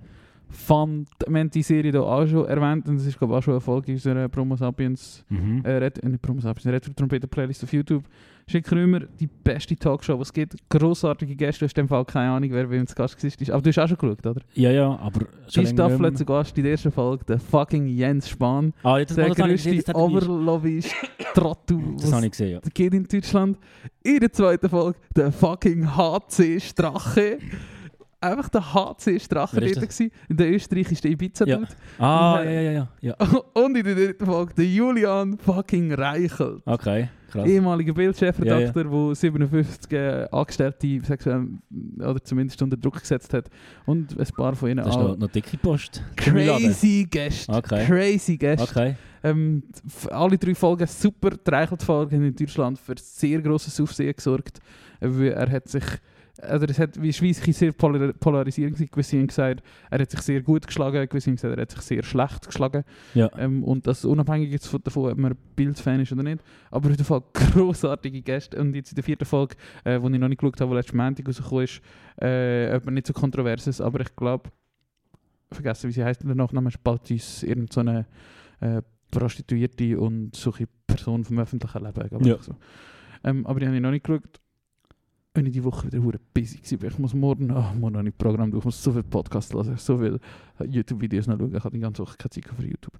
[0.48, 3.42] Fand, wir haben die Serie hier auch schon erwähnt und das ist glaube ich auch
[3.42, 5.62] schon eine Folge unserer Promo Sapiens, Mhm.
[5.64, 8.04] äh, Red, äh, nicht Promo Sapiens, Red Trompete Playlist auf YouTube.
[8.48, 10.56] Schick Römer, die beste Talkshow, die es gibt.
[10.68, 13.54] Grossartige Gäste, du hast in dem Fall keine Ahnung, wer bei uns zu Gast war.
[13.54, 14.40] Aber du hast auch schon geschaut, oder?
[14.54, 18.72] Ja, ja, aber Die Staffel zu Gast in der ersten Folge der fucking Jens Spahn.
[18.82, 20.94] Ah, das, Der er nicht- Oberlobbyist
[21.34, 22.60] Trottel, das habe was ich gesehen, ja.
[22.74, 23.58] geht in Deutschland.
[24.02, 27.38] In der zweiten Folge der fucking HC Strache.
[28.22, 30.10] Einfach der HC Strache dort gewesen.
[30.28, 31.56] In der Österreich ist der Ibiza Ja.
[31.58, 31.76] dort.
[31.98, 33.16] Ah, ja, ja, ja, ja.
[33.54, 36.62] Und in der dritten Folge der Julian fucking Reichel.
[36.64, 37.46] Okay, krass.
[37.48, 41.48] Ehemaliger Bildchefredakteur, der 57 äh, Angestellte sexuell
[41.98, 43.48] oder zumindest unter Druck gesetzt hat.
[43.86, 46.02] Und ein paar von ihnen Das ist auch noch, noch dicke Post.
[46.16, 47.52] Crazy Gäste.
[47.52, 47.84] Okay.
[47.86, 48.68] Crazy Gäste.
[48.70, 48.94] Okay.
[49.24, 49.62] Ähm,
[50.10, 51.30] alle drei Folgen super.
[51.30, 54.58] Die Reichelt-Folge haben in Deutschland für sehr grosses Aufsehen gesorgt.
[55.00, 55.84] Äh, weil Er hat sich,
[56.38, 58.90] oder es hat, wie Schweiz sehr polar polarisierend gewesen.
[58.90, 61.80] Gewisse haben gesagt, er hat sich sehr gut geschlagen, gewisse haben gesagt, er hat sich
[61.82, 62.84] sehr schlecht geschlagen.
[63.14, 63.30] Ja.
[63.36, 66.42] Ähm, und das unabhängig jetzt von- davon, ob man Bildfan ist oder nicht.
[66.70, 68.58] Aber auf jeden Fall grossartige Gäste.
[68.58, 70.94] Und jetzt in der vierten Folge, äh, die ich noch nicht geschaut habe, die letztes
[70.94, 71.80] Montag rausgekommen ist,
[72.20, 74.50] äh, ob man nicht so kontroverses, aber ich glaube,
[75.50, 78.06] vergessen, wie sie heißt, der Nachname ist bald uns irgend so eine
[78.60, 78.80] äh,
[79.10, 82.24] Prostituierte und solche Person vom öffentlichen Leben.
[82.24, 82.38] Ja.
[82.40, 82.54] So.
[83.24, 84.40] Ähm, aber die habe ich noch nicht geschaut.
[85.34, 86.86] Und ich die Woche wieder hure busy gewesen.
[86.86, 89.76] Ich muss morgen, oh, morgen noch nicht Programm durch, ich muss so viel Podcasts hören,
[89.78, 90.20] so viele
[90.62, 91.54] YouTube-Videos noch schauen.
[91.54, 92.98] Ich habe die ganze Woche keine Zeit für YouTube.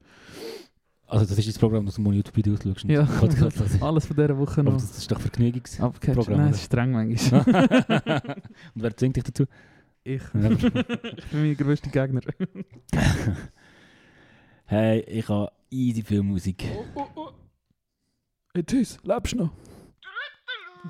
[1.07, 2.85] Also das ist das Programm, das du mal YouTube-Videos schaust.
[2.85, 3.05] Ja.
[3.05, 3.61] Podcast.
[3.83, 5.78] Alles von dieser Woche Aber noch das ist doch Vergnügungs...
[5.78, 6.16] abgecatcht.
[6.16, 7.45] Programm, Nein, es ist streng manchmal.
[8.74, 9.45] Und wer zwingt dich dazu?
[10.05, 10.22] ich.
[10.35, 10.51] Ja.
[10.51, 12.20] ich bin mein größter Gegner.
[14.64, 16.64] hey, ich habe easy viel Musik.
[16.74, 17.28] Oh, oh, oh.
[18.55, 19.51] Hey Tschüss, lebst du noch?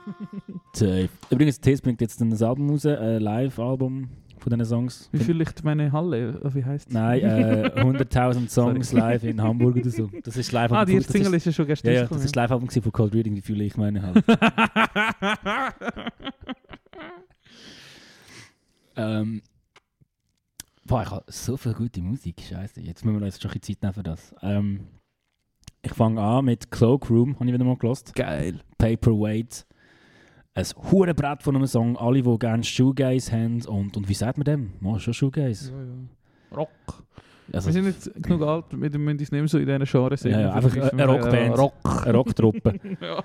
[0.74, 1.08] Safe.
[1.30, 5.08] Übrigens, Tess bringt jetzt ein Album raus, ein Live-Album von diesen Songs.
[5.12, 6.38] Wie fühle ich meine Halle?
[6.40, 6.94] Oder Wie heisst es?
[6.94, 10.10] Nein, äh, 100.000 Songs live in Hamburg oder so.
[10.22, 12.50] Das ist live Ah, die erste Single ist, ja schon gestern ja, das ist live
[12.50, 14.24] Album von Cold Reading, wie fühle ich meine halt.
[18.96, 19.42] ähm,
[20.84, 22.80] boah, ich habe so viel gute Musik, scheiße.
[22.80, 24.34] Jetzt müssen wir uns schon ein bisschen Zeit nehmen für das.
[24.42, 24.88] Ähm,
[25.82, 28.14] ich fange an mit Cloakroom, habe ich wieder mal gelost.
[28.14, 28.60] Geil.
[28.78, 29.66] Paperweight.
[30.54, 31.96] Ein hure Brett von einem Song.
[31.96, 33.62] Alle, die gerne Shoegaze haben.
[33.66, 34.72] Und, und wie sagt man dem?
[34.80, 35.70] Mal schon Shoegaze.
[35.72, 36.56] Ja, ja.
[36.56, 36.68] Rock.
[37.52, 40.20] Also, wir sind nicht genug alt, wir müssen uns nicht mehr so in diesen Genres
[40.20, 40.32] sehen.
[40.32, 41.58] Ja, ja, einfach eine- eine Rockband.
[41.58, 42.06] Rock.
[42.06, 42.74] eine Rocktruppe.
[43.00, 43.24] ja.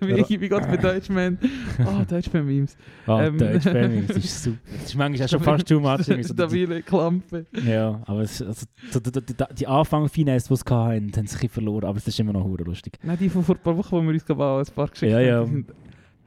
[0.00, 1.38] wie, wie geht's mit Deutschman?
[1.78, 2.76] Ah, Deutschman-Memes.
[3.06, 3.38] Ah, Ähm.
[3.38, 4.58] Deutsch Family, das ist super.
[4.72, 6.02] Das ist manchmal auch schon fast too much.
[6.04, 7.46] so Stabile Klampe.
[7.66, 11.84] Ja, aber es, also, die, die, die, die Anfang-Finesse, die sie hatten, haben bisschen verloren.
[11.86, 12.98] Aber es ist immer noch hure lustig.
[13.02, 15.18] Nein, die von vor ein paar Wochen, wo wir uns gerade ein paar geschickt Ja,
[15.18, 15.44] haben, ja.
[15.44, 15.72] die sind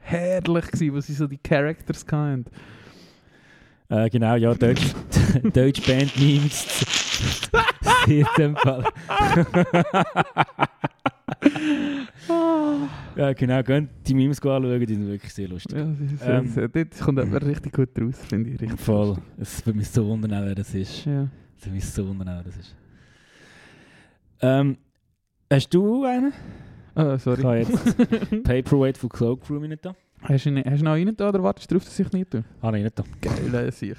[0.06, 2.44] herrlich gewesen, wo sie so die Characters hatten.
[3.88, 4.82] Äh, genau, ja, Deutsch,
[5.52, 6.84] Deutsch Band-Memes.
[8.08, 8.84] In dem Fall.
[13.16, 15.76] ja, genau, könnt die Memes anschauen, die sind wirklich sehr lustig.
[15.78, 16.52] Ja, das ist, Ähm.
[16.64, 18.60] ähm, dort kommt jemand richtig gut raus, finde ich.
[18.60, 19.08] Richtig Voll.
[19.08, 19.24] lustig.
[19.38, 21.04] Es würde mich so wundern, wer das ist.
[21.04, 21.28] Ja.
[21.58, 22.74] Es würde mich so wundern, wer das ist.
[24.40, 24.76] Ähm,
[25.50, 26.32] hast du einen?
[26.96, 27.42] Ah, Ich sorry.
[27.42, 29.94] habe jetzt Paperweight von Cloakroom nicht da.
[30.22, 32.10] Hast du ihn, hast du ihn noch rein da oder wartest du darauf, dass ich
[32.12, 32.42] nicht tue?
[32.62, 33.04] Habe ich nicht da.
[33.20, 33.98] Geil, äh, sich.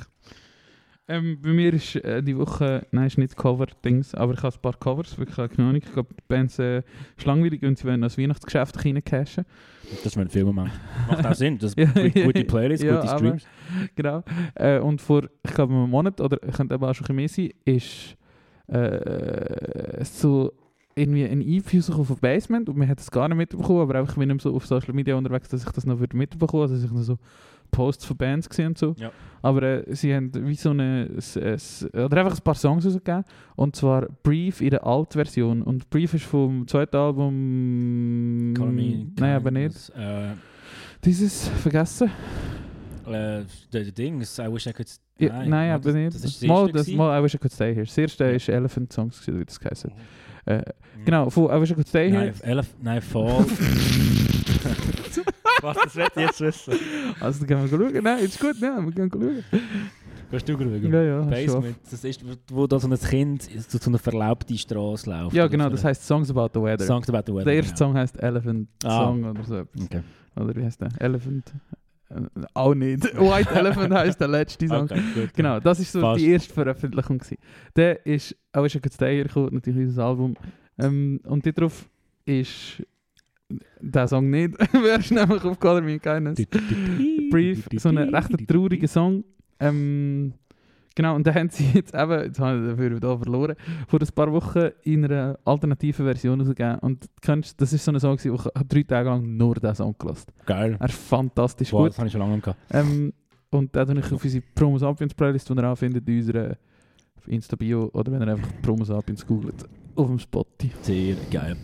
[1.10, 4.62] Ähm, bei mir ist äh, die Woche, nein, ist nicht Cover-Dings, aber ich habe ein
[4.62, 5.76] paar Covers, wirklich keine Ahnung.
[5.82, 6.80] Ich glaube, die Bands äh,
[7.16, 9.46] ist langweilig und sie wollen als Weihnachtsgeschäft reincachen.
[9.90, 10.70] Das ist mein Filmmoment.
[11.08, 11.58] Macht auch Sinn.
[11.60, 13.48] Das Ja, gute, gute Playlist, ja, gute aber- Streams.
[13.96, 14.24] Genau.
[14.56, 17.52] Äh, und vor, ich glaube, einem Monat, oder könnte aber auch schon ein bisschen mehr
[17.76, 18.18] sein, ist
[18.68, 20.52] äh, so
[20.98, 24.14] irgendwie ein EP rausgekommen von Basement und man hat es gar nicht mitbekommen, aber einfach,
[24.14, 26.76] ich bin nicht so auf Social Media unterwegs, dass ich das noch würde mitbekommen also
[26.76, 27.18] dass ich noch so
[27.72, 28.96] Posts von Bands gesehen und so.
[28.98, 29.12] Ja.
[29.42, 31.36] Aber äh, sie haben wie so eine, s-
[31.94, 33.26] oder einfach ein paar Songs rausgegeben
[33.58, 38.54] und zwar Brief in der Alt-Version und Brief ist vom zweiten Album...
[38.54, 39.90] Me Nein, aber nicht.
[39.98, 40.30] Äh,
[41.04, 42.10] Dieses, vergessen?
[43.06, 44.88] äh, der, der Dings, I wish I could...
[45.20, 46.16] Ja, nein, aber das, nicht.
[46.16, 47.86] Das ist das mal, das, mal I Wish I Could Stay Here.
[47.86, 48.30] Das erste Ja.
[48.32, 49.98] ist Elephant Songs, wie das geheißen hat.
[50.48, 50.64] Äh,
[50.98, 51.06] Mhm.
[51.06, 52.26] Genau, von I Wish I Could Stay Here.
[52.26, 53.46] Nein, elf, nein, Fall.
[55.62, 56.74] Was, das wird jetzt wissen.
[57.20, 58.04] Also, dann gehen wir schauen.
[58.04, 59.44] Nein, ist gut, ja, wir gehen schauen.
[60.30, 60.92] Kannst du schauen?
[60.92, 61.22] Ja, ja.
[61.22, 61.76] Basement.
[61.90, 65.34] Das ist, wo da so ein Kind so zu einer verlaubten Straße läuft.
[65.36, 66.86] Ja, genau, so das heißt Songs About the Weather.
[66.86, 67.46] Songs about the weather.
[67.46, 67.78] der erste genau.
[67.92, 69.06] Song heißt Elephant Ah.
[69.06, 69.82] Song oder so etwas.
[69.84, 70.02] Okay.
[70.36, 70.90] Oder wie heißt der?
[71.00, 71.52] Elephant.
[72.10, 72.22] Äh,
[72.54, 73.04] auch nicht.
[73.20, 74.86] White Elephant heißt der letzte Song.
[74.86, 75.34] Okay, gut.
[75.34, 76.22] Genau, das ist so Fast.
[76.22, 77.18] die erste Veröffentlichung.
[77.18, 77.38] Gewesen.
[77.76, 80.36] Der ist auch schon kurz Stay gekommen, natürlich unser Album.
[80.78, 81.90] Ähm, und darauf
[82.26, 82.84] ist
[83.80, 84.56] der Song nicht.
[84.72, 86.40] Wer ist nämlich auf Color Me Kindness?
[87.30, 89.24] Brief, so ein recht trauriger Song.
[89.60, 90.34] Ähm,
[90.98, 93.56] genau, und da haben sie jetzt eben, jetzt habe ich dafür da verloren,
[93.88, 96.80] vor ein paar Wochen in einer alternativen Version rausgegeben.
[96.80, 99.76] Und kennst, das ist so ein Song, gewesen, ich habe drei Tage lang nur diesen
[99.76, 100.76] Song gelassen Geil.
[100.80, 101.90] Er ist fantastisch Wow, gut.
[101.92, 102.60] das habe ich schon lange nicht gehabt.
[102.72, 103.14] Ähm,
[103.50, 106.58] und da tue ich auf unsere Promos Sapiens Playlist, die ihr auch findet, in unserer
[107.28, 110.72] Insta-Bio oder wenn ihr einfach Promos Sapiens googelt, auf dem Spotify.
[110.82, 111.56] Sehr geil.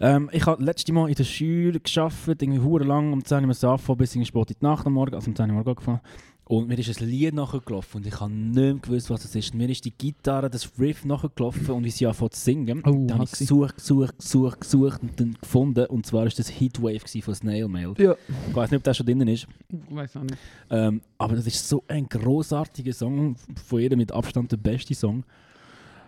[0.00, 3.48] Ähm, ich habe letzte Mal in der Schule gearbeitet, irgendwie hure lang, um 10 Uhr
[3.96, 6.00] bis irgendwie spät in die Nacht am Morgen, also um 10 Uhr morgen gefahren.
[6.48, 9.52] Und mir ist ein Lied nachgelaufen und ich habe nicht mehr gewusst, was es ist.
[9.52, 12.82] Und mir ist die Gitarre, das Riff nachgelaufen und wie sie anfangen zu singen.
[12.86, 15.84] Oh, dann habe ich gesucht, gesucht, gesucht, gesucht und dann gefunden.
[15.86, 17.92] Und zwar ist das Heatwave von Snail Mail.
[17.98, 18.16] Ja.
[18.48, 19.46] Ich weiß nicht, ob das schon drin ist.
[19.68, 20.38] Ich weiß auch nicht.
[20.70, 23.36] Ähm, aber das ist so ein großartiger Song,
[23.66, 25.24] von jedem mit Abstand der beste Song.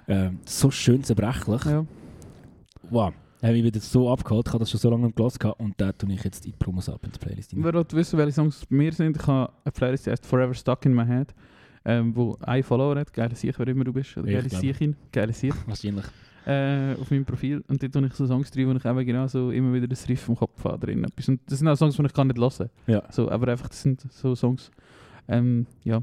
[0.09, 1.66] Ähm, so schön zerbrechlich.
[1.66, 1.84] Ja.
[2.88, 3.12] Wow,
[3.49, 4.47] habe ich wieder so abgeholt.
[4.47, 6.53] Ich habe das schon so lange nicht gehört gehabt und da tue ich jetzt die
[6.53, 7.53] Promos ab in die Playlist.
[7.55, 7.64] rein.
[7.64, 10.55] Wer will wissen, welche Songs bei mir sind, ich habe eine Playlist, die heißt Forever
[10.55, 11.34] Stuck in My Head,
[11.84, 14.49] ähm, wo ein Follower hat, geile Sieg, wer immer du bist, oder geile.
[14.49, 16.05] Siechin, geile Sieg, Wahrscheinlich.
[16.47, 17.64] äh, auf meinem Profil.
[17.68, 20.07] Und dort tue ich so Songs drin, wo ich eben genau so immer wieder das
[20.09, 21.05] Riff im Kopf habe drin.
[21.05, 23.03] Und das sind auch Songs, die ich gar nicht hören Ja.
[23.11, 24.70] So, aber einfach, das sind so Songs,
[25.28, 26.03] ähm, ja,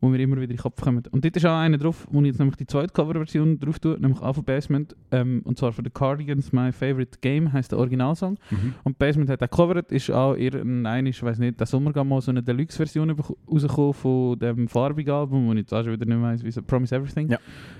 [0.00, 1.02] wo mir immer wieder in den Kopf kommen.
[1.10, 3.98] Und dort ist auch einer drauf, wo ich jetzt nämlich die zweite Coverversion drauf tue,
[3.98, 7.78] nämlich auch von Basement, ähm, und zwar von The Cardigans, My Favorite Game, heißt der
[7.78, 8.38] Originalsong.
[8.50, 8.74] Mhm.
[8.84, 12.20] Und Basement hat auch gecovert, ist auch irgendein, ich weiß nicht, der Sommer gab mal
[12.20, 16.20] so eine Deluxe-Version rausgekommen von dem farbigen Album, wo ich jetzt auch schon wieder nicht
[16.20, 17.30] weiss, wie so Promise Everything.
[17.30, 17.38] Ja.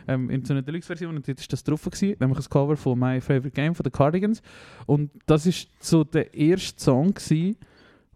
[0.08, 2.98] Ähm, in so einer Deluxe-Version und dort ist das drauf gewesen, nämlich ein Cover von
[2.98, 4.40] My Favorite Game von The Cardigans.
[4.86, 7.56] Und das ist so der erste Song gewesen,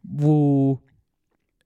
[0.03, 0.81] wo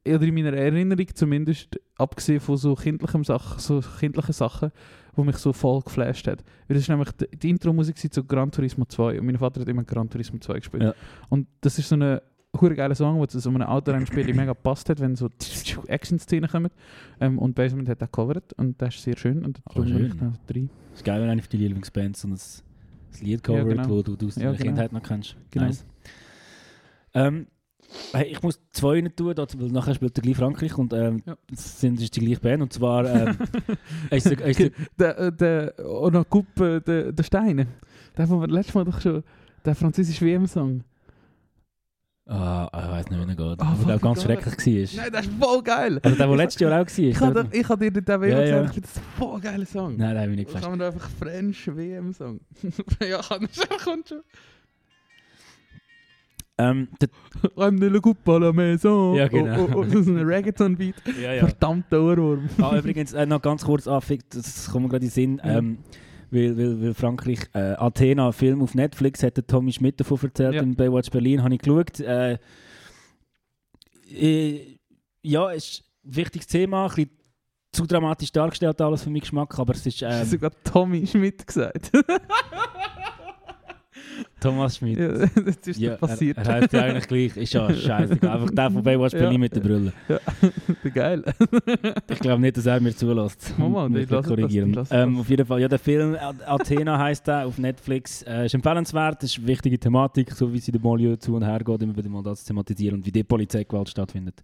[0.06, 4.72] oder in meiner Erinnerung zumindest, abgesehen von so kindlichen Sachen, so kindlichen Sachen,
[5.14, 6.42] wo mich so voll geflasht hat.
[6.66, 9.68] Weil das ist nämlich die, die Intro-Musik zu Gran Turismo 2 und mein Vater hat
[9.68, 10.82] immer Gran Turismo 2 gespielt.
[10.82, 10.94] Ja.
[11.28, 12.22] Und das ist so eine
[12.60, 15.28] hure geiler Song, der zu so einem Autorennspiel mega gepasst hat, wenn so
[15.86, 16.70] Action-Szenen kommen.
[17.20, 19.44] Ähm, und Basement hat auch covered und das ist sehr schön.
[19.44, 20.06] Und Oh, darum bin schön.
[20.06, 20.70] ich da drin.
[20.92, 23.88] Es ist geil, wenn eine von deinen Lieblingsbands so ein, ein Lied covert, genau.
[23.88, 24.66] wo du, du aus Ja, deiner genau.
[24.66, 25.36] Kindheit noch kennst.
[25.50, 25.66] Genau.
[25.66, 25.84] Nice.
[27.14, 27.46] Ähm,
[28.12, 31.36] hey, ich muss zwei nicht tun, weil nachher spielt der gleich Frankreich und ähm, Ja.
[31.54, 32.62] sind, es ist die gleiche Band.
[32.62, 33.36] Und zwar ähm,
[34.10, 37.66] ist der, ist der, Der, äh, der, oh, Coupe, der, der Steine.
[38.16, 39.22] Der, den wir letztes Mal doch schon,
[39.64, 40.84] der französische WM-Song.
[42.26, 43.60] Ah, ich weiß nicht, wie er geht.
[43.60, 44.40] Ah, Aber der ganz egal.
[44.40, 45.02] schrecklich war.
[45.02, 46.00] Nein, das ist voll geil.
[46.02, 46.98] Also der, der letztes Jahr auch war.
[46.98, 49.66] Ich habe ich hab dir den WM Ja, gesagt, ich finde das ein voll geiler
[49.66, 49.96] Song.
[49.96, 50.62] Nein, den habe ich nicht gefasst.
[50.62, 52.40] kann man da einfach French WM-Song.
[53.00, 54.20] ja, kann schon, kommt schon.
[56.58, 56.88] Ähm,
[57.56, 59.14] I'm la coupe à la maison.
[59.14, 59.62] Ja, genau.
[59.64, 60.94] Oh, oh, oh, das ist ein Reggaeton-Beat.
[61.22, 61.46] ja, ja.
[61.46, 62.48] Verdammter Ohrwurm.
[62.60, 65.40] Ah, übrigens, äh, noch ganz kurz anfickt, das kommt mir gerade in den Sinn.
[65.44, 65.78] Ähm,
[66.30, 70.18] weil, weil, weil Frankreich äh, Athena, einen Film auf Netflix, hat der Tommy Schmidt davon
[70.22, 70.62] erzählt, Ja.
[70.62, 72.00] in Baywatch Berlin, habe ich geschaut.
[72.00, 72.38] Äh,
[74.10, 74.78] äh,
[75.22, 77.10] ja, es ist ein wichtiges Thema, ein bisschen
[77.72, 81.46] zu dramatisch dargestellt, alles für meinen Geschmack, aber es ist Ähm, ähm, sogar Tommy Schmidt
[81.46, 81.90] gesagt.
[84.40, 84.98] Thomas Schmidt.
[84.98, 86.36] ja, das ist Ja, ja, passiert.
[86.38, 88.12] Er, er heißt ja eigentlich gleich, ist ja scheiße.
[88.14, 89.20] Einfach der von Baywatch Ja.
[89.20, 89.92] Berlin mit der Brille.
[90.94, 91.22] Geil.
[92.10, 93.56] Ich glaube nicht, dass er mir zulässt.
[93.58, 94.72] Muss die ich lassen das, korrigieren.
[94.72, 95.20] lassen ähm, das.
[95.20, 96.16] auf jeden Fall, ja, der Film
[96.46, 98.22] Athena heißt der auf Netflix.
[98.22, 101.60] Äh, ist empfehlenswert, ist eine wichtige Thematik, so wie sie der Milieu zu und her
[101.60, 104.40] geht, immer wieder mal das zu thematisieren und wie die Polizeigewalt stattfindet.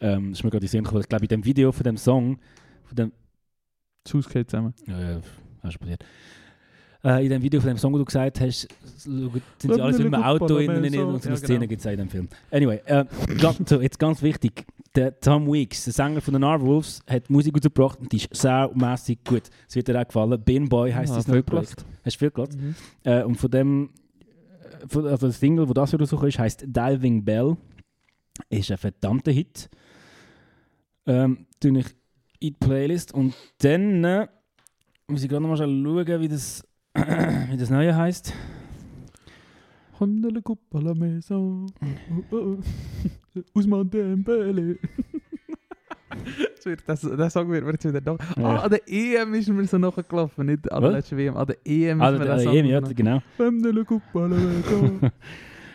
[0.00, 1.02] Ähm, ist mir gerade in Sinn gekommen.
[1.02, 2.38] Ich glaube, in dem Video von dem Song,
[2.84, 3.12] von dem,
[4.04, 4.74] Das geht zusammen.
[4.86, 5.20] ja, ja,
[5.62, 6.04] hast du passiert.
[7.02, 10.06] Äh, in dem Video von dem Song, wo du gesagt hast, sind sie alles mich
[10.10, 11.68] gut Auto in, Parlament, in, in, und so eine Ja, Szene genau.
[11.68, 12.28] gibt es in dem Film.
[12.50, 13.04] Anyway, äh,
[13.66, 14.66] so, jetzt ganz wichtig.
[14.94, 19.20] Der Tom Weeks, der Sänger von den Narwolves, hat Musik rausgebracht und die ist saumässig
[19.24, 19.44] gut.
[19.68, 20.42] Es wird dir auch gefallen.
[20.42, 21.84] Bin Boy heisst Ah, das neue Projekt.
[22.04, 22.60] Hast du viel gelassen?
[22.60, 22.74] Mhm.
[23.04, 23.90] Äh, und von dem,
[24.88, 27.56] von, also das Single, wo das wieder ist, heisst Diving Bell.
[28.48, 29.70] Ist ein verdammter Hit.
[31.06, 31.86] Ähm, tue ich
[32.40, 33.14] in die Playlist.
[33.14, 34.26] Und dann äh,
[35.06, 37.94] muss ich gerade noch mal schauen, wie das, wie das neue
[40.22, 41.66] de la coupe la maison.
[41.82, 41.86] Oh,
[42.32, 42.58] oh, oh.
[43.58, 44.78] Ousmane Dembele.
[46.56, 47.02] Das wird- Das,
[47.48, 48.18] wird mir jetzt wieder noch.
[48.36, 48.44] Ja.
[48.44, 51.36] Ah, an der EM ist mir so nachgelaufen, nicht an der letzten WM.
[51.36, 53.22] An der EM Also, ist mir Song EM, ja, noch- genau.
[53.38, 55.00] La coupe la maison.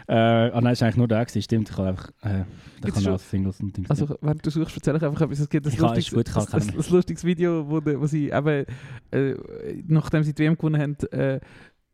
[0.08, 1.70] Äh, ah nein, ist eigentlich nur der gewesen, stimmt.
[1.70, 2.44] Ich habe einfach, äh,
[2.92, 3.90] kann schon- auch Singles und Dings.
[3.90, 5.40] Also, während du suchst, erzähle ich einfach etwas.
[5.40, 8.06] Es gibt ein Ich kann- lustiges, ist gut, kann ein, ein, lustiges Video, wo, wo
[8.08, 8.66] sie eben,
[9.12, 9.34] äh,
[9.88, 11.40] nachdem sie die WM gewonnen haben, äh,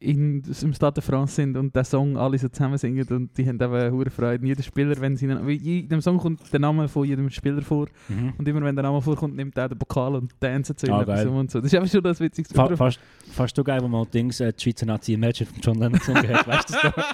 [0.02, 3.48] in, im Stade de France sind und den Song alle so zusammen singen und die
[3.48, 4.45] haben eben hohe Freude.
[4.45, 8.34] Jeder Spieler, wenn sie, in dem Song kommt der Name von jedem Spieler vor mhm.
[8.38, 11.22] und immer wenn der Name vorkommt, nimmt er den Pokal und tanzt zu ihm Ah,
[11.28, 11.60] und so.
[11.61, 12.56] Das ist einfach schon das Witzigste.
[12.56, 12.99] Fa fast,
[13.32, 16.28] fast so geil, wo man Dings, äh, die Schweizer Nazi Imagine von John Lennon gesungen
[16.28, 16.48] hat.
[16.48, 17.06] Weißt du das?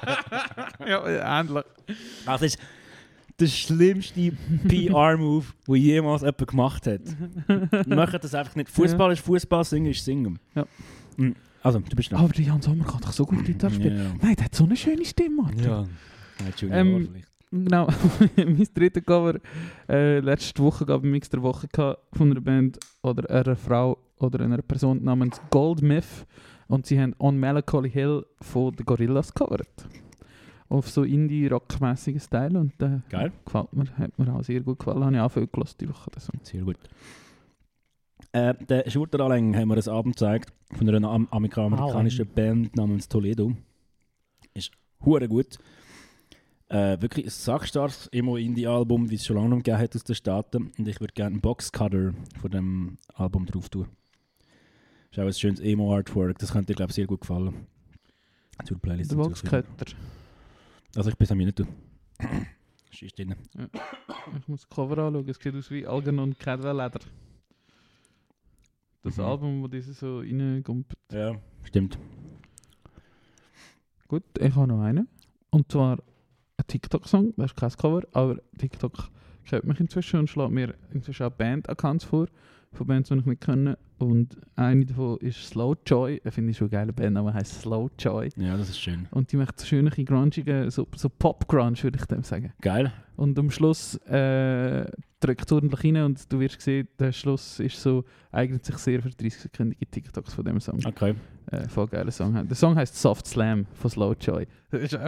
[0.88, 1.64] ja, ähnlich.
[2.26, 2.58] Das ist
[3.40, 4.32] der schlimmste
[4.68, 7.02] PR-Move, den jemals jemand gemacht hat.
[7.88, 8.70] Machen das einfach nicht.
[8.70, 10.40] Fußball ist Fußball, Singen ist Singen.
[10.56, 10.66] Ja.
[11.18, 11.34] Mm,
[11.68, 12.20] Also, du bist noch.
[12.20, 13.98] Aber der Jan Sommer kann doch so gut Gitarre spielen.
[13.98, 15.44] Ja, Nein, der hat so eine schöne Stimme.
[15.44, 15.64] Martin.
[15.64, 15.84] ja.
[16.40, 17.28] Nein, Junior Ähm, vielleicht.
[17.50, 17.88] Genau,
[18.36, 19.36] mein dritter Cover
[19.88, 21.68] äh, letzte Woche gab im Mix der Woche
[22.12, 26.26] von einer Band oder einer Frau oder einer Person namens Goldmyth
[26.68, 29.88] und sie haben On Melancholy Hill von den Gorillas gecovert.
[30.68, 33.32] Auf so Indie-Rock-mäßigen Style und äh, Geil.
[33.46, 35.06] gefällt mir, hat mir auch sehr gut gefallen.
[35.06, 36.12] Habe ich auch viel gelassen die Woche.
[36.12, 36.40] den Song.
[36.44, 36.78] Sehr gut.
[38.38, 43.54] Äh, der Schurteraleng haben wir ein Album gezeigt von einer am amerikanischen Band namens Toledo.
[44.54, 44.72] Ist
[45.04, 45.58] hure gut.
[46.70, 50.72] Äh, wirklich ein sackstarkes Emo-Indie-Album, wie es schon lange noch gegeben hat aus den Staaten.
[50.78, 53.88] Und ich würde gerne einen Boxcutter von dem Album drauf tun.
[55.10, 57.66] Ist auch ein schönes Emo-Artwork, das könnte dir, glaube ich, sehr gut gefallen.
[58.66, 59.12] Zur Playlist.
[59.12, 59.16] Der.
[59.16, 59.96] Boxcutter.
[60.96, 61.60] Also ich bin es am nicht.
[63.02, 63.36] Ist drin.
[64.38, 67.00] Ich muss das Cover anschauen, es sieht aus wie Algernon Cadwell Leder.
[69.08, 69.24] Das Mhm.
[69.24, 70.94] Album, wo diese so reinkommt.
[71.12, 71.98] Ja, stimmt.
[74.08, 75.08] Gut, ich habe noch einen.
[75.50, 75.98] Und zwar
[76.58, 79.10] ein TikTok-Song, das ist kein Cover, aber TikTok
[79.46, 82.28] kennt mich inzwischen und schlägt mir inzwischen auch Band-Accounts vor,
[82.74, 83.78] von Bands, die ich nicht kenne.
[83.98, 87.62] Und eine davon ist Slow Joy, das finde ich schon eine geile Band, aber heißt
[87.62, 88.30] Slow Joy.
[88.36, 89.08] Ja, das ist schön.
[89.12, 92.54] Und die macht so schöne, grungige, so, so Pop-Grunge, würde ich dem sagen.
[92.62, 92.92] Geil.
[93.18, 94.86] Und am Schluss äh,
[95.20, 99.02] drückt es ordentlich rein und du wirst sehen, der Schluss ist so, eignet sich sehr
[99.02, 100.80] für 30-sekündige TikToks von dem Song.
[100.86, 101.16] Okay.
[101.52, 102.48] Äh, voll geiler Song.
[102.48, 104.46] Der Song heißt Soft Slam von Slow Joy.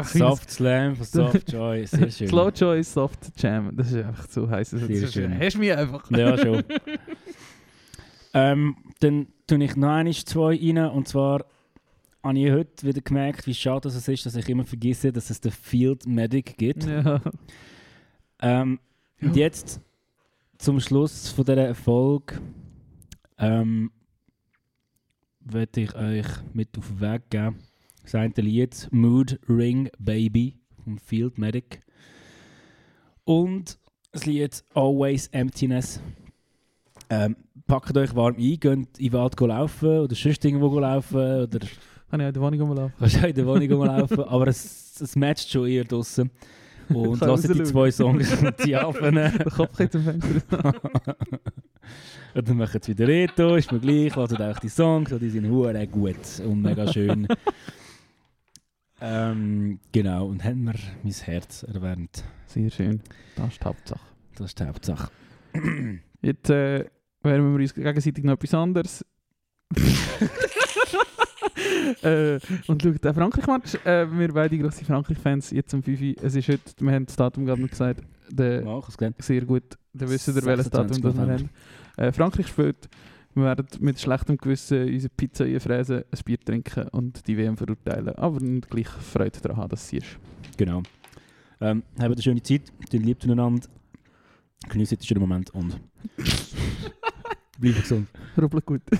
[0.04, 2.28] Soft Slam von Soft Joy, sehr schön.
[2.30, 3.76] Slow Joy Soft Jam.
[3.76, 4.72] Das ist einfach so heiß.
[4.72, 5.40] Das Sehr ist, schön.
[5.40, 6.10] Hast du mich einfach.
[6.10, 6.64] Ja, schon.
[8.34, 10.78] ähm, dann tue ich noch einmal zwei rein.
[10.90, 11.46] Und zwar
[12.24, 15.40] habe ich heute wieder gemerkt, wie schade es ist, dass ich immer vergesse, dass es
[15.42, 16.86] den Field Medic gibt.
[16.86, 17.22] Ja.
[18.42, 18.80] Ähm,
[19.22, 19.82] Und jetzt
[20.58, 22.40] zum Schluss von dieser Folge
[23.38, 23.92] ähm,
[25.42, 27.56] werde ich euch mit auf den Weg geben.
[28.04, 31.82] Das eine Lied Mood Ring Baby vom Field Medic.
[33.24, 33.78] Und
[34.12, 36.00] das Lied Always Emptiness.
[37.10, 37.36] Ähm,
[37.68, 41.60] packt euch warm ein, geht in den Wald laufen oder sonst irgendwo laufen oder
[42.10, 42.94] Kann ich in der Wohnung rumlaufen?
[43.00, 46.32] wahrscheinlich in der Wohnung rumlaufen, aber es, es matcht schon eher draussen.
[46.90, 49.34] Und lasst die zwei Songs und die aufnehmen.
[49.38, 50.74] Der Kopf geht zum Fenster.
[52.34, 55.30] und dann machen sie wieder Reto, ist mir gleich, lasst auch die Songs, und die
[55.30, 57.28] sind hure gut und mega schön.
[59.02, 62.24] ähm, genau, und haben wir mein Herz erwärmt.
[62.48, 63.02] Sehr schön.
[63.36, 64.02] Das ist die Hauptsache.
[64.36, 65.12] Das ist die Hauptsache.
[66.22, 66.86] Jetzt äh,
[67.22, 69.06] wärmen wir uns gegenseitig noch etwas anderes.
[72.04, 73.76] äh, und schaut den Frankreich-Match.
[73.86, 76.14] Äh, wir beide grosse Frankreich-Fans, jetzt um 5 Uhr.
[76.24, 79.22] Es ist heute, wir haben das Datum gerade noch gesagt, der, gelernt.
[79.22, 79.78] sehr gut.
[79.94, 81.04] Dann wissen wir, welches Datum 26.
[81.04, 81.50] das wir haben.
[81.98, 82.90] Äh, Frankreich spielt.
[83.36, 88.16] Wir werden mit schlechtem Gewissen unsere Pizza einfräsen, ein Bier trinken und die WM verurteilen.
[88.16, 90.18] Aber gleich Freude daran haben, dass sie ist.
[90.58, 90.82] Genau.
[91.62, 93.68] Ähm, habt eine schöne Zeit, den liebt einander,
[94.68, 95.80] genießt den schönen Moment und
[97.60, 98.08] bleibt gesund.
[98.38, 98.82] Rubbel gut.